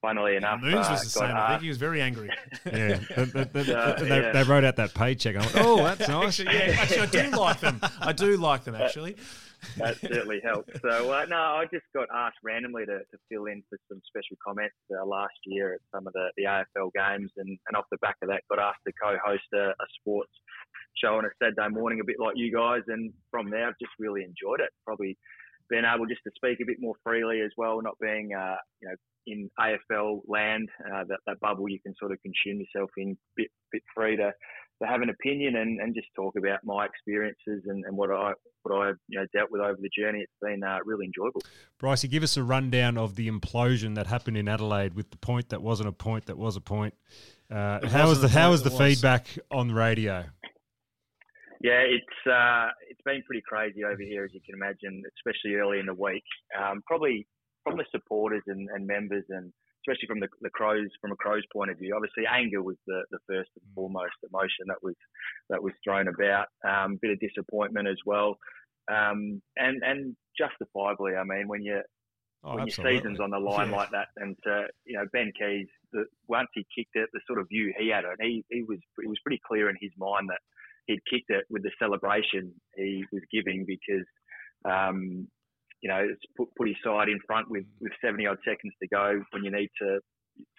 funnily 0.02 0.36
enough, 0.36 0.62
Moons 0.62 0.76
uh, 0.88 0.92
was 0.92 1.14
the 1.14 1.20
got 1.20 1.28
same. 1.28 1.36
I 1.38 1.48
think 1.50 1.62
he 1.64 1.68
was 1.70 1.78
very 1.78 2.02
angry. 2.02 2.30
Yeah, 2.66 3.00
they, 3.16 3.24
they- 3.26 3.44
they- 3.64 3.74
Uh, 3.74 3.94
they- 4.00 4.08
yeah. 4.08 4.32
they 4.32 4.44
wrote 4.44 4.64
out 4.64 4.76
that 4.78 4.94
paycheck. 4.94 5.36
I 5.36 5.40
went, 5.40 5.52
oh, 5.58 5.78
that's 5.84 6.08
nice. 6.10 6.40
actually, 6.40 6.56
yeah, 6.56 6.76
actually, 6.80 7.02
I 7.02 7.30
do 7.30 7.38
like 7.38 7.60
them. 7.60 7.80
I 8.02 8.12
do 8.14 8.38
like 8.38 8.64
them 8.64 8.76
actually. 8.76 9.16
that 9.78 9.98
certainly 10.00 10.40
helped. 10.44 10.70
So 10.82 11.12
uh, 11.12 11.26
no, 11.28 11.36
I 11.38 11.66
just 11.74 11.86
got 11.96 12.08
asked 12.14 12.38
randomly 12.44 12.86
to, 12.86 13.00
to 13.00 13.18
fill 13.32 13.46
in 13.46 13.64
for 13.70 13.80
some 13.90 14.00
special 14.08 14.38
comments 14.46 14.76
uh, 14.96 15.04
last 15.06 15.34
year 15.46 15.74
at 15.74 15.80
some 15.94 16.06
of 16.06 16.14
the, 16.14 16.30
the 16.38 16.44
AFL 16.44 16.92
games, 16.94 17.32
and, 17.38 17.48
and 17.68 17.76
off 17.78 17.86
the 17.90 17.98
back 17.98 18.16
of 18.22 18.30
that, 18.30 18.44
got 18.50 18.60
asked 18.60 18.82
to 18.86 18.94
co-host 19.02 19.42
a, 19.56 19.70
a 19.70 19.88
sports 20.00 20.32
show 21.02 21.16
on 21.18 21.26
a 21.26 21.30
Saturday 21.42 21.68
morning, 21.70 22.00
a 22.00 22.04
bit 22.04 22.18
like 22.20 22.34
you 22.36 22.54
guys. 22.54 22.82
And 22.88 23.12
from 23.32 23.50
there, 23.50 23.68
I've 23.68 23.80
just 23.82 23.92
really 23.98 24.22
enjoyed 24.22 24.60
it. 24.60 24.70
Probably 24.86 25.18
been 25.70 25.86
able 25.86 26.06
just 26.06 26.22
to 26.26 26.32
speak 26.36 26.60
a 26.62 26.66
bit 26.66 26.78
more 26.80 26.96
freely 27.04 27.42
as 27.42 27.52
well, 27.58 27.82
not 27.82 27.98
being 28.00 28.34
uh, 28.34 28.58
you 28.82 28.90
know 28.90 28.96
in 29.28 29.50
AFL 29.60 30.22
land, 30.28 30.70
uh, 30.86 31.04
that, 31.08 31.20
that 31.26 31.40
bubble 31.40 31.68
you 31.68 31.80
can 31.80 31.96
sort 32.00 32.12
of 32.12 32.20
consume 32.22 32.62
yourself 32.62 32.92
in, 32.98 33.18
bit 33.36 33.50
bit 33.72 33.82
free 33.96 34.16
to 34.18 34.32
to 34.82 34.88
have 34.88 35.02
an 35.02 35.10
opinion 35.10 35.56
and, 35.56 35.80
and 35.80 35.96
just 35.96 36.08
talk 36.16 36.36
about 36.38 36.60
my 36.64 36.86
experiences 36.86 37.64
and, 37.66 37.86
and 37.86 37.96
what 37.96 38.12
I 38.12 38.34
what 38.64 38.76
I 38.76 38.90
you 39.08 39.20
know 39.20 39.26
dealt 39.34 39.52
with 39.52 39.62
over 39.62 39.78
the 39.80 39.90
journey. 39.98 40.20
It's 40.20 40.32
been 40.42 40.64
uh, 40.64 40.80
really 40.86 41.06
enjoyable. 41.06 41.42
Brycey, 41.82 42.10
give 42.10 42.24
us 42.24 42.38
a 42.38 42.44
rundown 42.44 42.98
of 42.98 43.16
the 43.16 43.30
implosion 43.30 43.96
that 43.96 44.08
happened 44.08 44.38
in 44.38 44.48
Adelaide 44.48 44.94
with 44.94 45.12
the 45.12 45.18
point 45.18 45.50
that 45.50 45.62
wasn't 45.62 45.90
a 45.90 45.94
point 45.94 46.26
that 46.26 46.38
was 46.38 46.56
a 46.56 46.62
point. 46.62 46.94
Uh, 47.50 47.88
how 47.88 48.10
was 48.10 48.22
the 48.22 48.28
how 48.28 48.50
was 48.50 48.64
the 48.64 48.72
was. 48.72 48.80
feedback 48.80 49.28
on 49.52 49.68
the 49.68 49.74
radio? 49.74 50.26
Yeah, 51.62 51.82
it's 51.82 52.28
uh, 52.30 52.70
it's 52.90 53.02
been 53.06 53.24
pretty 53.24 53.44
crazy 53.48 53.84
over 53.84 54.02
here, 54.02 54.26
as 54.26 54.34
you 54.34 54.42
can 54.46 54.56
imagine, 54.56 55.04
especially 55.18 55.56
early 55.56 55.80
in 55.80 55.86
the 55.86 55.94
week. 55.94 56.24
Um, 56.58 56.82
probably 56.86 57.28
from 57.64 57.78
the 57.78 57.86
supporters 57.92 58.44
and, 58.48 58.70
and 58.74 58.86
members, 58.86 59.24
and 59.30 59.52
especially 59.82 60.08
from 60.08 60.20
the, 60.20 60.28
the 60.42 60.50
Crows, 60.50 60.90
from 61.02 61.12
a 61.12 61.16
Crows 61.16 61.44
point 61.54 61.72
of 61.72 61.78
view. 61.80 61.94
Obviously, 61.96 62.26
anger 62.30 62.62
was 62.62 62.78
the, 62.88 63.04
the 63.12 63.20
first 63.28 63.50
and 63.56 63.66
foremost 63.74 64.16
emotion 64.30 64.66
that 64.68 64.84
was 64.84 64.96
that 65.50 65.64
was 65.64 65.74
thrown 65.84 66.08
about. 66.08 66.48
Um, 66.68 66.98
bit 67.02 67.12
of 67.12 67.20
disappointment 67.20 67.88
as 67.88 67.98
well, 68.06 68.38
um, 68.92 69.42
and 69.58 69.82
and 69.84 70.16
justifiably. 70.38 71.16
I 71.16 71.24
mean, 71.24 71.48
when 71.48 71.64
you 71.64 71.82
Oh, 72.46 72.54
when 72.54 72.64
absolutely. 72.64 72.94
your 72.94 73.02
season's 73.02 73.20
on 73.20 73.32
the 73.32 73.40
line 73.40 73.72
Yeah. 73.72 73.76
like 73.76 73.90
that, 73.90 74.10
and 74.18 74.38
uh, 74.46 74.68
you 74.86 74.98
know 74.98 75.06
Ben 75.12 75.32
Keays, 75.40 75.66
the, 75.92 76.06
once 76.28 76.50
he 76.54 76.64
kicked 76.78 76.96
it, 76.96 77.10
the 77.12 77.20
sort 77.26 77.40
of 77.40 77.50
view 77.50 77.74
he 77.76 77.90
had, 77.90 78.06
and 78.06 78.18
he 78.22 78.46
he 78.52 78.62
was 78.62 78.78
it 79.00 79.10
was 79.10 79.18
pretty 79.24 79.42
clear 79.48 79.68
in 79.68 79.76
his 79.82 79.90
mind 79.98 80.30
that 80.30 80.42
he'd 80.88 81.00
kicked 81.10 81.30
it 81.30 81.46
with 81.50 81.64
the 81.64 81.72
celebration 81.80 82.54
he 82.76 83.04
was 83.12 83.22
giving 83.32 83.66
because 83.66 84.06
um, 84.66 85.28
you 85.82 85.90
know 85.90 86.02
it's 86.10 86.22
put, 86.38 86.50
put 86.58 86.68
his 86.68 86.78
side 86.84 87.10
in 87.10 87.20
front 87.26 87.50
with 87.50 87.66
with 87.82 87.92
seventy 88.04 88.26
odd 88.28 88.38
seconds 88.46 88.74
to 88.82 88.88
go 88.88 89.22
when 89.32 89.44
you 89.44 89.52
need 89.52 89.70
to. 89.82 90.00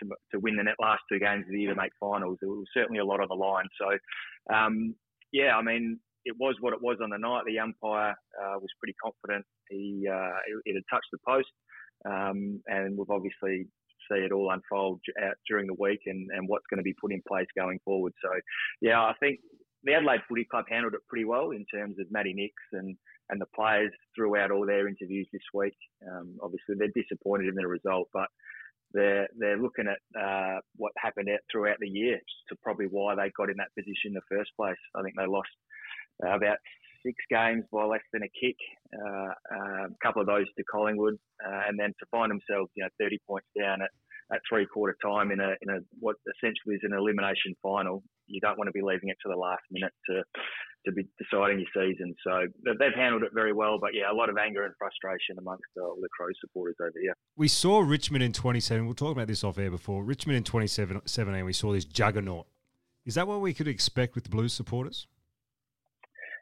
To, 0.00 0.08
to 0.32 0.40
win 0.40 0.56
the 0.56 0.62
net 0.62 0.76
last 0.80 1.02
two 1.12 1.18
games 1.18 1.44
of 1.44 1.52
the 1.52 1.60
year 1.60 1.74
to 1.74 1.78
make 1.78 1.92
finals, 2.00 2.38
it 2.40 2.46
was 2.46 2.64
certainly 2.72 2.98
a 2.98 3.04
lot 3.04 3.20
on 3.20 3.28
the 3.28 3.34
line. 3.34 3.68
So, 3.78 4.54
um, 4.54 4.94
yeah, 5.32 5.54
I 5.54 5.60
mean, 5.60 6.00
it 6.24 6.34
was 6.40 6.54
what 6.60 6.72
it 6.72 6.80
was 6.80 6.96
on 7.02 7.10
the 7.10 7.18
night. 7.18 7.44
The 7.46 7.58
umpire 7.58 8.16
uh, 8.40 8.56
was 8.58 8.70
pretty 8.80 8.94
confident. 9.02 9.44
He 9.68 10.08
uh, 10.10 10.32
it, 10.48 10.62
it 10.64 10.74
had 10.76 10.82
touched 10.90 11.08
the 11.12 11.18
post, 11.28 11.48
um, 12.08 12.62
and 12.68 12.96
we've 12.96 13.10
obviously 13.10 13.68
see 14.10 14.20
it 14.20 14.32
all 14.32 14.50
unfold 14.50 15.00
during 15.48 15.66
the 15.66 15.76
week 15.78 16.00
and, 16.06 16.30
and 16.32 16.48
what's 16.48 16.66
going 16.70 16.78
to 16.78 16.82
be 16.82 16.94
put 17.00 17.12
in 17.12 17.22
place 17.28 17.46
going 17.56 17.78
forward. 17.84 18.12
So, 18.22 18.30
yeah, 18.80 19.00
I 19.00 19.12
think 19.20 19.40
the 19.84 19.94
Adelaide 19.94 20.22
Footy 20.28 20.44
Club 20.44 20.64
handled 20.68 20.94
it 20.94 21.00
pretty 21.08 21.24
well 21.24 21.50
in 21.50 21.64
terms 21.66 21.96
of 22.00 22.10
Matty 22.10 22.32
Nicks 22.34 22.62
and, 22.72 22.96
and 23.30 23.40
the 23.40 23.46
players 23.54 23.92
throughout 24.14 24.50
all 24.50 24.66
their 24.66 24.88
interviews 24.88 25.28
this 25.32 25.42
week. 25.54 25.76
Um, 26.06 26.36
obviously, 26.42 26.74
they're 26.78 26.88
disappointed 26.94 27.48
in 27.48 27.54
the 27.54 27.66
result, 27.66 28.08
but 28.12 28.28
they're 28.92 29.28
they're 29.38 29.58
looking 29.58 29.86
at 29.88 30.20
uh, 30.20 30.60
what 30.76 30.92
happened 30.96 31.28
out 31.28 31.40
throughout 31.50 31.76
the 31.80 31.88
year 31.88 32.18
to 32.48 32.56
probably 32.62 32.86
why 32.86 33.14
they 33.14 33.30
got 33.36 33.50
in 33.50 33.56
that 33.58 33.74
position 33.76 34.12
in 34.12 34.14
the 34.14 34.30
first 34.30 34.50
place. 34.56 34.78
I 34.94 35.02
think 35.02 35.14
they 35.16 35.26
lost 35.26 35.50
uh, 36.24 36.34
about 36.36 36.58
six 37.04 37.16
games 37.30 37.64
by 37.72 37.84
less 37.84 38.02
than 38.12 38.22
a 38.22 38.30
kick, 38.40 38.56
uh, 38.94 39.32
uh, 39.54 39.86
a 39.86 39.98
couple 40.02 40.20
of 40.20 40.26
those 40.26 40.46
to 40.56 40.64
Collingwood, 40.64 41.18
uh, 41.44 41.62
and 41.68 41.78
then 41.78 41.92
to 42.00 42.06
find 42.10 42.30
themselves, 42.30 42.70
you 42.74 42.82
know, 42.82 42.90
30 42.98 43.18
points 43.28 43.46
down 43.58 43.82
at, 43.82 43.90
at 44.32 44.40
three 44.48 44.66
quarter 44.66 44.96
time 45.04 45.30
in 45.30 45.40
a 45.40 45.54
in 45.62 45.70
a 45.70 45.78
what 46.00 46.16
essentially 46.36 46.74
is 46.74 46.80
an 46.82 46.92
elimination 46.92 47.54
final. 47.62 48.02
You 48.26 48.40
don't 48.40 48.58
want 48.58 48.68
to 48.68 48.72
be 48.72 48.82
leaving 48.82 49.08
it 49.08 49.16
to 49.22 49.28
the 49.30 49.36
last 49.36 49.62
minute 49.70 49.92
to 50.10 50.22
to 50.86 50.92
be 50.92 51.02
deciding 51.18 51.58
your 51.58 51.68
season. 51.74 52.14
So 52.22 52.46
they- 52.64 52.76
they've 52.78 52.94
handled 52.94 53.24
it 53.24 53.32
very 53.34 53.52
well, 53.52 53.78
but 53.80 53.92
yeah, 53.92 54.10
a 54.10 54.14
lot 54.14 54.28
of 54.30 54.36
anger 54.38 54.64
and 54.64 54.72
frustration 54.78 55.36
amongst 55.38 55.64
all 55.76 55.98
the 56.00 56.08
Crows 56.16 56.34
supporters 56.40 56.76
over 56.80 56.94
here. 57.00 57.12
We 57.36 57.48
saw 57.48 57.80
Richmond 57.80 58.22
in 58.22 58.32
27. 58.32 58.84
We'll 58.86 58.94
talk 58.94 59.10
about 59.10 59.26
this 59.26 59.42
off 59.42 59.58
air 59.58 59.70
before. 59.70 60.04
Richmond 60.04 60.36
in 60.36 60.44
2017, 60.44 61.44
we 61.44 61.52
saw 61.52 61.72
this 61.72 61.84
juggernaut. 61.84 62.46
Is 63.04 63.16
that 63.16 63.26
what 63.26 63.40
we 63.40 63.52
could 63.52 63.66
expect 63.66 64.14
with 64.14 64.24
the 64.24 64.30
Blues 64.30 64.52
supporters? 64.52 65.08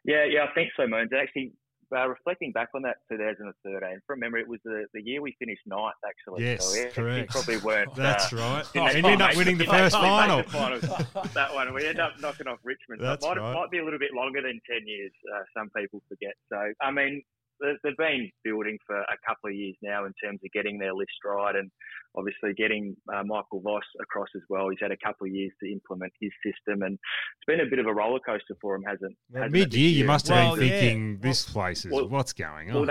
Yeah, 0.03 0.25
yeah, 0.25 0.45
I 0.49 0.53
think 0.53 0.69
so, 0.77 0.85
Moons. 0.87 1.09
Actually, 1.11 1.53
uh, 1.91 2.07
reflecting 2.07 2.51
back 2.51 2.69
on 2.75 2.81
that 2.83 2.97
2013, 3.11 4.01
from 4.05 4.19
memory, 4.19 4.41
it 4.41 4.47
was 4.47 4.59
the, 4.63 4.85
the 4.93 5.01
year 5.01 5.21
we 5.21 5.35
finished 5.39 5.61
ninth, 5.65 5.95
actually. 6.07 6.43
Yes, 6.43 6.65
so 6.65 6.73
we 6.73 6.85
actually 6.85 7.03
correct. 7.03 7.31
probably 7.31 7.57
weren't. 7.57 7.95
That's 7.95 8.31
uh, 8.31 8.37
right. 8.37 8.65
didn't 8.73 8.87
And 8.87 9.05
actually 9.05 9.11
end 9.11 9.21
up 9.21 9.35
winning 9.37 9.57
the 9.57 9.65
first 9.65 9.95
final. 9.95 10.43
the 10.43 11.29
that 11.33 11.53
one, 11.53 11.73
we 11.73 11.87
end 11.87 11.99
up 11.99 12.13
knocking 12.19 12.47
off 12.47 12.59
Richmond. 12.63 13.01
So 13.01 13.07
That's 13.07 13.25
it 13.25 13.27
might, 13.27 13.37
right. 13.37 13.53
might 13.53 13.71
be 13.71 13.79
a 13.79 13.83
little 13.83 13.99
bit 13.99 14.13
longer 14.13 14.41
than 14.41 14.59
10 14.69 14.87
years. 14.87 15.11
Uh, 15.33 15.43
some 15.57 15.69
people 15.75 16.01
forget. 16.09 16.33
So, 16.49 16.57
I 16.81 16.91
mean, 16.91 17.23
they've 17.61 17.97
been 17.97 18.29
building 18.43 18.77
for 18.85 18.97
a 18.97 19.17
couple 19.27 19.49
of 19.49 19.55
years 19.55 19.75
now 19.81 20.05
in 20.05 20.13
terms 20.23 20.39
of 20.43 20.51
getting 20.51 20.77
their 20.79 20.93
list 20.93 21.11
right 21.23 21.55
and 21.55 21.69
obviously 22.15 22.53
getting 22.53 22.95
uh, 23.13 23.23
Michael 23.23 23.61
Voss 23.61 23.83
across 24.01 24.27
as 24.35 24.41
well. 24.49 24.69
He's 24.69 24.79
had 24.81 24.91
a 24.91 24.97
couple 24.97 25.27
of 25.27 25.33
years 25.33 25.51
to 25.63 25.71
implement 25.71 26.13
his 26.19 26.31
system 26.45 26.81
and 26.83 26.93
it's 26.93 27.45
been 27.47 27.59
a 27.65 27.69
bit 27.69 27.79
of 27.79 27.87
a 27.87 27.93
roller 27.93 28.19
coaster 28.19 28.55
for 28.61 28.75
him, 28.75 28.83
hasn't, 28.83 29.15
hasn't 29.33 29.55
it, 29.55 29.59
Mid 29.59 29.73
year, 29.73 29.89
you 29.89 30.05
must 30.05 30.27
have 30.27 30.37
Well, 30.37 30.55
been 30.57 30.67
yeah. 30.67 30.79
thinking 30.79 31.19
this 31.19 31.49
place 31.49 31.85
is 31.85 31.91
Well- 31.91 32.09
what's 32.09 32.33
going 32.33 32.71
on. 32.71 32.75
Well, 32.75 32.85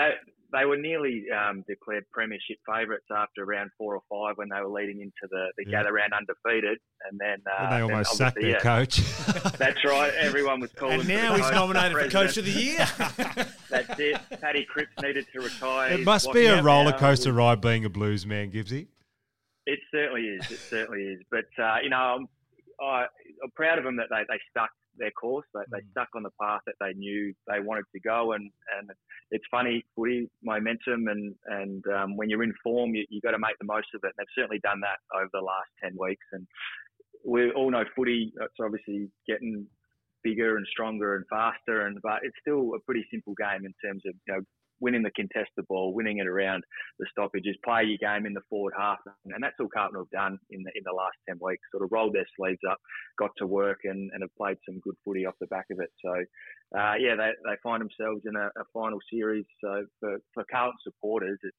they 0.56 0.64
were 0.64 0.76
nearly 0.76 1.24
um, 1.30 1.64
declared 1.68 2.04
premiership 2.12 2.58
favourites 2.66 3.06
after 3.14 3.44
round 3.44 3.70
four 3.76 3.96
or 3.96 4.02
five 4.08 4.36
when 4.36 4.48
they 4.48 4.60
were 4.60 4.70
leading 4.70 5.00
into 5.00 5.12
the, 5.30 5.48
the 5.58 5.64
Yeah. 5.66 5.78
gather 5.78 5.92
round 5.92 6.12
undefeated, 6.12 6.78
and 7.10 7.18
then 7.18 7.42
uh, 7.50 7.64
And 7.64 7.72
they 7.72 7.80
almost 7.80 8.16
sacked 8.16 8.36
their 8.40 8.50
yeah, 8.50 8.60
coach. 8.60 8.98
That's 9.58 9.84
right. 9.84 10.12
Everyone 10.14 10.60
was 10.60 10.70
calling. 10.72 11.00
And 11.00 11.08
now 11.08 11.34
he's 11.34 11.44
coach, 11.46 11.54
nominated 11.54 11.98
for 11.98 12.10
Coach 12.10 12.36
of 12.36 12.44
the 12.44 12.52
Year. 12.52 12.78
That's 13.70 13.98
it. 13.98 14.16
Paddy 14.40 14.64
Cripps 14.64 14.92
needed 15.02 15.26
to 15.32 15.40
retire. 15.40 15.92
it 15.92 16.04
must 16.04 16.32
be 16.32 16.46
a 16.46 16.62
roller 16.62 16.92
coaster 16.92 17.32
ride 17.32 17.60
being 17.60 17.84
a 17.84 17.90
blues 17.90 18.24
man, 18.24 18.52
Gibbsy. 18.52 18.86
It 19.66 19.80
certainly 19.90 20.22
is. 20.22 20.50
It 20.50 20.58
certainly 20.58 21.02
is. 21.02 21.20
But 21.30 21.46
uh, 21.62 21.78
you 21.82 21.90
know, 21.90 21.96
I'm, 21.96 22.28
I, 22.80 23.06
I'm 23.42 23.50
proud 23.56 23.78
of 23.78 23.84
them 23.84 23.96
that 23.96 24.06
they, 24.10 24.22
they 24.28 24.38
stuck 24.50 24.70
their 24.98 25.10
course. 25.10 25.46
They, 25.54 25.60
they 25.70 25.84
stuck 25.90 26.08
on 26.14 26.22
the 26.22 26.30
path 26.40 26.60
that 26.66 26.74
they 26.80 26.92
knew 26.94 27.34
they 27.46 27.60
wanted 27.60 27.84
to 27.92 28.00
go. 28.00 28.32
And, 28.32 28.50
and 28.78 28.90
it's 29.30 29.44
funny, 29.50 29.84
footy 29.96 30.30
momentum, 30.42 31.08
and 31.08 31.34
and 31.46 31.84
um, 31.88 32.16
when 32.16 32.30
you're 32.30 32.42
in 32.42 32.54
form, 32.62 32.94
you 32.94 33.04
you 33.08 33.20
got 33.20 33.32
to 33.32 33.38
make 33.38 33.58
the 33.58 33.66
most 33.66 33.88
of 33.94 34.00
it. 34.04 34.06
And 34.06 34.14
they've 34.18 34.34
certainly 34.36 34.60
done 34.60 34.80
that 34.80 34.98
over 35.16 35.30
the 35.32 35.40
last 35.40 35.70
ten 35.82 35.96
weeks. 35.98 36.26
And 36.32 36.46
we 37.24 37.50
all 37.52 37.70
know 37.70 37.84
footy. 37.96 38.32
It's 38.40 38.54
obviously 38.60 39.08
getting 39.26 39.66
bigger 40.22 40.56
and 40.56 40.66
stronger 40.70 41.16
and 41.16 41.24
faster, 41.28 41.86
and 41.86 42.00
but 42.02 42.20
it's 42.22 42.36
still 42.40 42.72
a 42.74 42.80
pretty 42.80 43.04
simple 43.10 43.34
game 43.34 43.64
in 43.64 43.74
terms 43.84 44.02
of 44.06 44.14
you 44.26 44.34
know 44.34 44.40
winning 44.80 45.02
the 45.02 45.10
contested 45.12 45.66
ball, 45.68 45.94
winning 45.94 46.18
it 46.18 46.26
around 46.26 46.64
the 46.98 47.06
stoppages, 47.10 47.56
play 47.64 47.84
your 47.84 47.98
game 47.98 48.26
in 48.26 48.34
the 48.34 48.40
forward 48.50 48.74
half, 48.76 48.98
and 49.24 49.42
that's 49.42 49.54
all 49.60 49.68
Carlton 49.72 49.98
have 49.98 50.10
done 50.10 50.38
in 50.50 50.62
the 50.62 50.70
in 50.74 50.82
the 50.84 50.92
last 50.92 51.16
ten 51.28 51.38
weeks. 51.40 51.62
Sort 51.70 51.84
of 51.84 51.92
rolled 51.92 52.14
their 52.14 52.26
sleeves 52.36 52.60
up, 52.68 52.78
got 53.18 53.30
to 53.38 53.46
work, 53.46 53.80
and, 53.84 54.10
and 54.12 54.22
have 54.22 54.34
played 54.36 54.58
some 54.66 54.80
good 54.80 54.96
footy 55.04 55.26
off 55.26 55.34
the 55.40 55.46
back 55.46 55.66
of 55.70 55.80
it. 55.80 55.90
So, 56.04 56.12
uh, 56.78 56.94
yeah, 56.98 57.14
they, 57.16 57.30
they 57.44 57.56
find 57.62 57.80
themselves 57.80 58.22
in 58.26 58.36
a, 58.36 58.46
a 58.46 58.64
final 58.72 58.98
series. 59.12 59.46
So 59.62 59.84
for 60.00 60.18
for 60.32 60.44
Carlton 60.50 60.78
supporters, 60.82 61.38
it's 61.42 61.56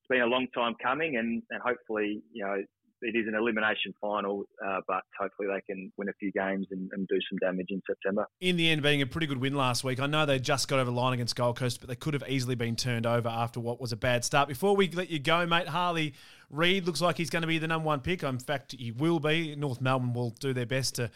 it's 0.00 0.08
been 0.08 0.22
a 0.22 0.26
long 0.26 0.46
time 0.54 0.74
coming, 0.82 1.16
and 1.16 1.42
and 1.50 1.62
hopefully, 1.62 2.22
you 2.32 2.44
know. 2.44 2.62
It 3.04 3.14
is 3.14 3.28
an 3.28 3.34
elimination 3.34 3.94
final, 4.00 4.44
uh, 4.64 4.80
but 4.88 5.02
hopefully 5.18 5.48
they 5.52 5.60
can 5.70 5.92
win 5.98 6.08
a 6.08 6.12
few 6.14 6.32
games 6.32 6.66
and, 6.70 6.90
and 6.92 7.06
do 7.06 7.16
some 7.30 7.38
damage 7.38 7.66
in 7.68 7.82
September. 7.86 8.26
in 8.40 8.56
the 8.56 8.70
end, 8.70 8.82
being 8.82 9.02
a 9.02 9.06
pretty 9.06 9.26
good 9.26 9.40
win 9.40 9.54
last 9.54 9.84
week. 9.84 10.00
I 10.00 10.06
know 10.06 10.24
they 10.24 10.38
just 10.38 10.68
got 10.68 10.78
over 10.78 10.90
the 10.90 10.96
line 10.96 11.12
against 11.12 11.36
Gold 11.36 11.58
Coast, 11.58 11.80
but 11.80 11.88
they 11.88 11.96
could 11.96 12.14
have 12.14 12.24
easily 12.28 12.54
been 12.54 12.76
turned 12.76 13.04
over 13.04 13.28
after 13.28 13.60
what 13.60 13.78
was 13.78 13.92
a 13.92 13.96
bad 13.96 14.24
start. 14.24 14.48
Before 14.48 14.74
we 14.74 14.88
let 14.90 15.10
you 15.10 15.18
go, 15.18 15.44
mate, 15.44 15.68
Harley 15.68 16.14
Reid 16.48 16.86
looks 16.86 17.02
like 17.02 17.18
he's 17.18 17.30
going 17.30 17.42
to 17.42 17.48
be 17.48 17.58
the 17.58 17.68
number 17.68 17.86
one 17.86 18.00
pick. 18.00 18.22
In 18.22 18.38
fact, 18.38 18.74
he 18.78 18.90
will 18.90 19.20
be. 19.20 19.54
North 19.54 19.82
Melbourne 19.82 20.14
will 20.14 20.30
do 20.30 20.54
their 20.54 20.66
best 20.66 20.94
to 20.94 21.10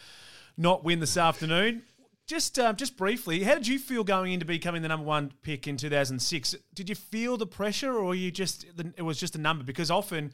not 0.57 0.83
win 0.83 0.99
this 0.99 1.17
afternoon. 1.17 1.81
Just, 2.27 2.59
um, 2.59 2.75
just 2.75 2.95
briefly, 2.95 3.41
how 3.41 3.55
did 3.55 3.65
you 3.65 3.79
feel 3.79 4.03
going 4.03 4.33
into 4.33 4.45
becoming 4.45 4.83
the 4.83 4.87
number 4.87 5.05
one 5.05 5.31
pick 5.41 5.67
in 5.67 5.77
2006? 5.77 6.55
Did 6.75 6.87
you 6.87 6.93
feel 6.93 7.37
the 7.37 7.47
pressure, 7.47 7.97
or 7.97 8.13
you 8.13 8.29
just 8.29 8.67
it 8.95 9.01
was 9.01 9.19
just 9.19 9.35
a 9.35 9.39
number? 9.39 9.63
Because 9.63 9.89
often, 9.89 10.31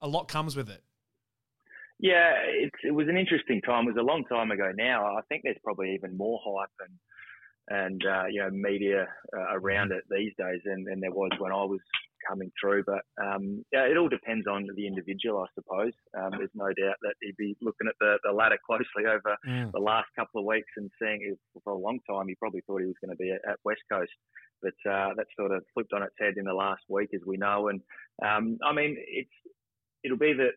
a 0.00 0.08
lot 0.08 0.26
comes 0.26 0.56
with 0.56 0.68
it. 0.68 0.82
Yeah, 2.00 2.32
it's, 2.46 2.76
it 2.84 2.92
was 2.94 3.08
an 3.08 3.16
interesting 3.16 3.60
time. 3.62 3.84
It 3.84 3.94
was 3.94 4.00
a 4.00 4.02
long 4.06 4.24
time 4.24 4.50
ago 4.50 4.70
now. 4.76 5.04
I 5.16 5.20
think 5.28 5.42
there's 5.42 5.58
probably 5.64 5.94
even 5.94 6.16
more 6.16 6.40
hype 6.44 6.70
and 6.80 6.98
and 7.70 8.02
uh, 8.06 8.24
you 8.30 8.40
know 8.40 8.50
media 8.50 9.06
uh, 9.36 9.52
around 9.52 9.92
it 9.92 10.02
these 10.10 10.32
days 10.38 10.60
than, 10.64 10.84
than 10.84 11.00
there 11.00 11.10
was 11.10 11.30
when 11.38 11.52
I 11.52 11.64
was 11.64 11.80
coming 12.26 12.50
through. 12.60 12.84
But 12.84 13.02
um, 13.22 13.64
yeah, 13.72 13.82
it 13.82 13.96
all 13.98 14.08
depends 14.08 14.46
on 14.46 14.66
the 14.74 14.86
individual, 14.86 15.40
I 15.42 15.46
suppose. 15.54 15.92
Um, 16.16 16.30
there's 16.38 16.54
no 16.54 16.66
doubt 16.68 16.96
that 17.02 17.14
he'd 17.20 17.36
be 17.36 17.56
looking 17.60 17.86
at 17.88 17.94
the, 18.00 18.16
the 18.24 18.32
ladder 18.32 18.58
closely 18.66 19.04
over 19.06 19.36
Mm. 19.46 19.72
the 19.72 19.78
last 19.80 20.08
couple 20.16 20.40
of 20.40 20.46
weeks 20.46 20.70
and 20.76 20.90
seeing 21.00 21.20
it 21.22 21.38
for 21.64 21.72
a 21.74 21.76
long 21.78 21.98
time. 22.08 22.28
He 22.28 22.34
probably 22.36 22.62
thought 22.66 22.80
he 22.80 22.86
was 22.86 22.96
going 23.04 23.14
to 23.16 23.22
be 23.22 23.30
at, 23.32 23.40
at 23.48 23.58
West 23.64 23.82
Coast, 23.90 24.12
but 24.62 24.74
uh, 24.90 25.10
that 25.16 25.26
sort 25.38 25.52
of 25.52 25.62
flipped 25.74 25.92
on 25.92 26.02
its 26.02 26.14
head 26.18 26.34
in 26.38 26.44
the 26.44 26.54
last 26.54 26.82
week, 26.88 27.10
as 27.14 27.20
we 27.26 27.36
know. 27.36 27.68
And 27.68 27.80
um, 28.24 28.58
I 28.64 28.72
mean, 28.72 28.96
it's 28.98 29.30
it'll 30.04 30.16
be 30.16 30.32
the 30.32 30.50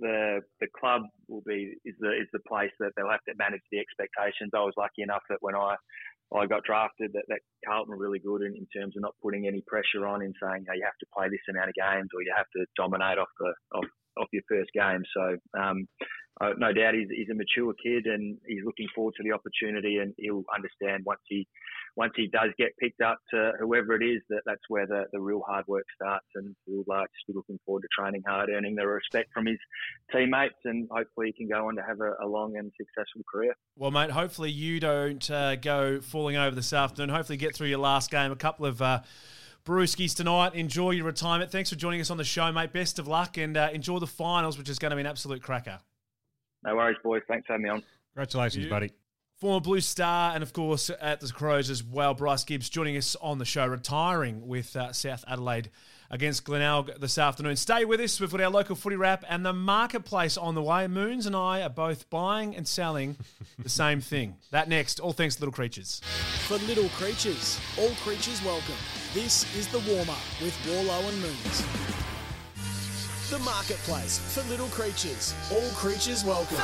the 0.00 0.40
the 0.60 0.68
club 0.78 1.02
will 1.28 1.42
be 1.46 1.74
is 1.84 1.94
the 2.00 2.12
is 2.12 2.28
the 2.32 2.44
place 2.48 2.72
that 2.80 2.92
they'll 2.96 3.10
have 3.10 3.24
to 3.28 3.34
manage 3.36 3.62
the 3.70 3.78
expectations. 3.78 4.50
I 4.54 4.60
was 4.60 4.74
lucky 4.76 5.02
enough 5.02 5.22
that 5.28 5.38
when 5.40 5.54
I 5.54 5.76
I 6.34 6.46
got 6.46 6.64
drafted 6.64 7.12
that, 7.14 7.22
that 7.28 7.40
Carlton 7.64 7.90
were 7.90 8.02
really 8.02 8.18
good 8.18 8.42
in, 8.42 8.56
in 8.56 8.66
terms 8.74 8.96
of 8.96 9.02
not 9.02 9.14
putting 9.22 9.46
any 9.46 9.62
pressure 9.66 10.06
on 10.06 10.22
in 10.22 10.34
saying 10.42 10.66
you, 10.66 10.68
know, 10.68 10.74
you 10.74 10.84
have 10.84 10.98
to 10.98 11.06
play 11.14 11.28
this 11.28 11.46
amount 11.48 11.70
of 11.70 11.78
games 11.78 12.10
or 12.14 12.22
you 12.22 12.32
have 12.36 12.50
to 12.56 12.66
dominate 12.76 13.18
off 13.18 13.30
the 13.38 13.54
off, 13.78 13.86
off 14.18 14.28
your 14.32 14.42
first 14.48 14.70
game. 14.74 15.04
So 15.14 15.36
um, 15.54 15.86
uh, 16.40 16.52
no 16.58 16.72
doubt 16.72 16.94
he's, 16.94 17.08
he's 17.14 17.30
a 17.30 17.38
mature 17.38 17.72
kid 17.78 18.06
and 18.06 18.38
he's 18.46 18.64
looking 18.64 18.88
forward 18.94 19.14
to 19.16 19.22
the 19.22 19.32
opportunity 19.32 19.98
and 19.98 20.12
he'll 20.18 20.44
understand 20.54 21.04
once 21.06 21.22
he 21.28 21.46
once 21.96 22.12
he 22.14 22.28
does 22.28 22.50
get 22.58 22.76
picked 22.78 23.00
up 23.00 23.18
to 23.32 23.52
whoever 23.58 23.94
it 23.94 24.04
is 24.04 24.20
that 24.28 24.42
that's 24.44 24.60
where 24.68 24.86
the, 24.86 25.04
the 25.12 25.20
real 25.20 25.42
hard 25.46 25.66
work 25.66 25.84
starts 25.94 26.26
and 26.34 26.54
he'll 26.66 26.84
uh, 26.92 27.00
just 27.00 27.26
be 27.26 27.32
looking 27.34 27.58
forward 27.64 27.80
to 27.80 27.88
training 27.98 28.22
hard, 28.26 28.50
earning 28.50 28.74
the 28.74 28.86
respect 28.86 29.30
from 29.32 29.46
his 29.46 29.58
teammates 30.12 30.54
and 30.64 30.86
hopefully 30.90 31.28
he 31.28 31.32
can 31.32 31.48
go 31.48 31.68
on 31.68 31.76
to 31.76 31.82
have 31.82 32.00
a, 32.00 32.24
a 32.24 32.26
long 32.26 32.56
and 32.56 32.70
successful 32.76 33.22
career. 33.30 33.54
Well, 33.76 33.90
mate, 33.90 34.10
hopefully 34.10 34.50
you 34.50 34.78
don't 34.78 35.28
uh, 35.30 35.56
go 35.56 36.00
falling 36.00 36.36
over 36.36 36.54
this 36.54 36.72
afternoon. 36.72 37.14
Hopefully, 37.14 37.38
get 37.38 37.54
through 37.54 37.68
your 37.68 37.78
last 37.78 38.10
game. 38.10 38.30
A 38.30 38.36
couple 38.36 38.66
of 38.66 38.80
uh, 38.82 39.00
brewskis 39.64 40.14
tonight. 40.14 40.54
Enjoy 40.54 40.90
your 40.90 41.06
retirement. 41.06 41.50
Thanks 41.50 41.70
for 41.70 41.76
joining 41.76 42.00
us 42.00 42.10
on 42.10 42.16
the 42.16 42.24
show, 42.24 42.52
mate. 42.52 42.72
Best 42.72 42.98
of 42.98 43.08
luck 43.08 43.36
and 43.38 43.56
uh, 43.56 43.70
enjoy 43.72 43.98
the 43.98 44.06
finals, 44.06 44.58
which 44.58 44.68
is 44.68 44.78
going 44.78 44.90
to 44.90 44.96
be 44.96 45.00
an 45.00 45.06
absolute 45.06 45.42
cracker. 45.42 45.80
No 46.64 46.76
worries, 46.76 46.96
boys. 47.02 47.22
Thanks 47.28 47.46
for 47.46 47.54
having 47.54 47.64
me 47.64 47.70
on. 47.70 47.82
Congratulations, 48.14 48.66
buddy. 48.66 48.92
Former 49.38 49.60
Blue 49.60 49.82
Star 49.82 50.32
and, 50.34 50.42
of 50.42 50.54
course, 50.54 50.90
at 50.98 51.20
the 51.20 51.28
Crows 51.28 51.68
as 51.68 51.84
well. 51.84 52.14
Bryce 52.14 52.42
Gibbs 52.42 52.70
joining 52.70 52.96
us 52.96 53.16
on 53.20 53.36
the 53.36 53.44
show, 53.44 53.66
retiring 53.66 54.48
with 54.48 54.74
uh, 54.74 54.94
South 54.94 55.26
Adelaide 55.28 55.68
against 56.10 56.44
Glenelg 56.44 56.98
this 57.00 57.18
afternoon. 57.18 57.56
Stay 57.56 57.84
with 57.84 58.00
us. 58.00 58.18
We've 58.18 58.30
got 58.30 58.40
our 58.40 58.48
local 58.48 58.76
footy 58.76 58.96
wrap 58.96 59.26
and 59.28 59.44
the 59.44 59.52
marketplace 59.52 60.38
on 60.38 60.54
the 60.54 60.62
way. 60.62 60.86
Moons 60.86 61.26
and 61.26 61.36
I 61.36 61.60
are 61.60 61.68
both 61.68 62.08
buying 62.08 62.56
and 62.56 62.66
selling 62.66 63.16
the 63.58 63.68
same 63.68 64.00
thing. 64.00 64.36
That 64.52 64.70
next. 64.70 65.00
All 65.00 65.12
thanks 65.12 65.34
to 65.36 65.42
Little 65.42 65.52
Creatures. 65.52 66.00
For 66.46 66.56
little 66.60 66.88
creatures, 66.90 67.60
all 67.78 67.90
creatures 67.96 68.42
welcome. 68.42 68.74
This 69.12 69.54
is 69.54 69.68
the 69.68 69.80
warm 69.80 70.08
up 70.08 70.16
with 70.40 70.56
Worlo 70.64 71.06
and 71.10 71.20
Moons. 71.20 71.66
The 73.28 73.38
marketplace 73.40 74.18
for 74.34 74.48
little 74.48 74.68
creatures, 74.68 75.34
all 75.52 75.68
creatures 75.72 76.24
welcome. 76.24 76.56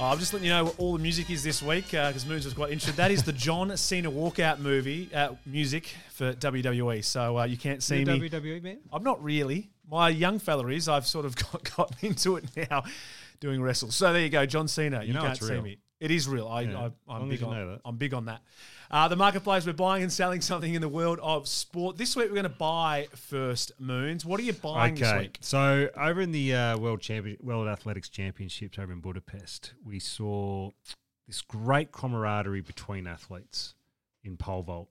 Oh, 0.00 0.04
I'm 0.04 0.18
just 0.20 0.32
letting 0.32 0.46
you 0.46 0.52
know 0.52 0.62
what 0.66 0.78
all 0.78 0.92
the 0.92 1.02
music 1.02 1.28
is 1.28 1.42
this 1.42 1.60
week 1.60 1.86
because 1.86 2.24
Moons 2.24 2.44
was 2.44 2.54
quite 2.54 2.70
interested. 2.70 2.94
That 2.98 3.10
is 3.10 3.24
the 3.24 3.32
John 3.32 3.76
Cena 3.76 4.08
walkout 4.08 4.60
movie 4.60 5.10
uh, 5.12 5.30
music 5.44 5.92
for 6.10 6.34
WWE. 6.34 7.04
So 7.04 7.40
uh, 7.40 7.44
you 7.46 7.56
can't 7.56 7.82
see 7.82 8.02
You 8.02 8.12
a 8.12 8.16
me. 8.16 8.28
WWE 8.30 8.62
man? 8.62 8.78
I'm 8.92 9.02
not 9.02 9.20
really. 9.24 9.70
My 9.90 10.08
young 10.08 10.38
fella 10.38 10.68
is. 10.68 10.88
I've 10.88 11.04
sort 11.04 11.26
of 11.26 11.34
got, 11.52 11.76
gotten 11.76 11.96
into 12.08 12.36
it 12.36 12.44
now, 12.70 12.84
doing 13.40 13.60
wrestle. 13.60 13.90
So 13.90 14.12
there 14.12 14.22
you 14.22 14.28
go, 14.28 14.46
John 14.46 14.68
Cena. 14.68 15.02
You, 15.02 15.14
know 15.14 15.20
can't 15.22 15.36
see 15.36 15.52
real. 15.52 15.62
me. 15.62 15.78
It 16.00 16.12
is 16.12 16.28
real. 16.28 16.46
I, 16.46 16.62
yeah. 16.62 16.90
I, 17.08 17.16
I'm, 17.16 17.28
big 17.28 17.42
on 17.42 17.50
that. 17.50 17.80
I'm 17.84 17.96
big 17.96 18.14
on 18.14 18.26
that. 18.26 18.42
Uh, 18.90 19.08
the 19.08 19.16
marketplace. 19.16 19.66
We're 19.66 19.72
buying 19.72 20.04
and 20.04 20.12
selling 20.12 20.40
something 20.40 20.72
in 20.72 20.80
the 20.80 20.88
world 20.88 21.18
of 21.20 21.48
sport. 21.48 21.96
This 21.98 22.14
week 22.14 22.28
we're 22.28 22.34
going 22.34 22.44
to 22.44 22.48
buy 22.50 23.08
first 23.16 23.72
moons. 23.80 24.24
What 24.24 24.38
are 24.38 24.44
you 24.44 24.52
buying 24.52 24.94
this 24.94 25.08
Okay, 25.08 25.18
week? 25.18 25.38
so 25.40 25.88
over 25.96 26.20
in 26.20 26.30
the 26.30 26.54
uh, 26.54 26.78
World 26.78 27.00
Champion, 27.00 27.36
World 27.42 27.66
Athletics 27.66 28.08
Championships 28.08 28.78
over 28.78 28.92
in 28.92 29.00
Budapest, 29.00 29.72
we 29.84 29.98
saw 29.98 30.70
this 31.26 31.42
great 31.42 31.90
camaraderie 31.90 32.60
between 32.60 33.06
athletes 33.08 33.74
in 34.22 34.36
pole 34.36 34.62
vault, 34.62 34.88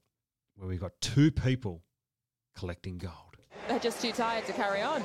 where 0.58 0.68
we 0.68 0.78
got 0.78 0.92
two 1.00 1.32
people 1.32 1.82
collecting 2.56 2.98
gold. 2.98 3.14
They're 3.70 3.80
just 3.80 4.02
too 4.02 4.12
tired 4.12 4.46
to 4.46 4.54
carry 4.54 4.82
on. 4.82 5.04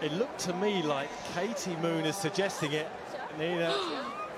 It 0.00 0.12
looked 0.12 0.38
to 0.40 0.54
me 0.54 0.82
like 0.82 1.08
Katie 1.34 1.76
Moon 1.82 2.06
is 2.06 2.16
suggesting 2.16 2.72
it. 2.72 2.86
Nina, 3.38 3.74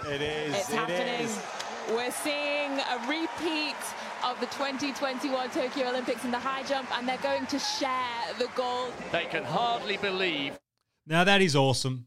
it 0.07 0.21
is. 0.23 0.55
It's 0.55 0.71
it 0.71 0.77
happening. 0.77 1.25
is. 1.25 1.43
We're 1.91 2.11
seeing 2.13 2.79
a 2.79 2.99
repeat 3.09 3.77
of 4.25 4.39
the 4.41 4.47
2021 4.47 5.51
Tokyo 5.51 5.89
Olympics 5.89 6.25
in 6.25 6.31
the 6.31 6.39
high 6.39 6.63
jump, 6.63 6.97
and 6.97 7.09
they're 7.09 7.17
going 7.19 7.47
to 7.47 7.59
share 7.59 8.35
the 8.39 8.49
gold. 8.55 8.93
They 9.11 9.25
can 9.25 9.45
hardly 9.45 9.97
believe 9.97 10.59
Now 11.07 11.25
that 11.25 11.43
is 11.43 11.57
awesome. 11.57 12.07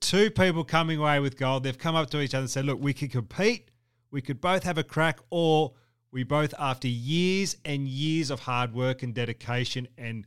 Two 0.00 0.30
people 0.30 0.64
coming 0.64 0.98
away 0.98 1.20
with 1.20 1.36
gold. 1.38 1.62
They've 1.62 1.78
come 1.78 1.94
up 1.94 2.10
to 2.10 2.20
each 2.20 2.34
other 2.34 2.42
and 2.42 2.50
said, 2.50 2.64
"Look, 2.64 2.80
we 2.80 2.92
could 2.92 3.12
compete. 3.12 3.70
We 4.10 4.20
could 4.20 4.40
both 4.40 4.64
have 4.64 4.78
a 4.78 4.82
crack, 4.84 5.20
or 5.30 5.74
we 6.10 6.24
both, 6.24 6.52
after 6.58 6.88
years 6.88 7.56
and 7.64 7.86
years 7.88 8.30
of 8.30 8.40
hard 8.40 8.74
work 8.74 9.02
and 9.02 9.14
dedication, 9.14 9.88
and 9.96 10.26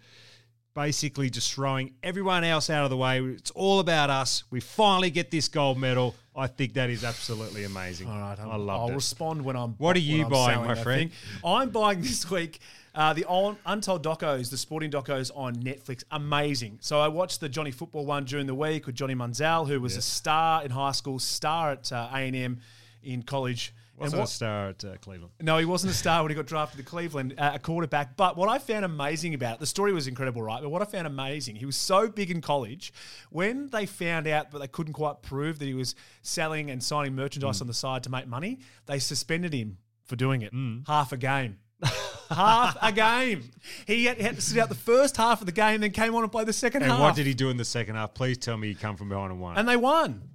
basically 0.78 1.28
just 1.28 1.52
throwing 1.52 1.92
everyone 2.04 2.44
else 2.44 2.70
out 2.70 2.84
of 2.84 2.92
the 2.92 2.98
way. 2.98 3.20
It's 3.20 3.50
all 3.52 3.80
about 3.80 4.12
us. 4.12 4.44
We 4.52 4.60
finally 4.60 5.10
get 5.10 5.32
this 5.32 5.48
gold 5.48 5.80
medal. 5.80 6.14
I 6.36 6.46
think 6.46 6.74
that 6.74 6.92
is 6.92 7.04
absolutely 7.04 7.64
amazing. 7.64 8.08
All 8.08 8.20
right, 8.20 8.40
I 8.40 8.44
I'll, 8.44 8.60
love 8.60 8.82
I'll 8.82 8.90
it. 8.90 8.96
respond 8.96 9.44
when 9.44 9.56
I'm. 9.56 9.72
What 9.80 9.96
are 9.96 10.00
you 10.00 10.26
I'm 10.26 10.30
buying, 10.30 10.64
my 10.64 10.76
friend? 10.76 11.10
think. 11.10 11.44
I'm 11.44 11.72
buying 11.72 12.02
this 12.02 12.30
week 12.30 12.60
uh, 12.94 13.14
the 13.14 13.26
Untold 13.66 14.04
Docos, 14.04 14.52
the 14.52 14.58
sporting 14.58 14.92
docos 14.92 15.32
on 15.36 15.56
Netflix. 15.56 16.04
Amazing. 16.12 16.78
So 16.82 17.00
I 17.00 17.08
watched 17.08 17.40
the 17.40 17.50
Johnny 17.50 17.72
Football 17.72 18.06
one 18.06 18.26
during 18.26 18.46
the 18.46 18.56
week 18.56 18.86
with 18.86 18.94
Johnny 18.94 19.16
Manziel, 19.16 19.68
who 19.68 19.82
was 19.82 19.98
a 19.98 20.02
star 20.02 20.64
in 20.64 20.70
high 20.70 20.92
school, 20.92 21.18
star 21.18 21.72
at 21.72 21.92
uh, 21.92 22.08
A&M 22.14 22.60
in 23.04 23.24
college. 23.24 23.74
Wasn't 23.98 24.14
and 24.14 24.20
a 24.20 24.22
what, 24.22 24.30
star 24.30 24.70
at 24.70 24.86
uh, 24.86 24.96
Cleveland. 25.02 25.34
no, 25.42 25.58
he 25.58 25.66
wasn't 25.66 25.92
a 25.92 25.96
star 25.96 26.22
when 26.22 26.30
he 26.30 26.36
got 26.36 26.46
drafted 26.46 26.78
to 26.78 26.86
Cleveland, 26.86 27.34
uh, 27.38 27.54
a 27.56 27.60
quarterback. 27.60 28.16
But 28.16 28.38
what 28.38 28.48
I 28.48 28.60
found 28.60 28.86
amazing 28.86 29.34
about 29.34 29.56
it, 29.56 29.60
the 29.60 29.66
story 29.66 29.92
was 29.92 30.08
incredible, 30.08 30.44
right? 30.44 30.62
But 30.62 30.70
what 30.70 30.84
I 30.84 30.86
found 30.86 31.08
amazing, 31.08 31.56
he 31.56 31.66
was 31.66 31.76
so 31.76 32.08
big 32.08 32.30
in 32.30 32.40
college. 32.40 32.94
When 33.32 33.70
they 33.70 33.88
found 33.88 34.28
out, 34.28 34.52
but 34.52 34.60
they 34.60 34.68
couldn't 34.68 34.94
quite 34.94 35.24
prove 35.24 35.58
that 35.58 35.66
he 35.66 35.74
was 35.74 35.96
selling 36.22 36.70
and 36.70 36.84
signing 36.84 37.16
merchandise 37.16 37.60
on 37.60 37.66
the 37.66 37.74
side 37.74 38.04
to 38.04 38.12
make 38.12 38.28
money, 38.28 38.60
they 38.86 39.00
suspended 39.00 39.54
him 39.54 39.80
for 40.06 40.16
doing 40.16 40.44
it. 40.44 40.54
Half 40.86 41.12
a 41.12 41.18
game. 41.18 41.58
half 42.30 42.78
a 42.82 42.92
game. 42.92 43.50
He 43.86 44.06
had, 44.06 44.20
had 44.22 44.36
to 44.36 44.42
sit 44.42 44.60
out 44.60 44.70
the 44.70 44.76
first 44.76 45.18
half 45.18 45.42
of 45.42 45.46
the 45.46 45.52
game, 45.52 45.82
then 45.82 45.92
came 45.92 46.14
on 46.16 46.24
and 46.24 46.32
played 46.32 46.48
the 46.48 46.54
second 46.54 46.84
And 46.84 46.92
half. 46.92 47.00
And 47.00 47.04
what 47.04 47.16
did 47.16 47.26
he 47.26 47.34
do 47.34 47.50
in 47.50 47.58
the 47.58 47.66
second 47.66 47.96
half? 47.96 48.14
Please 48.14 48.38
tell 48.38 48.58
me 48.58 48.68
he 48.68 48.76
come 48.76 48.96
from 48.96 49.10
behind 49.10 49.32
and 49.32 49.42
won. 49.42 49.58
And 49.58 49.68
they 49.68 49.76
won. 49.76 50.30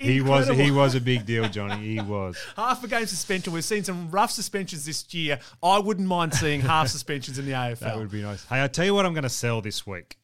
He 0.00 0.20
was 0.22 0.48
he 0.48 0.70
was 0.70 0.94
a 0.94 1.00
big 1.00 1.26
deal, 1.26 1.48
Johnny. 1.48 1.94
He 1.94 2.00
was. 2.00 2.38
Half 2.56 2.82
a 2.84 2.88
game 2.88 3.06
suspension. 3.06 3.52
We've 3.52 3.64
seen 3.64 3.84
some 3.84 4.10
rough 4.10 4.30
suspensions 4.30 4.86
this 4.86 5.12
year. 5.12 5.38
I 5.62 5.78
wouldn't 5.78 6.08
mind 6.08 6.34
seeing 6.34 6.60
half 6.60 6.88
suspensions 6.96 7.38
in 7.38 7.44
the 7.44 7.52
AFL. 7.52 7.80
That 7.80 7.98
would 7.98 8.10
be 8.10 8.22
nice. 8.22 8.44
Hey, 8.46 8.62
I 8.64 8.68
tell 8.68 8.86
you 8.86 8.94
what, 8.94 9.04
I'm 9.04 9.12
going 9.12 9.24
to 9.24 9.28
sell 9.28 9.60
this 9.60 9.86
week. 9.86 10.16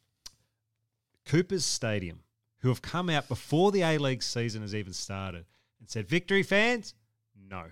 Cooper's 1.26 1.64
Stadium, 1.64 2.20
who 2.58 2.68
have 2.68 2.80
come 2.80 3.10
out 3.10 3.28
before 3.28 3.70
the 3.70 3.82
A 3.82 3.98
League 3.98 4.22
season 4.22 4.62
has 4.62 4.74
even 4.74 4.92
started 4.92 5.44
and 5.78 5.90
said, 5.90 6.08
"Victory 6.08 6.42
fans, 6.42 6.94
no, 7.48 7.64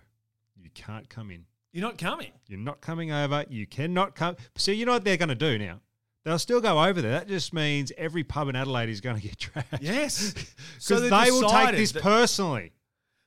you 0.57 0.71
can't 0.75 1.09
come 1.09 1.31
in. 1.31 1.47
You're 1.73 1.87
not 1.87 1.99
coming. 1.99 2.33
You're 2.49 2.59
not 2.59 2.81
coming 2.81 3.12
over. 3.12 3.45
You 3.49 3.67
cannot 3.67 4.14
come." 4.14 4.37
So 4.57 4.73
you 4.73 4.85
know 4.85 4.93
what 4.93 5.05
they're 5.05 5.17
going 5.17 5.31
to 5.31 5.35
do 5.35 5.59
now? 5.59 5.81
They'll 6.25 6.39
still 6.39 6.61
go 6.61 6.83
over 6.83 7.03
there. 7.03 7.13
That 7.13 7.29
just 7.29 7.53
means 7.53 7.93
every 7.99 8.25
pub 8.25 8.49
in 8.49 8.57
Adelaide 8.57 8.89
is 8.89 9.01
going 9.01 9.17
to 9.17 9.23
get 9.23 9.39
trashed. 9.39 9.83
Yes. 9.83 10.33
because 10.79 11.03
they've 11.03 11.11
they 11.11 11.31
will 11.31 11.49
take 11.49 11.77
this 11.77 11.93
personally. 11.93 12.73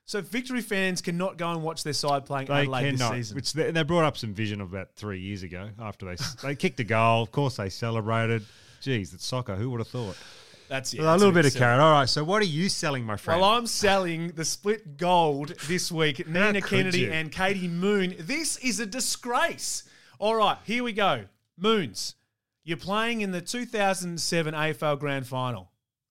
So 0.04 0.22
Victory 0.22 0.62
fans 0.62 1.02
cannot 1.02 1.36
go 1.36 1.50
and 1.50 1.62
watch 1.62 1.84
their 1.84 1.92
side 1.92 2.24
playing 2.24 2.46
They 2.46 2.62
Adelaide 2.62 2.96
cannot. 2.96 3.10
this 3.10 3.26
season. 3.26 3.36
Which 3.36 3.52
they, 3.52 3.70
they 3.70 3.82
brought 3.82 4.04
up 4.04 4.16
some 4.16 4.32
vision 4.32 4.60
of 4.60 4.72
about 4.72 4.94
three 4.96 5.20
years 5.20 5.42
ago 5.42 5.68
after 5.78 6.06
they 6.06 6.16
they 6.42 6.54
kicked 6.54 6.80
a 6.80 6.84
goal. 6.84 7.22
Of 7.22 7.30
course, 7.30 7.56
they 7.56 7.68
celebrated. 7.68 8.44
Geez, 8.80 9.12
it's 9.12 9.26
soccer. 9.26 9.54
Who 9.54 9.70
would 9.70 9.80
have 9.80 9.88
thought? 9.88 10.16
That's 10.68 10.92
it. 10.92 11.00
a 11.00 11.16
little 11.16 11.32
bit 11.32 11.46
of 11.46 11.54
carrot. 11.54 11.80
All 11.80 11.92
right. 11.92 12.08
So, 12.08 12.24
what 12.24 12.42
are 12.42 12.46
you 12.46 12.68
selling, 12.68 13.04
my 13.04 13.16
friend? 13.16 13.40
Well, 13.40 13.50
I'm 13.50 13.66
selling 13.66 14.28
the 14.28 14.44
split 14.44 14.96
gold 14.96 15.54
this 15.66 15.90
week. 15.92 16.26
Nina 16.26 16.60
Kennedy 16.60 17.00
you? 17.00 17.12
and 17.12 17.30
Katie 17.30 17.68
Moon. 17.68 18.14
This 18.18 18.56
is 18.58 18.80
a 18.80 18.86
disgrace. 18.86 19.84
All 20.18 20.34
right, 20.34 20.58
here 20.64 20.82
we 20.82 20.92
go. 20.92 21.24
Moons, 21.56 22.14
you're 22.68 22.76
playing 22.76 23.22
in 23.22 23.30
the 23.30 23.40
2007 23.40 24.52
AFL 24.52 24.98
Grand 24.98 25.26
Final. 25.26 25.70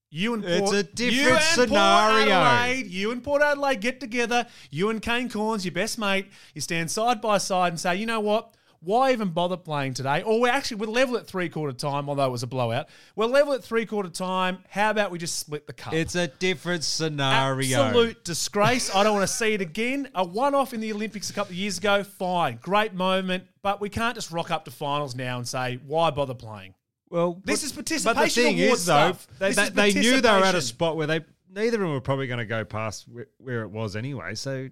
You 0.09 0.33
and 0.33 0.43
It's 0.43 0.71
a 0.71 0.81
different 0.81 1.13
you 1.13 1.29
and 1.29 1.37
Port 1.37 1.69
scenario. 1.69 2.31
Adelaide, 2.31 2.87
you 2.87 3.11
and 3.11 3.23
Port 3.23 3.43
Adelaide 3.43 3.79
get 3.79 3.99
together. 3.99 4.47
You 4.71 4.89
and 4.89 4.99
Kane 4.99 5.29
Cornes, 5.29 5.65
your 5.65 5.73
best 5.75 5.99
mate. 5.99 6.31
You 6.55 6.61
stand 6.61 6.89
side 6.89 7.21
by 7.21 7.37
side 7.37 7.73
and 7.73 7.79
say, 7.79 7.97
you 7.97 8.07
know 8.07 8.21
what? 8.21 8.55
Why 8.81 9.11
even 9.11 9.29
bother 9.29 9.57
playing 9.57 9.95
today? 9.95 10.21
Or 10.23 10.39
we're 10.39 10.51
actually 10.51 10.77
we're 10.77 10.87
level 10.87 11.17
at 11.17 11.27
three 11.27 11.49
quarter 11.49 11.73
time, 11.75 12.09
although 12.09 12.25
it 12.25 12.31
was 12.31 12.43
a 12.43 12.47
blowout. 12.47 12.87
We're 13.15 13.25
level 13.25 13.53
at 13.53 13.63
three 13.63 13.85
quarter 13.85 14.09
time. 14.09 14.59
How 14.69 14.91
about 14.91 15.11
we 15.11 15.17
just 15.17 15.39
split 15.39 15.67
the 15.67 15.73
cup? 15.73 15.93
It's 15.93 16.15
a 16.15 16.27
different 16.27 16.83
scenario. 16.83 17.81
Absolute 17.81 18.23
disgrace. 18.23 18.93
I 18.93 19.03
don't 19.03 19.15
want 19.15 19.27
to 19.27 19.33
see 19.33 19.53
it 19.53 19.61
again. 19.61 20.09
A 20.15 20.23
one 20.23 20.53
off 20.55 20.73
in 20.73 20.79
the 20.79 20.93
Olympics 20.93 21.29
a 21.29 21.33
couple 21.33 21.51
of 21.53 21.57
years 21.57 21.77
ago, 21.77 22.03
fine. 22.03 22.59
Great 22.61 22.93
moment. 22.93 23.45
But 23.61 23.81
we 23.81 23.89
can't 23.89 24.15
just 24.15 24.31
rock 24.31 24.51
up 24.51 24.65
to 24.65 24.71
finals 24.71 25.15
now 25.15 25.37
and 25.37 25.47
say, 25.47 25.79
why 25.85 26.09
bother 26.11 26.33
playing? 26.33 26.73
Well, 27.09 27.41
This 27.43 27.61
but- 27.61 27.65
is 27.65 27.71
But 28.03 28.15
participation 28.15 28.43
the 28.43 28.49
thing 28.49 28.59
award 28.63 28.77
is, 28.77 28.85
though, 28.85 29.17
they, 29.39 29.53
they, 29.53 29.63
is 29.63 29.71
they 29.71 29.93
knew 29.93 30.21
they 30.21 30.31
were 30.31 30.45
at 30.45 30.55
a 30.55 30.61
spot 30.61 30.95
where 30.97 31.07
they 31.07 31.25
neither 31.49 31.77
of 31.77 31.81
them 31.81 31.91
were 31.91 32.01
probably 32.01 32.27
going 32.27 32.39
to 32.39 32.45
go 32.45 32.63
past 32.65 33.07
where, 33.07 33.27
where 33.37 33.61
it 33.63 33.69
was 33.69 33.95
anyway. 33.95 34.35
So 34.35 34.69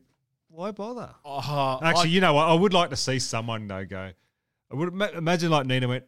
why 0.56 0.72
bother? 0.72 1.10
Uh, 1.24 1.78
Actually, 1.82 2.10
I- 2.10 2.14
you 2.14 2.22
know 2.22 2.34
what? 2.34 2.48
I 2.48 2.54
would 2.54 2.74
like 2.74 2.90
to 2.92 2.96
see 2.96 3.20
someone 3.20 3.68
though 3.68 3.86
go. 3.86 4.12
I 4.72 4.76
would 4.76 4.90
imagine 5.16 5.52
like 5.52 5.66
Nina 5.68 5.88
went, 5.88 6.06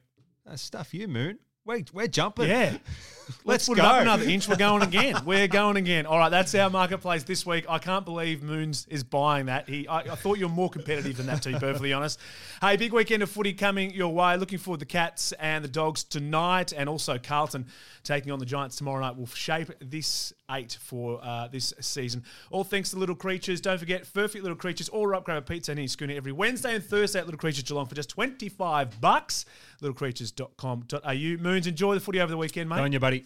"Ah, 0.49 0.55
"Stuff 0.55 0.93
you, 0.93 1.07
Moon. 1.07 1.37
We're, 1.65 1.83
we're 1.93 2.07
jumping. 2.07 2.47
Yeah. 2.49 2.77
Let's 3.27 3.45
Let's 3.45 3.67
put 3.67 3.77
go." 3.77 3.83
it 3.83 3.87
up 3.87 4.01
another 4.01 4.23
inch. 4.23 4.47
We're 4.47 4.55
going 4.55 4.81
again. 4.83 5.15
We're 5.25 5.47
going 5.47 5.77
again. 5.77 6.05
All 6.05 6.17
right, 6.17 6.29
that's 6.29 6.53
our 6.55 6.69
marketplace 6.69 7.23
this 7.23 7.45
week. 7.45 7.65
I 7.69 7.77
can't 7.79 8.05
believe 8.05 8.43
Moons 8.43 8.87
is 8.89 9.03
buying 9.03 9.47
that. 9.47 9.67
He, 9.67 9.87
I, 9.87 9.99
I 9.99 10.15
thought 10.15 10.37
you 10.37 10.47
were 10.47 10.53
more 10.53 10.69
competitive 10.69 11.17
than 11.17 11.25
that, 11.27 11.41
to 11.43 11.53
be 11.53 11.59
perfectly 11.59 11.93
honest. 11.93 12.19
Hey, 12.61 12.77
big 12.77 12.93
weekend 12.93 13.23
of 13.23 13.29
footy 13.29 13.53
coming 13.53 13.91
your 13.91 14.13
way. 14.13 14.37
Looking 14.37 14.57
forward 14.59 14.79
to 14.79 14.85
the 14.85 14.91
Cats 14.91 15.31
and 15.33 15.63
the 15.63 15.69
Dogs 15.69 16.03
tonight, 16.03 16.73
and 16.75 16.87
also 16.89 17.17
Carlton 17.17 17.65
taking 18.03 18.31
on 18.31 18.39
the 18.39 18.45
Giants 18.45 18.77
tomorrow 18.77 19.01
night 19.01 19.17
will 19.17 19.27
shape 19.27 19.69
this 19.81 20.31
eight 20.51 20.77
for 20.81 21.19
uh, 21.23 21.47
this 21.49 21.73
season. 21.81 22.23
All 22.51 22.63
thanks 22.63 22.91
to 22.91 22.97
Little 22.97 23.15
Creatures. 23.15 23.59
Don't 23.59 23.77
forget, 23.77 24.11
Perfect 24.13 24.43
Little 24.43 24.57
Creatures, 24.57 24.89
order 24.89 25.15
up, 25.15 25.25
grab 25.25 25.37
a 25.37 25.41
pizza 25.41 25.71
and 25.71 25.79
eat 25.79 25.91
schooner 25.91 26.13
every 26.13 26.31
Wednesday 26.31 26.75
and 26.75 26.83
Thursday 26.83 27.19
at 27.19 27.25
Little 27.25 27.39
Creatures 27.39 27.63
Geelong 27.63 27.85
for 27.85 27.95
just 27.95 28.09
25 28.09 29.01
bucks. 29.01 29.45
Littlecreatures.com.au. 29.81 31.43
Moons, 31.43 31.67
enjoy 31.67 31.93
the 31.93 31.99
footy 31.99 32.19
over 32.21 32.31
the 32.31 32.37
weekend, 32.37 32.69
mate. 32.69 32.79
On, 32.79 32.91
you 32.91 32.99
buddy. 32.99 33.16